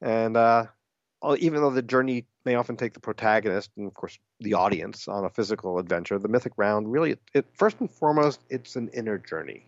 And 0.00 0.36
uh, 0.36 0.66
even 1.38 1.60
though 1.60 1.70
the 1.70 1.82
journey 1.82 2.26
may 2.44 2.54
often 2.54 2.76
take 2.76 2.94
the 2.94 3.00
protagonist 3.00 3.70
and, 3.76 3.86
of 3.86 3.94
course, 3.94 4.18
the 4.40 4.54
audience 4.54 5.08
on 5.08 5.24
a 5.24 5.30
physical 5.30 5.78
adventure, 5.78 6.18
the 6.18 6.28
mythic 6.28 6.52
round 6.56 6.90
really, 6.90 7.16
it, 7.34 7.46
first 7.52 7.80
and 7.80 7.90
foremost, 7.90 8.40
it's 8.48 8.76
an 8.76 8.88
inner 8.94 9.18
journey. 9.18 9.64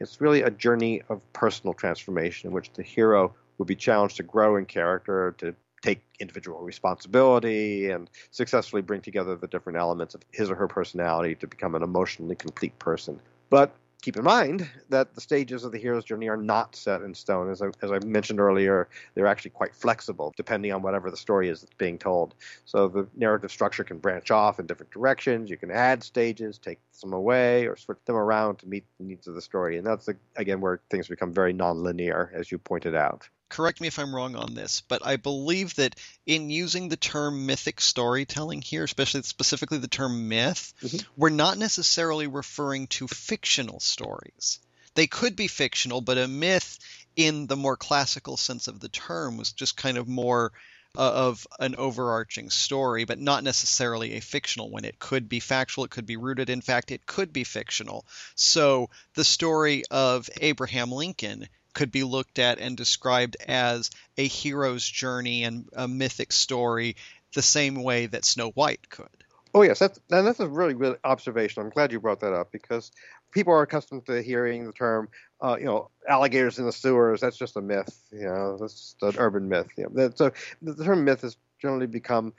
It's 0.00 0.20
really 0.20 0.42
a 0.42 0.50
journey 0.50 1.02
of 1.10 1.20
personal 1.32 1.74
transformation 1.74 2.48
in 2.48 2.54
which 2.54 2.72
the 2.72 2.82
hero 2.82 3.34
would 3.60 3.68
be 3.68 3.76
challenged 3.76 4.16
to 4.16 4.22
grow 4.22 4.56
in 4.56 4.64
character, 4.64 5.34
to 5.36 5.54
take 5.82 6.02
individual 6.18 6.60
responsibility, 6.60 7.90
and 7.90 8.08
successfully 8.30 8.80
bring 8.80 9.02
together 9.02 9.36
the 9.36 9.46
different 9.46 9.78
elements 9.78 10.14
of 10.14 10.22
his 10.32 10.50
or 10.50 10.54
her 10.54 10.66
personality 10.66 11.34
to 11.34 11.46
become 11.46 11.74
an 11.74 11.82
emotionally 11.82 12.34
complete 12.34 12.76
person. 12.78 13.20
But 13.50 13.74
keep 14.00 14.16
in 14.16 14.24
mind 14.24 14.66
that 14.88 15.14
the 15.14 15.20
stages 15.20 15.62
of 15.62 15.72
the 15.72 15.78
hero's 15.78 16.06
journey 16.06 16.26
are 16.30 16.38
not 16.38 16.74
set 16.74 17.02
in 17.02 17.14
stone. 17.14 17.50
As 17.50 17.60
I, 17.60 17.66
as 17.82 17.92
I 17.92 17.98
mentioned 17.98 18.40
earlier, 18.40 18.88
they're 19.14 19.26
actually 19.26 19.50
quite 19.50 19.74
flexible 19.74 20.32
depending 20.38 20.72
on 20.72 20.80
whatever 20.80 21.10
the 21.10 21.18
story 21.18 21.50
is 21.50 21.60
that's 21.60 21.74
being 21.74 21.98
told. 21.98 22.34
So 22.64 22.88
the 22.88 23.06
narrative 23.14 23.50
structure 23.50 23.84
can 23.84 23.98
branch 23.98 24.30
off 24.30 24.58
in 24.58 24.66
different 24.66 24.90
directions. 24.90 25.50
You 25.50 25.58
can 25.58 25.70
add 25.70 26.02
stages, 26.02 26.56
take 26.56 26.80
some 26.92 27.12
away, 27.12 27.66
or 27.66 27.76
switch 27.76 27.98
them 28.06 28.16
around 28.16 28.56
to 28.60 28.66
meet 28.66 28.86
the 28.98 29.04
needs 29.04 29.26
of 29.28 29.34
the 29.34 29.42
story. 29.42 29.76
And 29.76 29.86
that's, 29.86 30.08
again, 30.36 30.62
where 30.62 30.80
things 30.88 31.08
become 31.08 31.34
very 31.34 31.52
nonlinear, 31.52 32.32
as 32.32 32.50
you 32.50 32.56
pointed 32.56 32.94
out 32.94 33.28
correct 33.50 33.80
me 33.80 33.88
if 33.88 33.98
I'm 33.98 34.14
wrong 34.14 34.36
on 34.36 34.54
this, 34.54 34.82
but 34.88 35.04
I 35.04 35.16
believe 35.16 35.74
that 35.74 35.96
in 36.24 36.48
using 36.48 36.88
the 36.88 36.96
term 36.96 37.44
mythic 37.44 37.80
storytelling 37.80 38.62
here, 38.62 38.84
especially 38.84 39.22
specifically 39.22 39.78
the 39.78 39.88
term 39.88 40.28
myth, 40.28 40.72
mm-hmm. 40.82 40.98
we're 41.16 41.28
not 41.30 41.58
necessarily 41.58 42.26
referring 42.26 42.86
to 42.88 43.08
fictional 43.08 43.80
stories. 43.80 44.60
They 44.94 45.06
could 45.06 45.36
be 45.36 45.48
fictional, 45.48 46.00
but 46.00 46.18
a 46.18 46.28
myth 46.28 46.78
in 47.16 47.46
the 47.46 47.56
more 47.56 47.76
classical 47.76 48.36
sense 48.36 48.68
of 48.68 48.80
the 48.80 48.88
term 48.88 49.36
was 49.36 49.52
just 49.52 49.76
kind 49.76 49.98
of 49.98 50.08
more 50.08 50.52
uh, 50.96 51.12
of 51.28 51.46
an 51.60 51.76
overarching 51.76 52.50
story, 52.50 53.04
but 53.04 53.18
not 53.18 53.44
necessarily 53.44 54.14
a 54.14 54.20
fictional 54.20 54.70
one. 54.70 54.84
It 54.84 54.98
could 54.98 55.28
be 55.28 55.40
factual, 55.40 55.84
it 55.84 55.90
could 55.90 56.06
be 56.06 56.16
rooted 56.16 56.50
in 56.50 56.60
fact, 56.60 56.90
it 56.90 57.06
could 57.06 57.32
be 57.32 57.44
fictional. 57.44 58.06
So 58.34 58.90
the 59.14 59.24
story 59.24 59.84
of 59.90 60.28
Abraham 60.40 60.90
Lincoln 60.90 61.48
could 61.74 61.92
be 61.92 62.04
looked 62.04 62.38
at 62.38 62.58
and 62.58 62.76
described 62.76 63.36
as 63.46 63.90
a 64.16 64.26
hero's 64.26 64.86
journey 64.86 65.44
and 65.44 65.68
a 65.74 65.88
mythic 65.88 66.32
story 66.32 66.96
the 67.34 67.42
same 67.42 67.82
way 67.82 68.06
that 68.06 68.24
Snow 68.24 68.50
White 68.50 68.88
could. 68.88 69.08
Oh 69.52 69.62
yes, 69.62 69.80
that's 69.80 69.98
and 70.10 70.26
that's 70.26 70.40
a 70.40 70.48
really 70.48 70.74
good 70.74 70.98
observation. 71.02 71.62
I'm 71.62 71.70
glad 71.70 71.90
you 71.90 72.00
brought 72.00 72.20
that 72.20 72.32
up 72.32 72.52
because 72.52 72.92
people 73.32 73.52
are 73.52 73.62
accustomed 73.62 74.06
to 74.06 74.22
hearing 74.22 74.64
the 74.64 74.72
term, 74.72 75.08
uh, 75.40 75.56
you 75.58 75.64
know, 75.64 75.90
alligators 76.08 76.58
in 76.58 76.66
the 76.66 76.72
sewers. 76.72 77.20
That's 77.20 77.36
just 77.36 77.56
a 77.56 77.60
myth. 77.60 78.00
You 78.12 78.26
know, 78.26 78.56
that's 78.58 78.94
an 79.02 79.14
urban 79.18 79.48
myth. 79.48 79.68
You 79.76 79.88
know, 79.92 80.10
so 80.14 80.30
the 80.62 80.84
term 80.84 81.04
myth 81.04 81.22
has 81.22 81.36
generally 81.60 81.86
become 81.86 82.32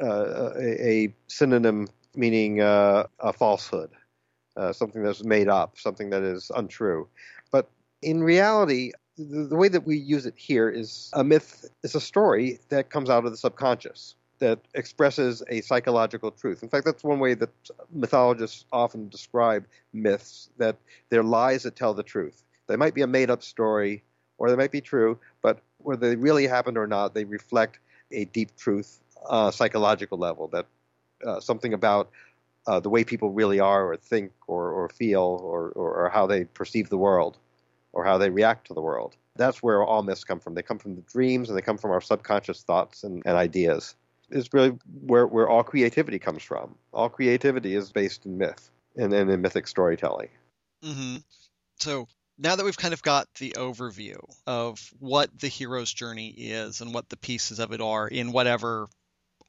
uh, 0.00 0.52
a, 0.56 0.88
a, 0.88 1.14
synonym 1.28 1.88
meaning 2.14 2.60
uh, 2.60 3.06
a 3.18 3.32
falsehood, 3.32 3.90
uh, 4.56 4.72
something 4.72 5.02
that's 5.02 5.24
made 5.24 5.48
up, 5.48 5.78
something 5.78 6.10
that 6.10 6.22
is 6.22 6.50
untrue. 6.54 7.08
In 8.02 8.22
reality, 8.22 8.92
the, 9.16 9.46
the 9.50 9.56
way 9.56 9.68
that 9.68 9.86
we 9.86 9.96
use 9.96 10.26
it 10.26 10.34
here 10.36 10.68
is 10.70 11.10
a 11.12 11.22
myth 11.24 11.66
is 11.82 11.94
a 11.94 12.00
story 12.00 12.58
that 12.70 12.90
comes 12.90 13.10
out 13.10 13.24
of 13.24 13.30
the 13.30 13.36
subconscious. 13.36 14.14
that 14.40 14.58
expresses 14.74 15.42
a 15.48 15.60
psychological 15.60 16.30
truth. 16.30 16.62
In 16.62 16.68
fact, 16.68 16.86
that's 16.86 17.04
one 17.04 17.20
way 17.20 17.34
that 17.34 17.50
mythologists 17.92 18.64
often 18.72 19.08
describe 19.08 19.66
myths 19.92 20.48
that 20.56 20.76
they're 21.10 21.22
lies 21.22 21.62
that 21.64 21.76
tell 21.76 21.94
the 21.94 22.02
truth. 22.02 22.42
They 22.66 22.76
might 22.76 22.94
be 22.94 23.02
a 23.02 23.06
made 23.06 23.30
up 23.30 23.42
story 23.42 24.02
or 24.38 24.48
they 24.48 24.56
might 24.56 24.72
be 24.72 24.80
true, 24.80 25.18
but 25.42 25.60
whether 25.78 26.08
they 26.08 26.16
really 26.16 26.46
happened 26.46 26.78
or 26.78 26.86
not, 26.86 27.14
they 27.14 27.24
reflect 27.24 27.78
a 28.12 28.24
deep 28.26 28.56
truth, 28.56 29.00
uh, 29.28 29.50
psychological 29.50 30.18
level 30.18 30.48
that 30.48 30.66
uh, 31.26 31.38
something 31.40 31.74
about 31.74 32.10
uh, 32.66 32.80
the 32.80 32.88
way 32.88 33.04
people 33.04 33.30
really 33.30 33.60
are 33.60 33.92
or 33.92 33.96
think 33.96 34.32
or, 34.46 34.70
or 34.70 34.88
feel 34.88 35.38
or, 35.42 35.70
or, 35.70 36.06
or 36.06 36.08
how 36.08 36.26
they 36.26 36.44
perceive 36.44 36.88
the 36.88 36.96
world 36.96 37.36
or 37.92 38.04
how 38.04 38.18
they 38.18 38.30
react 38.30 38.66
to 38.68 38.74
the 38.74 38.80
world. 38.80 39.16
That's 39.36 39.62
where 39.62 39.82
all 39.82 40.02
myths 40.02 40.24
come 40.24 40.40
from. 40.40 40.54
They 40.54 40.62
come 40.62 40.78
from 40.78 40.96
the 40.96 41.02
dreams 41.02 41.48
and 41.48 41.56
they 41.56 41.62
come 41.62 41.78
from 41.78 41.90
our 41.90 42.00
subconscious 42.00 42.62
thoughts 42.62 43.04
and, 43.04 43.22
and 43.24 43.36
ideas. 43.36 43.94
It's 44.30 44.52
really 44.52 44.78
where, 45.02 45.26
where 45.26 45.48
all 45.48 45.62
creativity 45.62 46.18
comes 46.18 46.42
from. 46.42 46.74
All 46.92 47.08
creativity 47.08 47.74
is 47.74 47.90
based 47.90 48.26
in 48.26 48.38
myth 48.38 48.70
and, 48.96 49.12
and 49.12 49.30
in 49.30 49.40
mythic 49.40 49.66
storytelling. 49.66 50.28
Mm-hmm. 50.84 51.16
So 51.78 52.06
now 52.38 52.56
that 52.56 52.64
we've 52.64 52.76
kind 52.76 52.94
of 52.94 53.02
got 53.02 53.28
the 53.34 53.54
overview 53.56 54.18
of 54.46 54.92
what 54.98 55.36
the 55.38 55.48
hero's 55.48 55.92
journey 55.92 56.28
is 56.28 56.80
and 56.80 56.94
what 56.94 57.08
the 57.08 57.16
pieces 57.16 57.58
of 57.58 57.72
it 57.72 57.80
are 57.80 58.08
in 58.08 58.32
whatever 58.32 58.88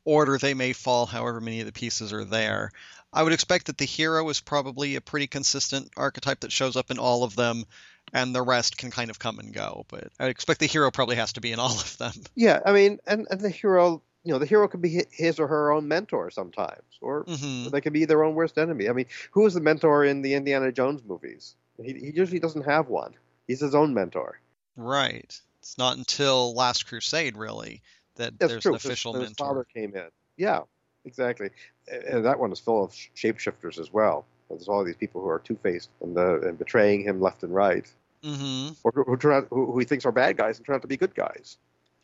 order 0.03 0.37
they 0.37 0.53
may 0.53 0.73
fall, 0.73 1.05
however 1.05 1.39
many 1.39 1.59
of 1.59 1.67
the 1.67 1.71
pieces 1.71 2.11
are 2.11 2.25
there, 2.25 2.71
I 3.13 3.23
would 3.23 3.33
expect 3.33 3.67
that 3.67 3.77
the 3.77 3.85
hero 3.85 4.27
is 4.29 4.39
probably 4.39 4.95
a 4.95 5.01
pretty 5.01 5.27
consistent 5.27 5.91
archetype 5.95 6.41
that 6.41 6.51
shows 6.51 6.75
up 6.75 6.91
in 6.91 6.97
all 6.97 7.23
of 7.23 7.35
them, 7.35 7.65
and 8.13 8.35
the 8.35 8.41
rest 8.41 8.77
can 8.77 8.91
kind 8.91 9.09
of 9.09 9.19
come 9.19 9.39
and 9.39 9.53
go. 9.53 9.85
But 9.87 10.09
I 10.19 10.27
expect 10.27 10.59
the 10.59 10.67
hero 10.67 10.91
probably 10.91 11.15
has 11.15 11.33
to 11.33 11.41
be 11.41 11.51
in 11.51 11.59
all 11.59 11.71
of 11.71 11.97
them. 11.97 12.13
Yeah, 12.35 12.59
I 12.65 12.71
mean, 12.71 12.99
and, 13.05 13.27
and 13.29 13.39
the 13.39 13.49
hero, 13.49 14.01
you 14.23 14.33
know, 14.33 14.39
the 14.39 14.45
hero 14.45 14.67
could 14.67 14.81
be 14.81 15.03
his 15.11 15.39
or 15.39 15.47
her 15.47 15.71
own 15.71 15.87
mentor 15.87 16.29
sometimes, 16.31 16.83
or 17.01 17.25
mm-hmm. 17.25 17.69
they 17.69 17.81
could 17.81 17.93
be 17.93 18.05
their 18.05 18.23
own 18.23 18.35
worst 18.35 18.57
enemy. 18.57 18.89
I 18.89 18.93
mean, 18.93 19.07
who 19.31 19.45
is 19.45 19.53
the 19.53 19.61
mentor 19.61 20.05
in 20.05 20.21
the 20.21 20.33
Indiana 20.33 20.71
Jones 20.71 21.01
movies? 21.05 21.55
He, 21.81 21.93
he 21.93 22.11
usually 22.15 22.39
doesn't 22.39 22.65
have 22.65 22.87
one. 22.87 23.13
He's 23.47 23.59
his 23.59 23.75
own 23.75 23.93
mentor. 23.93 24.39
Right. 24.75 25.39
It's 25.59 25.77
not 25.77 25.97
until 25.97 26.55
Last 26.55 26.87
Crusade, 26.87 27.37
really, 27.37 27.81
that 28.15 28.39
That's 28.39 28.51
there's 28.51 28.63
true. 28.63 28.71
an 28.71 28.75
official 28.77 29.13
his, 29.13 29.21
mentor. 29.21 29.43
His 29.43 29.49
father 29.49 29.67
came 29.73 29.95
in. 29.95 30.09
Yeah, 30.37 30.61
exactly. 31.05 31.49
And 31.87 32.25
that 32.25 32.39
one 32.39 32.51
is 32.51 32.59
full 32.59 32.83
of 32.83 32.91
shapeshifters 32.91 33.79
as 33.79 33.93
well. 33.93 34.25
There's 34.49 34.67
all 34.67 34.83
these 34.83 34.95
people 34.95 35.21
who 35.21 35.29
are 35.29 35.39
two-faced 35.39 35.89
and, 36.01 36.17
uh, 36.17 36.41
and 36.41 36.57
betraying 36.57 37.03
him 37.03 37.21
left 37.21 37.43
and 37.43 37.53
right, 37.53 37.91
mm-hmm. 38.23 38.73
or 38.83 38.91
who, 38.91 39.17
turn 39.17 39.33
out, 39.33 39.47
who, 39.49 39.71
who 39.71 39.79
he 39.79 39.85
thinks 39.85 40.05
are 40.05 40.11
bad 40.11 40.37
guys 40.37 40.57
and 40.57 40.65
turn 40.65 40.75
out 40.75 40.81
to 40.81 40.87
be 40.87 40.97
good 40.97 41.15
guys. 41.15 41.57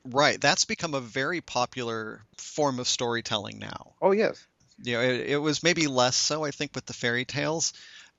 Right. 0.05 0.39
That's 0.39 0.65
become 0.65 0.93
a 0.93 1.01
very 1.01 1.41
popular 1.41 2.21
form 2.37 2.79
of 2.79 2.87
storytelling 2.87 3.59
now. 3.59 3.93
Oh 4.01 4.11
yes. 4.11 4.45
You 4.81 4.93
know, 4.93 5.01
it, 5.01 5.31
it 5.31 5.37
was 5.37 5.63
maybe 5.63 5.87
less 5.87 6.15
so, 6.15 6.43
I 6.43 6.51
think, 6.51 6.71
with 6.75 6.85
the 6.85 6.93
fairy 6.93 7.25
tales. 7.25 7.73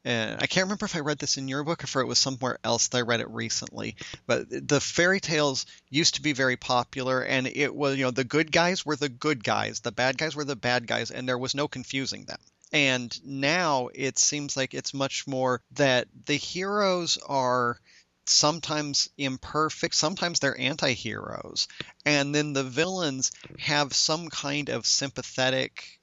And 0.04 0.40
I 0.40 0.46
can't 0.46 0.64
remember 0.64 0.86
if 0.86 0.96
I 0.96 1.00
read 1.00 1.18
this 1.18 1.38
in 1.38 1.48
your 1.48 1.64
book 1.64 1.82
or 1.82 1.84
if 1.84 1.96
it 1.96 2.06
was 2.06 2.18
somewhere 2.18 2.58
else 2.62 2.88
that 2.88 2.98
I 2.98 3.02
read 3.02 3.20
it 3.20 3.30
recently. 3.30 3.96
But 4.26 4.46
the 4.48 4.80
fairy 4.80 5.20
tales 5.20 5.66
used 5.90 6.14
to 6.14 6.22
be 6.22 6.32
very 6.32 6.56
popular, 6.56 7.20
and 7.20 7.46
it 7.46 7.74
was, 7.74 7.96
you 7.96 8.04
know, 8.04 8.10
the 8.10 8.24
good 8.24 8.52
guys 8.52 8.86
were 8.86 8.96
the 8.96 9.08
good 9.08 9.42
guys, 9.42 9.80
the 9.80 9.92
bad 9.92 10.16
guys 10.16 10.36
were 10.36 10.44
the 10.44 10.56
bad 10.56 10.86
guys, 10.86 11.10
and 11.10 11.28
there 11.28 11.36
was 11.36 11.54
no 11.54 11.66
confusing 11.66 12.24
them. 12.24 12.38
And 12.72 13.18
now 13.24 13.88
it 13.94 14.18
seems 14.18 14.56
like 14.56 14.74
it's 14.74 14.92
much 14.94 15.26
more 15.26 15.62
that 15.72 16.08
the 16.26 16.36
heroes 16.36 17.18
are 17.26 17.80
sometimes 18.26 19.08
imperfect, 19.16 19.94
sometimes 19.94 20.38
they're 20.38 20.58
anti 20.60 20.92
heroes, 20.92 21.66
and 22.04 22.34
then 22.34 22.52
the 22.52 22.64
villains 22.64 23.32
have 23.58 23.94
some 23.94 24.28
kind 24.28 24.68
of 24.68 24.86
sympathetic 24.86 25.97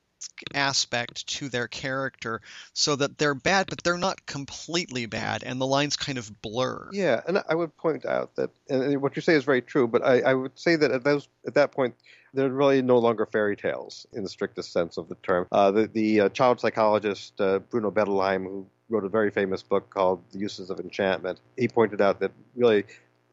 aspect 0.54 1.28
to 1.28 1.50
their 1.50 1.68
character 1.68 2.42
so 2.74 2.96
that 2.96 3.18
they're 3.18 3.36
bad 3.36 3.68
but 3.70 3.84
they're 3.84 3.98
not 3.98 4.26
completely 4.26 5.06
bad 5.06 5.44
and 5.44 5.60
the 5.60 5.66
lines 5.66 5.96
kind 5.96 6.18
of 6.18 6.42
blur 6.42 6.76
Yeah, 6.92 7.22
and 7.28 7.44
I 7.48 7.56
would 7.56 7.76
point 7.78 8.06
out 8.06 8.36
that, 8.36 8.50
and 8.70 9.02
what 9.02 9.16
you 9.16 9.22
say 9.22 9.34
is 9.34 9.44
very 9.44 9.62
true, 9.62 9.88
but 9.88 10.04
I, 10.04 10.22
I 10.22 10.34
would 10.34 10.58
say 10.58 10.76
that 10.76 10.92
at 10.92 11.04
those 11.04 11.28
at 11.46 11.56
that 11.56 11.72
point, 11.72 11.96
they're 12.34 12.50
really 12.50 12.82
no 12.82 12.98
longer 12.98 13.26
fairy 13.26 13.56
tales 13.56 14.06
in 14.14 14.24
the 14.24 14.30
strictest 14.30 14.72
sense 14.72 14.98
of 14.98 15.08
the 15.08 15.16
term. 15.16 15.48
Uh, 15.52 15.72
the 15.72 15.88
the 15.88 16.22
uh, 16.22 16.30
child 16.30 16.60
psychologist 16.60 17.40
uh, 17.40 17.60
Bruno 17.60 17.92
Bettelheim, 17.92 18.44
who 18.44 18.68
wrote 18.90 19.06
a 19.06 19.10
very 19.10 19.32
famous 19.32 19.64
book 19.64 19.90
called 19.90 20.24
The 20.32 20.40
Uses 20.40 20.70
of 20.70 20.80
Enchantment, 20.80 21.40
he 21.58 21.68
pointed 21.68 22.02
out 22.02 22.20
that 22.20 22.32
really 22.56 22.84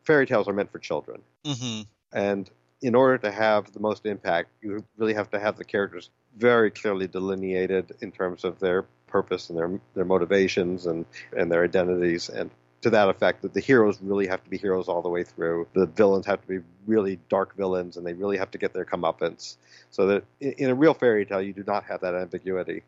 fairy 0.05 0.27
tales 0.27 0.49
are 0.49 0.53
meant 0.53 0.73
for 0.73 0.79
children, 0.79 1.23
mm-hmm. 1.45 1.83
and 2.13 2.51
in 2.83 2.95
order 2.95 3.17
to 3.19 3.31
have 3.31 3.73
the 3.73 3.81
most 3.81 4.05
impact, 4.05 4.51
you 4.61 4.85
really 4.97 5.15
have 5.15 5.31
to 5.31 5.39
have 5.39 5.57
the 5.57 5.65
characters 5.65 6.11
very 6.37 6.71
clearly 6.71 7.07
delineated 7.07 7.93
in 8.01 8.11
terms 8.11 8.45
of 8.45 8.59
their 8.59 8.83
purpose 9.07 9.51
and 9.51 9.59
their 9.59 9.81
their 9.95 10.05
motivations 10.05 10.87
and 10.87 11.05
and 11.37 11.51
their 11.51 11.65
identities 11.65 12.29
and 12.29 12.51
to 12.81 12.91
that 12.91 13.09
effect 13.09 13.43
that 13.43 13.55
the 13.55 13.61
heroes 13.61 13.99
really 14.03 14.27
have 14.27 14.43
to 14.43 14.51
be 14.51 14.59
heroes 14.59 14.89
all 14.89 15.03
the 15.03 15.09
way 15.09 15.23
through. 15.23 15.69
The 15.73 15.87
villains 15.87 16.27
have 16.27 16.43
to 16.43 16.49
be 16.49 16.59
really 16.87 17.21
dark 17.29 17.57
villains 17.57 17.97
and 17.97 18.05
they 18.05 18.13
really 18.13 18.37
have 18.37 18.51
to 18.51 18.59
get 18.59 18.75
their 18.75 18.85
comeuppance. 18.85 19.57
So 19.91 20.07
that 20.09 20.25
in, 20.41 20.69
a 20.69 20.75
real 20.75 20.93
fairy 20.93 21.25
tale 21.25 21.41
you 21.41 21.53
do 21.53 21.63
not 21.65 21.85
have 21.85 22.01
that 22.01 22.17
ambiguity. 22.17 22.83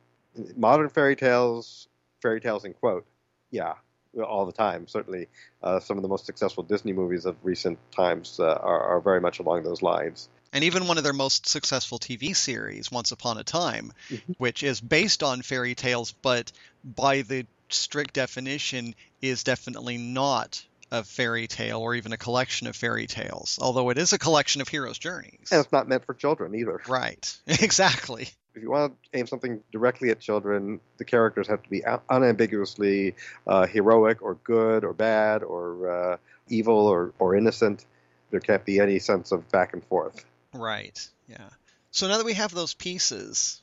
Modern 0.56 0.88
fairy 0.88 1.14
tales 1.14 1.86
fairy 2.20 2.40
tales 2.40 2.64
in 2.64 2.72
quote 2.72 3.06
yeah 3.50 3.74
all 4.22 4.46
the 4.46 4.52
time 4.52 4.86
certainly 4.86 5.28
uh, 5.62 5.80
some 5.80 5.96
of 5.96 6.02
the 6.02 6.08
most 6.08 6.26
successful 6.26 6.62
disney 6.62 6.92
movies 6.92 7.24
of 7.24 7.36
recent 7.42 7.78
times 7.90 8.38
uh, 8.40 8.44
are, 8.44 8.80
are 8.80 9.00
very 9.00 9.20
much 9.20 9.38
along 9.38 9.62
those 9.62 9.82
lines 9.82 10.28
and 10.54 10.62
even 10.62 10.86
one 10.86 10.98
of 10.98 11.04
their 11.04 11.12
most 11.12 11.48
successful 11.48 11.98
TV 11.98 12.34
series, 12.34 12.88
Once 12.88 13.10
Upon 13.10 13.38
a 13.38 13.42
Time, 13.42 13.92
mm-hmm. 14.08 14.32
which 14.38 14.62
is 14.62 14.80
based 14.80 15.24
on 15.24 15.42
fairy 15.42 15.74
tales, 15.74 16.12
but 16.12 16.52
by 16.84 17.22
the 17.22 17.44
strict 17.70 18.14
definition 18.14 18.94
is 19.20 19.42
definitely 19.42 19.98
not 19.98 20.64
a 20.92 21.02
fairy 21.02 21.48
tale 21.48 21.80
or 21.80 21.96
even 21.96 22.12
a 22.12 22.16
collection 22.16 22.68
of 22.68 22.76
fairy 22.76 23.08
tales, 23.08 23.58
although 23.60 23.90
it 23.90 23.98
is 23.98 24.12
a 24.12 24.18
collection 24.18 24.60
of 24.60 24.68
heroes' 24.68 24.98
journeys. 24.98 25.48
And 25.50 25.60
it's 25.60 25.72
not 25.72 25.88
meant 25.88 26.04
for 26.04 26.14
children 26.14 26.54
either. 26.54 26.80
Right, 26.86 27.36
exactly. 27.46 28.28
If 28.54 28.62
you 28.62 28.70
want 28.70 28.94
to 29.02 29.18
aim 29.18 29.26
something 29.26 29.60
directly 29.72 30.10
at 30.10 30.20
children, 30.20 30.80
the 30.98 31.04
characters 31.04 31.48
have 31.48 31.62
to 31.62 31.70
be 31.70 31.82
unambiguously 32.08 33.16
uh, 33.46 33.66
heroic 33.66 34.22
or 34.22 34.34
good 34.44 34.84
or 34.84 34.92
bad 34.92 35.42
or 35.42 35.90
uh, 35.90 36.16
evil 36.48 36.86
or, 36.86 37.12
or 37.18 37.34
innocent. 37.34 37.84
There 38.30 38.40
can't 38.40 38.64
be 38.64 38.78
any 38.78 39.00
sense 39.00 39.32
of 39.32 39.48
back 39.50 39.72
and 39.72 39.84
forth. 39.84 40.24
Right. 40.52 41.08
Yeah. 41.28 41.48
So 41.90 42.06
now 42.06 42.18
that 42.18 42.26
we 42.26 42.34
have 42.34 42.54
those 42.54 42.74
pieces, 42.74 43.60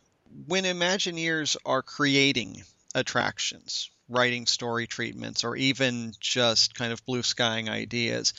when 0.47 0.65
Imagineers 0.65 1.55
are 1.65 1.81
creating 1.81 2.63
attractions, 2.93 3.89
writing 4.09 4.45
story 4.45 4.87
treatments, 4.87 5.43
or 5.43 5.55
even 5.55 6.13
just 6.19 6.75
kind 6.75 6.91
of 6.91 7.05
blue 7.05 7.23
skying 7.23 7.69
ideas, 7.69 8.33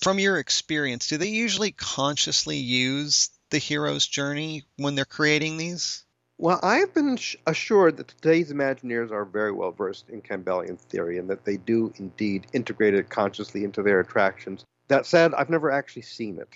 from 0.00 0.18
your 0.18 0.38
experience, 0.38 1.08
do 1.08 1.16
they 1.16 1.28
usually 1.28 1.70
consciously 1.70 2.56
use 2.56 3.30
the 3.52 3.58
hero's 3.58 4.06
journey 4.06 4.64
when 4.76 4.96
they're 4.96 5.04
creating 5.04 5.56
these? 5.56 6.04
Well, 6.38 6.58
I've 6.64 6.92
been 6.92 7.18
assured 7.46 7.98
that 7.98 8.08
today's 8.08 8.52
Imagineers 8.52 9.12
are 9.12 9.24
very 9.24 9.52
well 9.52 9.70
versed 9.70 10.10
in 10.10 10.20
Campbellian 10.22 10.76
theory 10.76 11.18
and 11.18 11.30
that 11.30 11.44
they 11.44 11.56
do 11.56 11.92
indeed 11.98 12.48
integrate 12.52 12.94
it 12.94 13.08
consciously 13.10 13.62
into 13.62 13.82
their 13.82 14.00
attractions. 14.00 14.64
That 14.88 15.06
said, 15.06 15.34
I've 15.34 15.50
never 15.50 15.70
actually 15.70 16.02
seen 16.02 16.38
it. 16.40 16.48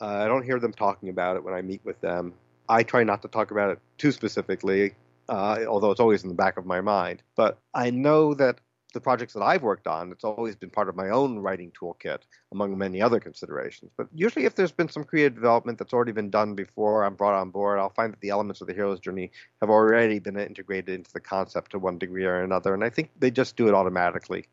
Uh, 0.00 0.06
I 0.06 0.28
don't 0.28 0.44
hear 0.44 0.58
them 0.58 0.72
talking 0.72 1.10
about 1.10 1.36
it 1.36 1.44
when 1.44 1.52
I 1.52 1.60
meet 1.60 1.84
with 1.84 2.00
them. 2.00 2.32
I 2.70 2.84
try 2.84 3.04
not 3.04 3.20
to 3.22 3.28
talk 3.28 3.50
about 3.50 3.70
it 3.70 3.80
too 3.98 4.12
specifically, 4.12 4.94
uh, 5.28 5.58
although 5.68 5.90
it's 5.90 6.00
always 6.00 6.22
in 6.22 6.28
the 6.28 6.34
back 6.34 6.56
of 6.56 6.64
my 6.64 6.80
mind. 6.80 7.22
But 7.36 7.58
I 7.74 7.90
know 7.90 8.32
that 8.34 8.60
the 8.94 9.00
projects 9.00 9.34
that 9.34 9.42
I've 9.42 9.62
worked 9.62 9.86
on, 9.86 10.10
it's 10.12 10.24
always 10.24 10.56
been 10.56 10.70
part 10.70 10.88
of 10.88 10.96
my 10.96 11.10
own 11.10 11.38
writing 11.38 11.70
toolkit, 11.70 12.20
among 12.52 12.78
many 12.78 13.02
other 13.02 13.20
considerations. 13.20 13.90
But 13.96 14.08
usually, 14.14 14.46
if 14.46 14.54
there's 14.54 14.72
been 14.72 14.88
some 14.88 15.04
creative 15.04 15.34
development 15.34 15.78
that's 15.78 15.92
already 15.92 16.12
been 16.12 16.30
done 16.30 16.54
before 16.54 17.04
I'm 17.04 17.14
brought 17.14 17.38
on 17.38 17.50
board, 17.50 17.78
I'll 17.78 17.90
find 17.90 18.12
that 18.12 18.20
the 18.20 18.30
elements 18.30 18.60
of 18.60 18.66
the 18.66 18.72
hero's 18.72 19.00
journey 19.00 19.30
have 19.60 19.70
already 19.70 20.18
been 20.18 20.38
integrated 20.38 20.94
into 20.94 21.12
the 21.12 21.20
concept 21.20 21.72
to 21.72 21.78
one 21.78 21.98
degree 21.98 22.24
or 22.24 22.42
another. 22.42 22.72
And 22.72 22.82
I 22.82 22.90
think 22.90 23.10
they 23.18 23.30
just 23.30 23.56
do 23.56 23.68
it 23.68 23.74
automatically. 23.74 24.46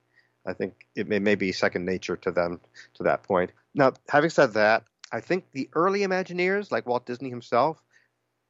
I 0.46 0.54
think 0.54 0.86
it 0.96 1.08
may, 1.08 1.20
may 1.20 1.36
be 1.36 1.52
second 1.52 1.86
nature 1.86 2.18
to 2.18 2.32
them 2.32 2.60
to 2.96 3.04
that 3.04 3.24
point. 3.24 3.52
Now, 3.74 3.94
having 4.10 4.30
said 4.30 4.54
that, 4.54 4.84
I 5.12 5.22
think 5.22 5.46
the 5.54 5.70
early 5.74 6.02
Imagineers, 6.02 6.72
like 6.72 6.86
Walt 6.86 7.06
Disney 7.06 7.30
himself, 7.30 7.82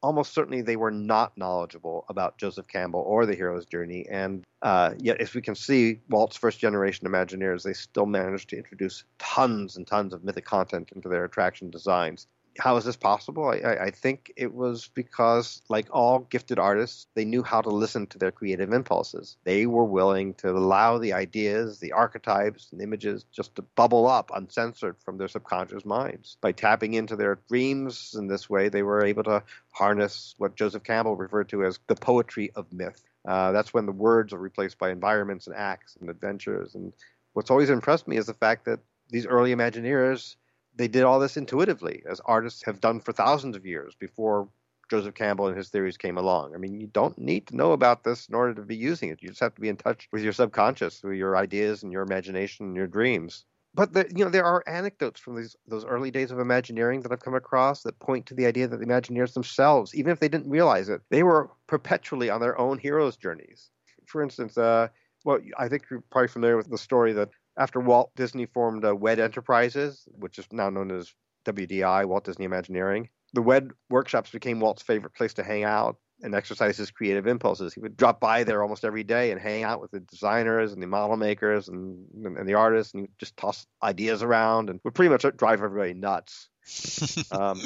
almost 0.02 0.34
certainly 0.34 0.62
they 0.62 0.76
were 0.76 0.92
not 0.92 1.38
knowledgeable 1.38 2.06
about 2.10 2.38
Joseph 2.38 2.68
Campbell 2.68 3.04
or 3.06 3.26
the 3.26 3.36
hero's 3.36 3.66
journey. 3.66 4.08
And 4.10 4.44
uh, 4.62 4.94
yet, 5.00 5.22
as 5.22 5.34
we 5.34 5.42
can 5.42 5.56
see, 5.56 6.00
Walt's 6.10 6.38
first 6.38 6.60
generation 6.60 7.08
Imagineers, 7.08 7.64
they 7.64 7.74
still 7.74 8.06
managed 8.06 8.50
to 8.50 8.58
introduce 8.58 9.04
tons 9.20 9.78
and 9.78 9.86
tons 9.86 10.14
of 10.14 10.24
mythic 10.24 10.46
content 10.46 10.92
into 10.96 11.10
their 11.10 11.26
attraction 11.26 11.70
designs. 11.70 12.28
How 12.58 12.78
is 12.78 12.86
this 12.86 12.96
possible? 12.96 13.48
I, 13.48 13.86
I, 13.86 13.92
think 13.92 14.32
it 14.38 14.54
was 14.54 14.90
because, 14.94 15.62
like 15.68 15.88
all 15.92 16.20
gifted 16.20 16.58
artists, 16.58 17.08
they 17.14 17.26
knew 17.26 17.44
how 17.44 17.62
to 17.62 17.70
listen 17.70 18.08
to 18.08 18.18
their 18.18 18.32
creative 18.32 18.72
impulses. 18.72 19.38
They 19.44 19.66
were 19.66 19.86
willing 19.86 20.34
to 20.36 20.52
allow 20.52 20.98
the 20.98 21.14
ideas, 21.14 21.80
the 21.80 21.92
archetypes, 21.92 22.70
and 22.72 22.82
images 22.82 23.26
just 23.32 23.56
to 23.56 23.62
bubble 23.62 24.08
up 24.08 24.32
uncensored 24.34 24.96
from 25.04 25.18
their 25.18 25.28
subconscious 25.28 25.86
minds. 25.86 26.38
By 26.40 26.54
tapping 26.54 26.94
into 26.94 27.16
their 27.16 27.40
dreams 27.50 28.16
in 28.18 28.28
this 28.28 28.50
way, 28.50 28.70
they 28.70 28.84
were 28.84 29.04
able 29.04 29.24
to 29.24 29.44
harness 29.72 30.36
what 30.38 30.56
Joseph 30.56 30.84
Campbell 30.84 31.16
referred 31.16 31.50
to 31.50 31.66
as 31.66 31.80
the 31.88 31.96
poetry 31.96 32.52
of 32.56 32.72
myth. 32.72 33.04
Uh, 33.28 33.52
that's 33.52 33.74
when 33.74 33.86
the 33.86 33.92
words 33.92 34.34
are 34.34 34.40
replaced 34.40 34.78
by 34.78 34.92
environments 34.92 35.48
and 35.48 35.56
acts 35.56 35.98
and 36.00 36.10
adventures. 36.10 36.76
And 36.76 36.94
what's 37.34 37.52
always 37.52 37.70
impressed 37.70 38.08
me 38.08 38.18
is 38.18 38.28
the 38.28 38.34
fact 38.34 38.66
that 38.66 38.80
these 39.10 39.26
early 39.26 39.54
Imagineers 39.54 40.36
they 40.76 40.88
did 40.88 41.04
all 41.04 41.20
this 41.20 41.38
intuitively, 41.38 42.04
as 42.10 42.22
artists 42.26 42.64
have 42.64 42.82
done 42.82 43.00
for 43.00 43.14
thousands 43.14 43.56
of 43.56 43.66
years 43.66 43.96
before 43.96 44.50
Joseph 44.90 45.16
Campbell 45.16 45.48
and 45.48 45.58
his 45.58 45.70
theories 45.70 45.98
came 45.98 46.18
along. 46.18 46.54
I 46.54 46.58
mean, 46.58 46.80
you 46.80 46.88
don't 46.88 47.18
need 47.18 47.48
to 47.48 47.56
know 47.56 47.72
about 47.72 48.04
this 48.04 48.28
in 48.28 48.36
order 48.36 48.54
to 48.54 48.62
be 48.62 48.76
using 48.76 49.10
it. 49.10 49.22
You 49.22 49.30
just 49.30 49.42
have 49.42 49.56
to 49.56 49.62
be 49.62 49.70
in 49.70 49.78
touch 49.78 50.08
with 50.12 50.22
your 50.22 50.34
subconscious, 50.34 51.02
with 51.02 51.16
your 51.16 51.38
ideas 51.38 51.84
and 51.84 51.92
your 51.92 52.04
imagination 52.04 52.68
and 52.68 52.76
your 52.76 52.88
dreams. 52.88 53.46
But 53.74 53.94
the, 53.94 54.10
you 54.16 54.24
know, 54.24 54.32
there 54.32 54.46
are 54.46 54.64
anecdotes 54.68 55.20
from 55.20 55.36
these 55.36 55.56
those 55.68 55.84
early 55.86 56.10
days 56.10 56.32
of 56.32 56.40
Imagineering 56.40 57.02
that 57.02 57.12
I've 57.12 57.20
come 57.20 57.36
across 57.36 57.84
that 57.84 58.00
point 58.00 58.26
to 58.28 58.34
the 58.34 58.46
idea 58.46 58.68
that 58.68 58.80
the 58.80 58.86
Imagineers 58.86 59.34
themselves, 59.34 59.94
even 59.94 60.12
if 60.12 60.20
they 60.20 60.30
didn't 60.30 60.50
realize 60.50 60.88
it, 60.88 61.02
they 61.10 61.24
were 61.24 61.50
perpetually 61.68 62.30
on 62.30 62.40
their 62.40 62.58
own 62.58 62.78
hero's 62.78 63.18
journeys. 63.18 63.70
For 64.06 64.24
instance, 64.24 64.58
uh, 64.58 64.88
well, 65.26 65.40
I 65.58 65.68
think 65.68 65.86
you're 65.90 66.04
probably 66.10 66.30
familiar 66.30 66.56
with 66.56 66.70
the 66.70 66.78
story 66.78 67.12
that 67.14 67.30
after 67.58 67.80
Walt 67.80 68.12
Disney 68.16 68.46
formed 68.46 68.86
uh, 68.86 68.96
WED 68.96 69.20
Enterprises, 69.20 70.08
which 70.18 70.40
is 70.40 70.46
now 70.52 70.70
known 70.70 70.92
as 70.92 71.14
WDI, 71.46 72.06
Walt 72.06 72.26
Disney 72.26 72.46
Imagineering, 72.46 73.10
the 73.34 73.42
WED 73.42 73.72
workshops 73.90 74.32
became 74.32 74.60
Walt's 74.60 74.82
favorite 74.82 75.14
place 75.14 75.34
to 75.36 75.44
hang 75.44 75.64
out 75.64 75.98
and 76.22 76.34
exercise 76.34 76.78
his 76.78 76.92
creative 76.92 77.28
impulses. 77.28 77.74
He 77.74 77.82
would 77.82 77.98
drop 77.98 78.20
by 78.20 78.44
there 78.44 78.62
almost 78.62 78.86
every 78.86 79.04
day 79.04 79.32
and 79.32 79.40
hang 79.40 79.64
out 79.64 79.82
with 79.82 79.92
the 79.92 80.00
designers 80.00 80.72
and 80.72 80.82
the 80.82 80.88
model 80.88 81.18
makers 81.18 81.68
and, 81.68 82.06
and, 82.26 82.38
and 82.38 82.48
the 82.48 82.54
artists, 82.54 82.94
and 82.94 83.02
he 83.02 83.04
would 83.04 83.20
just 83.20 83.36
toss 83.38 83.68
ideas 83.84 84.24
around 84.24 84.70
and 84.70 84.80
would 84.84 84.96
pretty 84.96 85.10
much 85.10 85.26
drive 85.38 85.62
everybody 85.62 85.94
nuts. 85.94 86.50
um, 87.32 87.60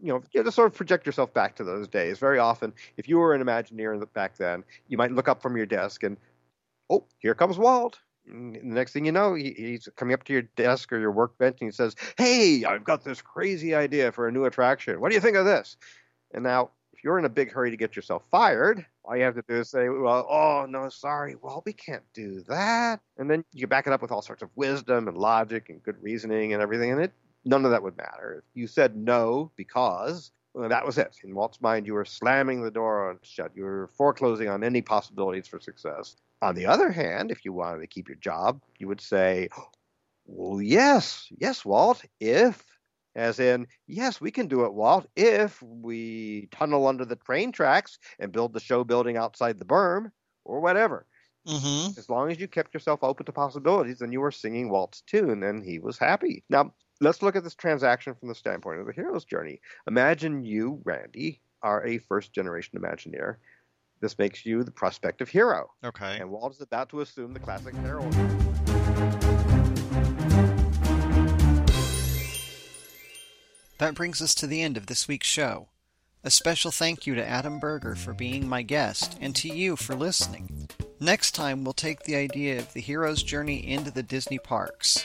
you 0.00 0.12
know, 0.12 0.22
you 0.32 0.42
to 0.42 0.52
sort 0.52 0.70
of 0.70 0.76
project 0.76 1.06
yourself 1.06 1.32
back 1.32 1.56
to 1.56 1.64
those 1.64 1.88
days. 1.88 2.18
Very 2.18 2.38
often, 2.38 2.72
if 2.96 3.08
you 3.08 3.18
were 3.18 3.34
an 3.34 3.42
Imagineer 3.42 4.12
back 4.12 4.36
then, 4.36 4.64
you 4.88 4.98
might 4.98 5.12
look 5.12 5.28
up 5.28 5.42
from 5.42 5.56
your 5.56 5.66
desk 5.66 6.02
and, 6.02 6.16
oh, 6.90 7.06
here 7.18 7.34
comes 7.34 7.58
Walt 7.58 7.98
the 8.26 8.60
next 8.62 8.92
thing 8.92 9.04
you 9.04 9.12
know, 9.12 9.34
he, 9.34 9.54
he's 9.56 9.88
coming 9.96 10.14
up 10.14 10.24
to 10.24 10.32
your 10.32 10.42
desk 10.42 10.92
or 10.92 10.98
your 10.98 11.12
workbench 11.12 11.58
and 11.60 11.68
he 11.68 11.72
says, 11.72 11.94
Hey, 12.18 12.64
I've 12.64 12.84
got 12.84 13.04
this 13.04 13.22
crazy 13.22 13.74
idea 13.74 14.12
for 14.12 14.28
a 14.28 14.32
new 14.32 14.44
attraction. 14.44 15.00
What 15.00 15.10
do 15.10 15.14
you 15.14 15.20
think 15.20 15.36
of 15.36 15.44
this? 15.44 15.76
And 16.32 16.42
now, 16.42 16.70
if 16.92 17.04
you're 17.04 17.18
in 17.18 17.24
a 17.24 17.30
big 17.30 17.52
hurry 17.52 17.70
to 17.70 17.76
get 17.76 17.94
yourself 17.94 18.22
fired, 18.30 18.84
all 19.04 19.16
you 19.16 19.22
have 19.22 19.34
to 19.34 19.44
do 19.46 19.56
is 19.56 19.70
say, 19.70 19.88
Well, 19.88 20.26
oh, 20.28 20.66
no, 20.68 20.88
sorry. 20.88 21.36
Well, 21.40 21.62
we 21.64 21.72
can't 21.72 22.04
do 22.14 22.42
that. 22.48 23.00
And 23.18 23.30
then 23.30 23.44
you 23.52 23.66
back 23.66 23.86
it 23.86 23.92
up 23.92 24.02
with 24.02 24.10
all 24.10 24.22
sorts 24.22 24.42
of 24.42 24.50
wisdom 24.56 25.08
and 25.08 25.16
logic 25.16 25.68
and 25.68 25.82
good 25.82 26.02
reasoning 26.02 26.52
and 26.52 26.62
everything. 26.62 26.92
And 26.92 27.02
it, 27.02 27.12
none 27.44 27.64
of 27.64 27.70
that 27.70 27.82
would 27.82 27.96
matter. 27.96 28.42
If 28.46 28.60
you 28.60 28.66
said 28.66 28.96
no 28.96 29.52
because 29.56 30.32
well, 30.54 30.70
that 30.70 30.86
was 30.86 30.96
it. 30.96 31.18
In 31.22 31.34
Walt's 31.34 31.60
mind, 31.60 31.86
you 31.86 31.92
were 31.92 32.06
slamming 32.06 32.62
the 32.62 32.70
door 32.70 33.18
shut. 33.22 33.52
You 33.54 33.64
were 33.64 33.90
foreclosing 33.94 34.48
on 34.48 34.64
any 34.64 34.80
possibilities 34.80 35.46
for 35.46 35.60
success. 35.60 36.16
On 36.42 36.54
the 36.54 36.66
other 36.66 36.90
hand, 36.90 37.30
if 37.30 37.44
you 37.44 37.52
wanted 37.52 37.80
to 37.80 37.86
keep 37.86 38.08
your 38.08 38.16
job, 38.16 38.60
you 38.78 38.88
would 38.88 39.00
say, 39.00 39.48
well, 40.26 40.60
yes, 40.60 41.28
yes, 41.38 41.64
Walt, 41.64 42.04
if, 42.20 42.64
as 43.14 43.40
in, 43.40 43.66
yes, 43.86 44.20
we 44.20 44.30
can 44.30 44.46
do 44.46 44.64
it, 44.64 44.74
Walt, 44.74 45.06
if 45.16 45.62
we 45.62 46.48
tunnel 46.50 46.86
under 46.86 47.04
the 47.04 47.16
train 47.16 47.52
tracks 47.52 47.98
and 48.18 48.32
build 48.32 48.52
the 48.52 48.60
show 48.60 48.84
building 48.84 49.16
outside 49.16 49.58
the 49.58 49.64
berm 49.64 50.10
or 50.44 50.60
whatever. 50.60 51.06
Mm-hmm. 51.46 51.98
As 51.98 52.10
long 52.10 52.30
as 52.30 52.40
you 52.40 52.48
kept 52.48 52.74
yourself 52.74 53.02
open 53.02 53.24
to 53.26 53.32
possibilities, 53.32 54.00
then 54.00 54.12
you 54.12 54.20
were 54.20 54.32
singing 54.32 54.68
Walt's 54.68 55.02
tune 55.02 55.42
and 55.42 55.64
he 55.64 55.78
was 55.78 55.96
happy. 55.96 56.42
Now, 56.50 56.74
let's 57.00 57.22
look 57.22 57.36
at 57.36 57.44
this 57.44 57.54
transaction 57.54 58.14
from 58.14 58.28
the 58.28 58.34
standpoint 58.34 58.80
of 58.80 58.86
the 58.86 58.92
hero's 58.92 59.24
journey. 59.24 59.60
Imagine 59.86 60.44
you, 60.44 60.80
Randy, 60.84 61.40
are 61.62 61.86
a 61.86 61.98
first 61.98 62.32
generation 62.32 62.78
Imagineer 62.78 63.36
this 64.00 64.18
makes 64.18 64.44
you 64.44 64.62
the 64.62 64.70
prospective 64.70 65.28
hero. 65.28 65.70
Okay. 65.84 66.18
And 66.20 66.30
Walt 66.30 66.52
is 66.52 66.60
about 66.60 66.88
to 66.90 67.00
assume 67.00 67.32
the 67.32 67.40
classic 67.40 67.74
heroine. 67.76 68.10
That 73.78 73.94
brings 73.94 74.22
us 74.22 74.34
to 74.36 74.46
the 74.46 74.62
end 74.62 74.76
of 74.76 74.86
this 74.86 75.06
week's 75.06 75.26
show. 75.26 75.68
A 76.24 76.30
special 76.30 76.70
thank 76.70 77.06
you 77.06 77.14
to 77.14 77.26
Adam 77.26 77.58
Berger 77.58 77.94
for 77.94 78.12
being 78.12 78.48
my 78.48 78.62
guest 78.62 79.16
and 79.20 79.36
to 79.36 79.48
you 79.48 79.76
for 79.76 79.94
listening. 79.94 80.68
Next 80.98 81.32
time, 81.32 81.62
we'll 81.62 81.74
take 81.74 82.02
the 82.02 82.16
idea 82.16 82.58
of 82.58 82.72
the 82.72 82.80
hero's 82.80 83.22
journey 83.22 83.68
into 83.68 83.90
the 83.90 84.02
Disney 84.02 84.38
parks. 84.38 85.04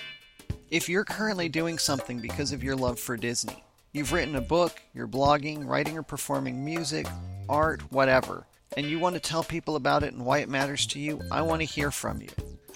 If 0.69 0.87
you're 0.87 1.03
currently 1.03 1.49
doing 1.49 1.77
something 1.77 2.21
because 2.21 2.53
of 2.53 2.63
your 2.63 2.77
love 2.77 2.97
for 2.97 3.17
Disney, 3.17 3.61
you've 3.91 4.13
written 4.13 4.37
a 4.37 4.41
book, 4.41 4.81
you're 4.93 5.07
blogging, 5.07 5.67
writing 5.67 5.97
or 5.97 6.03
performing 6.03 6.63
music, 6.63 7.07
art, 7.49 7.81
whatever, 7.91 8.45
and 8.77 8.85
you 8.85 8.99
want 8.99 9.15
to 9.15 9.21
tell 9.21 9.43
people 9.43 9.75
about 9.75 10.03
it 10.03 10.13
and 10.13 10.25
why 10.25 10.39
it 10.39 10.49
matters 10.49 10.85
to 10.87 10.99
you, 10.99 11.21
I 11.31 11.41
want 11.41 11.61
to 11.61 11.65
hear 11.65 11.91
from 11.91 12.21
you. 12.21 12.29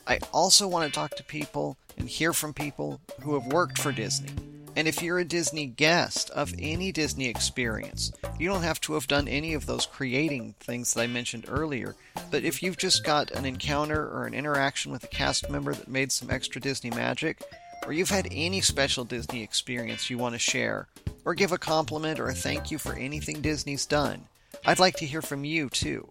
I 0.07 0.19
also 0.31 0.67
want 0.67 0.85
to 0.85 0.91
talk 0.97 1.15
to 1.15 1.23
people 1.23 1.77
and 1.97 2.07
hear 2.07 2.33
from 2.33 2.53
people 2.53 2.99
who 3.21 3.33
have 3.33 3.51
worked 3.51 3.79
for 3.79 3.91
Disney. 3.91 4.29
And 4.75 4.89
if 4.89 5.01
you're 5.01 5.19
a 5.19 5.25
Disney 5.25 5.67
guest 5.67 6.29
of 6.31 6.53
any 6.59 6.91
Disney 6.91 7.29
experience, 7.29 8.11
you 8.37 8.49
don't 8.49 8.63
have 8.63 8.81
to 8.81 8.93
have 8.93 9.07
done 9.07 9.27
any 9.27 9.53
of 9.53 9.65
those 9.65 9.85
creating 9.85 10.53
things 10.59 10.93
that 10.93 11.01
I 11.01 11.07
mentioned 11.07 11.45
earlier. 11.47 11.95
But 12.29 12.43
if 12.43 12.61
you've 12.61 12.77
just 12.77 13.05
got 13.05 13.31
an 13.31 13.45
encounter 13.45 14.05
or 14.09 14.25
an 14.25 14.33
interaction 14.33 14.91
with 14.91 15.05
a 15.05 15.07
cast 15.07 15.49
member 15.49 15.73
that 15.73 15.87
made 15.87 16.11
some 16.11 16.29
extra 16.29 16.59
Disney 16.59 16.89
magic, 16.89 17.41
or 17.85 17.93
you've 17.93 18.09
had 18.09 18.27
any 18.31 18.59
special 18.59 19.05
Disney 19.05 19.43
experience 19.43 20.09
you 20.09 20.17
want 20.17 20.35
to 20.35 20.39
share, 20.39 20.87
or 21.23 21.33
give 21.33 21.53
a 21.53 21.57
compliment 21.57 22.19
or 22.19 22.27
a 22.27 22.33
thank 22.33 22.69
you 22.69 22.77
for 22.77 22.93
anything 22.93 23.41
Disney's 23.41 23.85
done, 23.85 24.25
I'd 24.67 24.79
like 24.79 24.95
to 24.97 25.05
hear 25.05 25.21
from 25.21 25.45
you 25.45 25.69
too. 25.69 26.09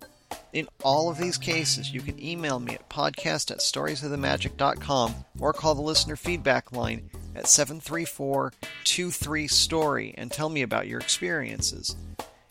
In 0.52 0.68
all 0.84 1.11
of 1.11 1.18
these 1.18 1.38
cases, 1.38 1.92
you 1.92 2.00
can 2.00 2.22
email 2.22 2.61
me 2.61 2.74
at 2.74 2.88
podcast 2.88 3.50
at 3.50 3.59
storiesofthemagic.com 3.59 5.24
or 5.40 5.52
call 5.52 5.74
the 5.74 5.82
listener 5.82 6.14
feedback 6.14 6.70
line 6.70 7.11
at 7.34 7.48
734 7.48 8.52
23 8.84 9.48
Story 9.48 10.14
and 10.16 10.30
tell 10.30 10.48
me 10.48 10.62
about 10.62 10.86
your 10.86 11.00
experiences. 11.00 11.96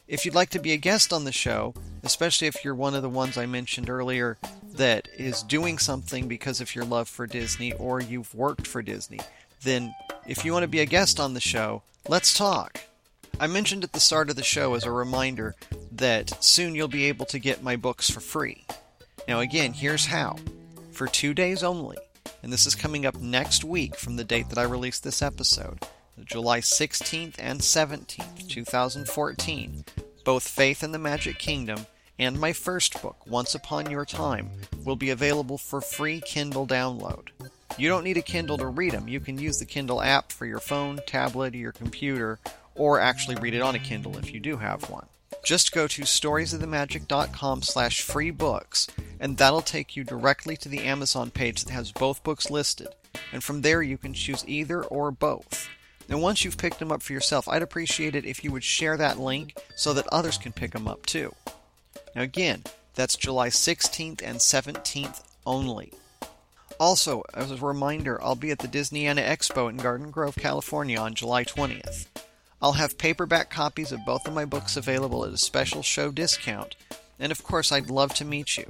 If 0.05 0.25
you'd 0.25 0.35
like 0.35 0.49
to 0.49 0.59
be 0.59 0.73
a 0.73 0.77
guest 0.77 1.13
on 1.13 1.23
the 1.23 1.31
show, 1.31 1.73
especially 2.03 2.47
if 2.47 2.65
you're 2.65 2.75
one 2.75 2.95
of 2.95 3.01
the 3.01 3.09
ones 3.09 3.37
I 3.37 3.45
mentioned 3.45 3.89
earlier 3.89 4.37
that 4.75 5.07
is 5.17 5.41
doing 5.41 5.77
something 5.77 6.27
because 6.27 6.59
of 6.59 6.75
your 6.75 6.83
love 6.83 7.07
for 7.07 7.25
Disney 7.25 7.71
or 7.73 8.01
you've 8.01 8.35
worked 8.35 8.67
for 8.67 8.81
Disney, 8.81 9.21
then 9.63 9.95
if 10.27 10.43
you 10.43 10.51
want 10.51 10.63
to 10.63 10.67
be 10.67 10.81
a 10.81 10.85
guest 10.85 11.21
on 11.21 11.33
the 11.33 11.39
show, 11.39 11.83
let's 12.09 12.37
talk. 12.37 12.81
I 13.39 13.47
mentioned 13.47 13.83
at 13.83 13.93
the 13.93 13.99
start 13.99 14.29
of 14.29 14.35
the 14.35 14.43
show 14.43 14.75
as 14.75 14.83
a 14.83 14.91
reminder 14.91 15.55
that 15.97 16.43
soon 16.43 16.75
you'll 16.75 16.87
be 16.87 17.05
able 17.05 17.25
to 17.27 17.39
get 17.39 17.63
my 17.63 17.75
books 17.75 18.09
for 18.09 18.19
free. 18.19 18.65
Now, 19.27 19.39
again, 19.39 19.73
here's 19.73 20.07
how. 20.07 20.37
For 20.91 21.07
two 21.07 21.33
days 21.33 21.63
only, 21.63 21.97
and 22.43 22.53
this 22.53 22.67
is 22.67 22.75
coming 22.75 23.05
up 23.05 23.15
next 23.15 23.63
week 23.63 23.95
from 23.95 24.15
the 24.15 24.23
date 24.23 24.49
that 24.49 24.57
I 24.57 24.63
release 24.63 24.99
this 24.99 25.21
episode, 25.21 25.79
July 26.23 26.59
16th 26.59 27.35
and 27.39 27.59
17th, 27.59 28.47
2014, 28.47 29.85
both 30.23 30.47
Faith 30.47 30.83
in 30.83 30.91
the 30.91 30.99
Magic 30.99 31.39
Kingdom 31.39 31.85
and 32.19 32.39
my 32.39 32.53
first 32.53 33.01
book, 33.01 33.25
Once 33.25 33.55
Upon 33.55 33.89
Your 33.89 34.05
Time, 34.05 34.51
will 34.85 34.95
be 34.95 35.09
available 35.09 35.57
for 35.57 35.81
free 35.81 36.21
Kindle 36.21 36.67
download. 36.67 37.29
You 37.77 37.89
don't 37.89 38.03
need 38.03 38.17
a 38.17 38.21
Kindle 38.21 38.57
to 38.59 38.67
read 38.67 38.91
them. 38.91 39.07
You 39.07 39.19
can 39.19 39.39
use 39.39 39.57
the 39.57 39.65
Kindle 39.65 40.01
app 40.01 40.31
for 40.31 40.45
your 40.45 40.59
phone, 40.59 40.99
tablet, 41.07 41.55
or 41.55 41.57
your 41.57 41.71
computer, 41.71 42.39
or 42.75 42.99
actually 42.99 43.35
read 43.37 43.55
it 43.55 43.61
on 43.61 43.73
a 43.73 43.79
Kindle 43.79 44.17
if 44.17 44.31
you 44.31 44.39
do 44.39 44.57
have 44.57 44.89
one. 44.89 45.07
Just 45.43 45.73
go 45.73 45.87
to 45.87 46.03
storiesofthemagic.com 46.03 47.61
slash 47.63 48.01
free 48.01 48.31
books, 48.31 48.87
and 49.19 49.37
that'll 49.37 49.61
take 49.61 49.95
you 49.95 50.03
directly 50.03 50.55
to 50.57 50.69
the 50.69 50.83
Amazon 50.83 51.31
page 51.31 51.63
that 51.63 51.73
has 51.73 51.91
both 51.91 52.23
books 52.23 52.49
listed. 52.49 52.87
And 53.31 53.43
from 53.43 53.61
there, 53.61 53.81
you 53.81 53.97
can 53.97 54.13
choose 54.13 54.47
either 54.47 54.83
or 54.83 55.11
both. 55.11 55.67
And 56.09 56.21
once 56.21 56.43
you've 56.43 56.57
picked 56.57 56.79
them 56.79 56.91
up 56.91 57.01
for 57.01 57.13
yourself, 57.13 57.47
I'd 57.47 57.61
appreciate 57.61 58.15
it 58.15 58.25
if 58.25 58.43
you 58.43 58.51
would 58.51 58.63
share 58.63 58.97
that 58.97 59.19
link 59.19 59.57
so 59.75 59.93
that 59.93 60.07
others 60.07 60.37
can 60.37 60.53
pick 60.53 60.71
them 60.71 60.87
up 60.87 61.05
too. 61.05 61.33
Now, 62.15 62.21
again, 62.21 62.63
that's 62.95 63.17
July 63.17 63.49
16th 63.49 64.21
and 64.23 64.37
17th 64.37 65.23
only. 65.45 65.93
Also, 66.79 67.23
as 67.33 67.51
a 67.51 67.57
reminder, 67.57 68.21
I'll 68.23 68.35
be 68.35 68.51
at 68.51 68.59
the 68.59 68.67
Disneyana 68.67 69.25
Expo 69.25 69.69
in 69.69 69.77
Garden 69.77 70.11
Grove, 70.11 70.35
California 70.35 70.99
on 70.99 71.13
July 71.13 71.43
20th. 71.43 72.07
I'll 72.63 72.71
have 72.71 72.97
paperback 72.97 73.49
copies 73.49 73.91
of 73.91 74.05
both 74.05 74.25
of 74.25 74.33
my 74.33 74.45
books 74.45 74.77
available 74.77 75.25
at 75.25 75.33
a 75.33 75.37
special 75.37 75.83
show 75.83 76.11
discount, 76.11 76.77
and 77.19 77.29
of 77.29 77.43
course, 77.43 77.73
I'd 77.73 77.89
love 77.89 78.13
to 78.13 78.25
meet 78.25 78.55
you. 78.57 78.63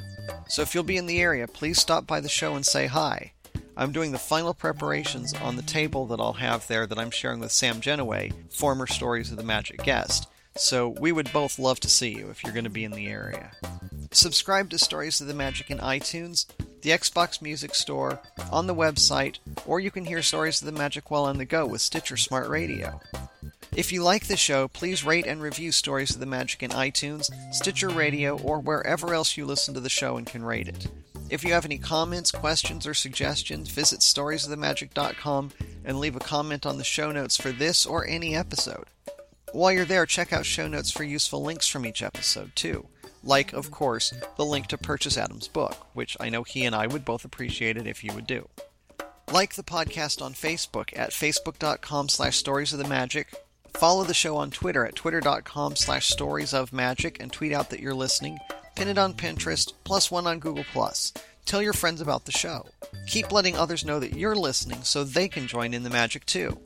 So 0.47 0.63
if 0.63 0.73
you'll 0.73 0.83
be 0.83 0.97
in 0.97 1.05
the 1.05 1.21
area, 1.21 1.47
please 1.47 1.79
stop 1.79 2.07
by 2.07 2.19
the 2.19 2.27
show 2.27 2.55
and 2.55 2.65
say 2.65 2.87
hi. 2.87 3.33
I'm 3.77 3.91
doing 3.91 4.11
the 4.11 4.17
final 4.17 4.55
preparations 4.55 5.35
on 5.35 5.57
the 5.57 5.61
table 5.61 6.07
that 6.07 6.19
I'll 6.19 6.33
have 6.33 6.67
there 6.67 6.87
that 6.87 6.97
I'm 6.97 7.11
sharing 7.11 7.39
with 7.39 7.51
Sam 7.51 7.81
Gennawey, 7.81 8.33
former 8.51 8.87
Stories 8.87 9.29
of 9.29 9.37
the 9.37 9.43
Magic 9.43 9.83
guest. 9.83 10.27
So 10.55 10.89
we 10.89 11.11
would 11.11 11.31
both 11.31 11.59
love 11.59 11.79
to 11.81 11.89
see 11.89 12.09
you 12.17 12.31
if 12.31 12.43
you're 12.43 12.53
going 12.53 12.63
to 12.63 12.71
be 12.71 12.85
in 12.85 12.93
the 12.93 13.07
area. 13.07 13.51
Subscribe 14.09 14.71
to 14.71 14.79
Stories 14.79 15.21
of 15.21 15.27
the 15.27 15.35
Magic 15.35 15.69
in 15.69 15.77
iTunes, 15.77 16.47
the 16.81 16.89
Xbox 16.89 17.43
Music 17.43 17.75
Store, 17.75 18.19
on 18.51 18.65
the 18.65 18.73
website, 18.73 19.37
or 19.67 19.79
you 19.79 19.91
can 19.91 20.05
hear 20.05 20.23
Stories 20.23 20.61
of 20.61 20.65
the 20.65 20.71
Magic 20.71 21.11
while 21.11 21.25
on 21.25 21.37
the 21.37 21.45
go 21.45 21.67
with 21.67 21.81
Stitcher 21.81 22.17
Smart 22.17 22.49
Radio. 22.49 22.99
If 23.75 23.91
you 23.91 24.03
like 24.03 24.27
the 24.27 24.37
show, 24.37 24.67
please 24.67 25.03
rate 25.03 25.25
and 25.25 25.41
review 25.41 25.71
Stories 25.71 26.13
of 26.13 26.19
the 26.19 26.27
Magic 26.27 26.61
in 26.61 26.69
iTunes, 26.69 27.31
Stitcher 27.51 27.89
Radio, 27.89 28.37
or 28.37 28.59
wherever 28.59 29.15
else 29.15 29.35
you 29.35 29.47
listen 29.47 29.73
to 29.73 29.79
the 29.79 29.89
show 29.89 30.17
and 30.17 30.27
can 30.27 30.43
rate 30.45 30.67
it. 30.67 30.87
If 31.31 31.43
you 31.43 31.53
have 31.53 31.65
any 31.65 31.79
comments, 31.79 32.29
questions, 32.29 32.85
or 32.85 32.93
suggestions, 32.93 33.69
visit 33.69 34.01
storiesofthemagic.com 34.01 35.51
and 35.85 35.99
leave 35.99 36.15
a 36.15 36.19
comment 36.19 36.67
on 36.67 36.77
the 36.77 36.83
show 36.83 37.11
notes 37.11 37.35
for 37.35 37.51
this 37.51 37.83
or 37.83 38.05
any 38.05 38.35
episode. 38.35 38.85
While 39.53 39.71
you're 39.71 39.85
there, 39.85 40.05
check 40.05 40.31
out 40.31 40.45
show 40.45 40.67
notes 40.67 40.91
for 40.91 41.03
useful 41.03 41.41
links 41.41 41.67
from 41.67 41.87
each 41.87 42.03
episode, 42.03 42.55
too. 42.55 42.85
Like, 43.23 43.53
of 43.53 43.71
course, 43.71 44.13
the 44.37 44.45
link 44.45 44.67
to 44.67 44.77
purchase 44.77 45.17
Adam's 45.17 45.47
book, 45.47 45.87
which 45.93 46.15
I 46.19 46.29
know 46.29 46.43
he 46.43 46.63
and 46.63 46.75
I 46.75 46.85
would 46.85 47.05
both 47.05 47.25
appreciate 47.25 47.77
it 47.77 47.87
if 47.87 48.03
you 48.03 48.13
would 48.13 48.27
do. 48.27 48.47
Like 49.31 49.55
the 49.55 49.63
podcast 49.63 50.21
on 50.21 50.33
Facebook 50.33 50.95
at 50.95 51.09
facebook.com 51.09 52.09
slash 52.09 52.37
stories 52.37 52.71
of 52.71 52.77
the 52.77 52.87
magic. 52.87 53.33
Follow 53.77 54.03
the 54.03 54.13
show 54.13 54.37
on 54.37 54.51
Twitter 54.51 54.85
at 54.85 54.95
twitter.com 54.95 55.75
slash 55.75 56.07
stories 56.07 56.53
of 56.53 56.73
magic 56.73 57.21
and 57.21 57.31
tweet 57.31 57.51
out 57.51 57.69
that 57.69 57.79
you're 57.79 57.93
listening. 57.93 58.37
Pin 58.75 58.87
it 58.87 58.97
on 58.97 59.13
Pinterest, 59.13 59.73
plus 59.83 60.09
one 60.09 60.25
on 60.25 60.39
Google+. 60.39 60.63
Tell 61.45 61.61
your 61.61 61.73
friends 61.73 62.01
about 62.01 62.25
the 62.25 62.31
show. 62.31 62.65
Keep 63.07 63.31
letting 63.31 63.57
others 63.57 63.85
know 63.85 63.99
that 63.99 64.15
you're 64.15 64.35
listening 64.35 64.83
so 64.83 65.03
they 65.03 65.27
can 65.27 65.47
join 65.47 65.73
in 65.73 65.83
the 65.83 65.89
magic 65.89 66.25
too. 66.25 66.57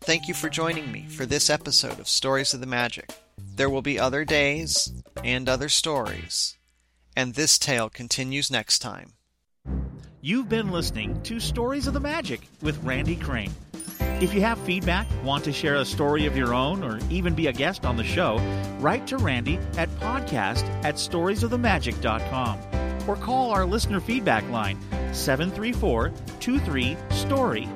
Thank 0.00 0.28
you 0.28 0.34
for 0.34 0.48
joining 0.48 0.92
me 0.92 1.06
for 1.08 1.26
this 1.26 1.48
episode 1.50 1.98
of 1.98 2.08
Stories 2.08 2.52
of 2.54 2.60
the 2.60 2.66
Magic. 2.66 3.12
There 3.38 3.70
will 3.70 3.82
be 3.82 3.98
other 3.98 4.24
days 4.24 4.92
and 5.24 5.48
other 5.48 5.68
stories, 5.68 6.56
and 7.16 7.34
this 7.34 7.58
tale 7.58 7.88
continues 7.88 8.50
next 8.50 8.80
time. 8.80 9.12
You've 10.20 10.48
been 10.48 10.70
listening 10.70 11.22
to 11.22 11.40
Stories 11.40 11.86
of 11.86 11.94
the 11.94 12.00
Magic 12.00 12.40
with 12.60 12.82
Randy 12.82 13.16
Crane. 13.16 13.54
If 14.18 14.32
you 14.32 14.40
have 14.40 14.58
feedback, 14.60 15.06
want 15.22 15.44
to 15.44 15.52
share 15.52 15.74
a 15.74 15.84
story 15.84 16.24
of 16.24 16.38
your 16.38 16.54
own, 16.54 16.82
or 16.82 16.98
even 17.10 17.34
be 17.34 17.48
a 17.48 17.52
guest 17.52 17.84
on 17.84 17.98
the 17.98 18.04
show, 18.04 18.38
write 18.80 19.06
to 19.08 19.18
Randy 19.18 19.58
at 19.76 19.90
podcast 19.96 20.64
at 20.84 20.94
storiesofthemagic.com 20.94 22.58
or 23.06 23.16
call 23.16 23.50
our 23.50 23.66
listener 23.66 24.00
feedback 24.00 24.48
line 24.48 24.78
734 25.12 26.14
23 26.40 26.96
STORY 27.10 27.68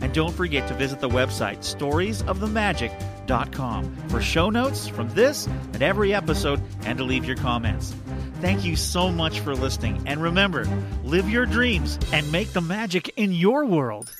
and 0.00 0.14
don't 0.14 0.32
forget 0.32 0.68
to 0.68 0.74
visit 0.74 1.00
the 1.00 1.08
website 1.08 1.58
storiesofthemagic.com 1.58 3.96
for 4.08 4.22
show 4.22 4.50
notes 4.50 4.86
from 4.86 5.08
this 5.10 5.46
and 5.46 5.82
every 5.82 6.14
episode 6.14 6.62
and 6.82 6.98
to 6.98 7.04
leave 7.04 7.24
your 7.24 7.36
comments. 7.36 7.92
Thank 8.40 8.64
you 8.64 8.76
so 8.76 9.10
much 9.10 9.40
for 9.40 9.56
listening. 9.56 10.00
And 10.06 10.22
remember, 10.22 10.64
live 11.02 11.28
your 11.28 11.44
dreams 11.44 11.98
and 12.12 12.30
make 12.30 12.52
the 12.52 12.60
magic 12.60 13.10
in 13.16 13.32
your 13.32 13.64
world. 13.64 14.12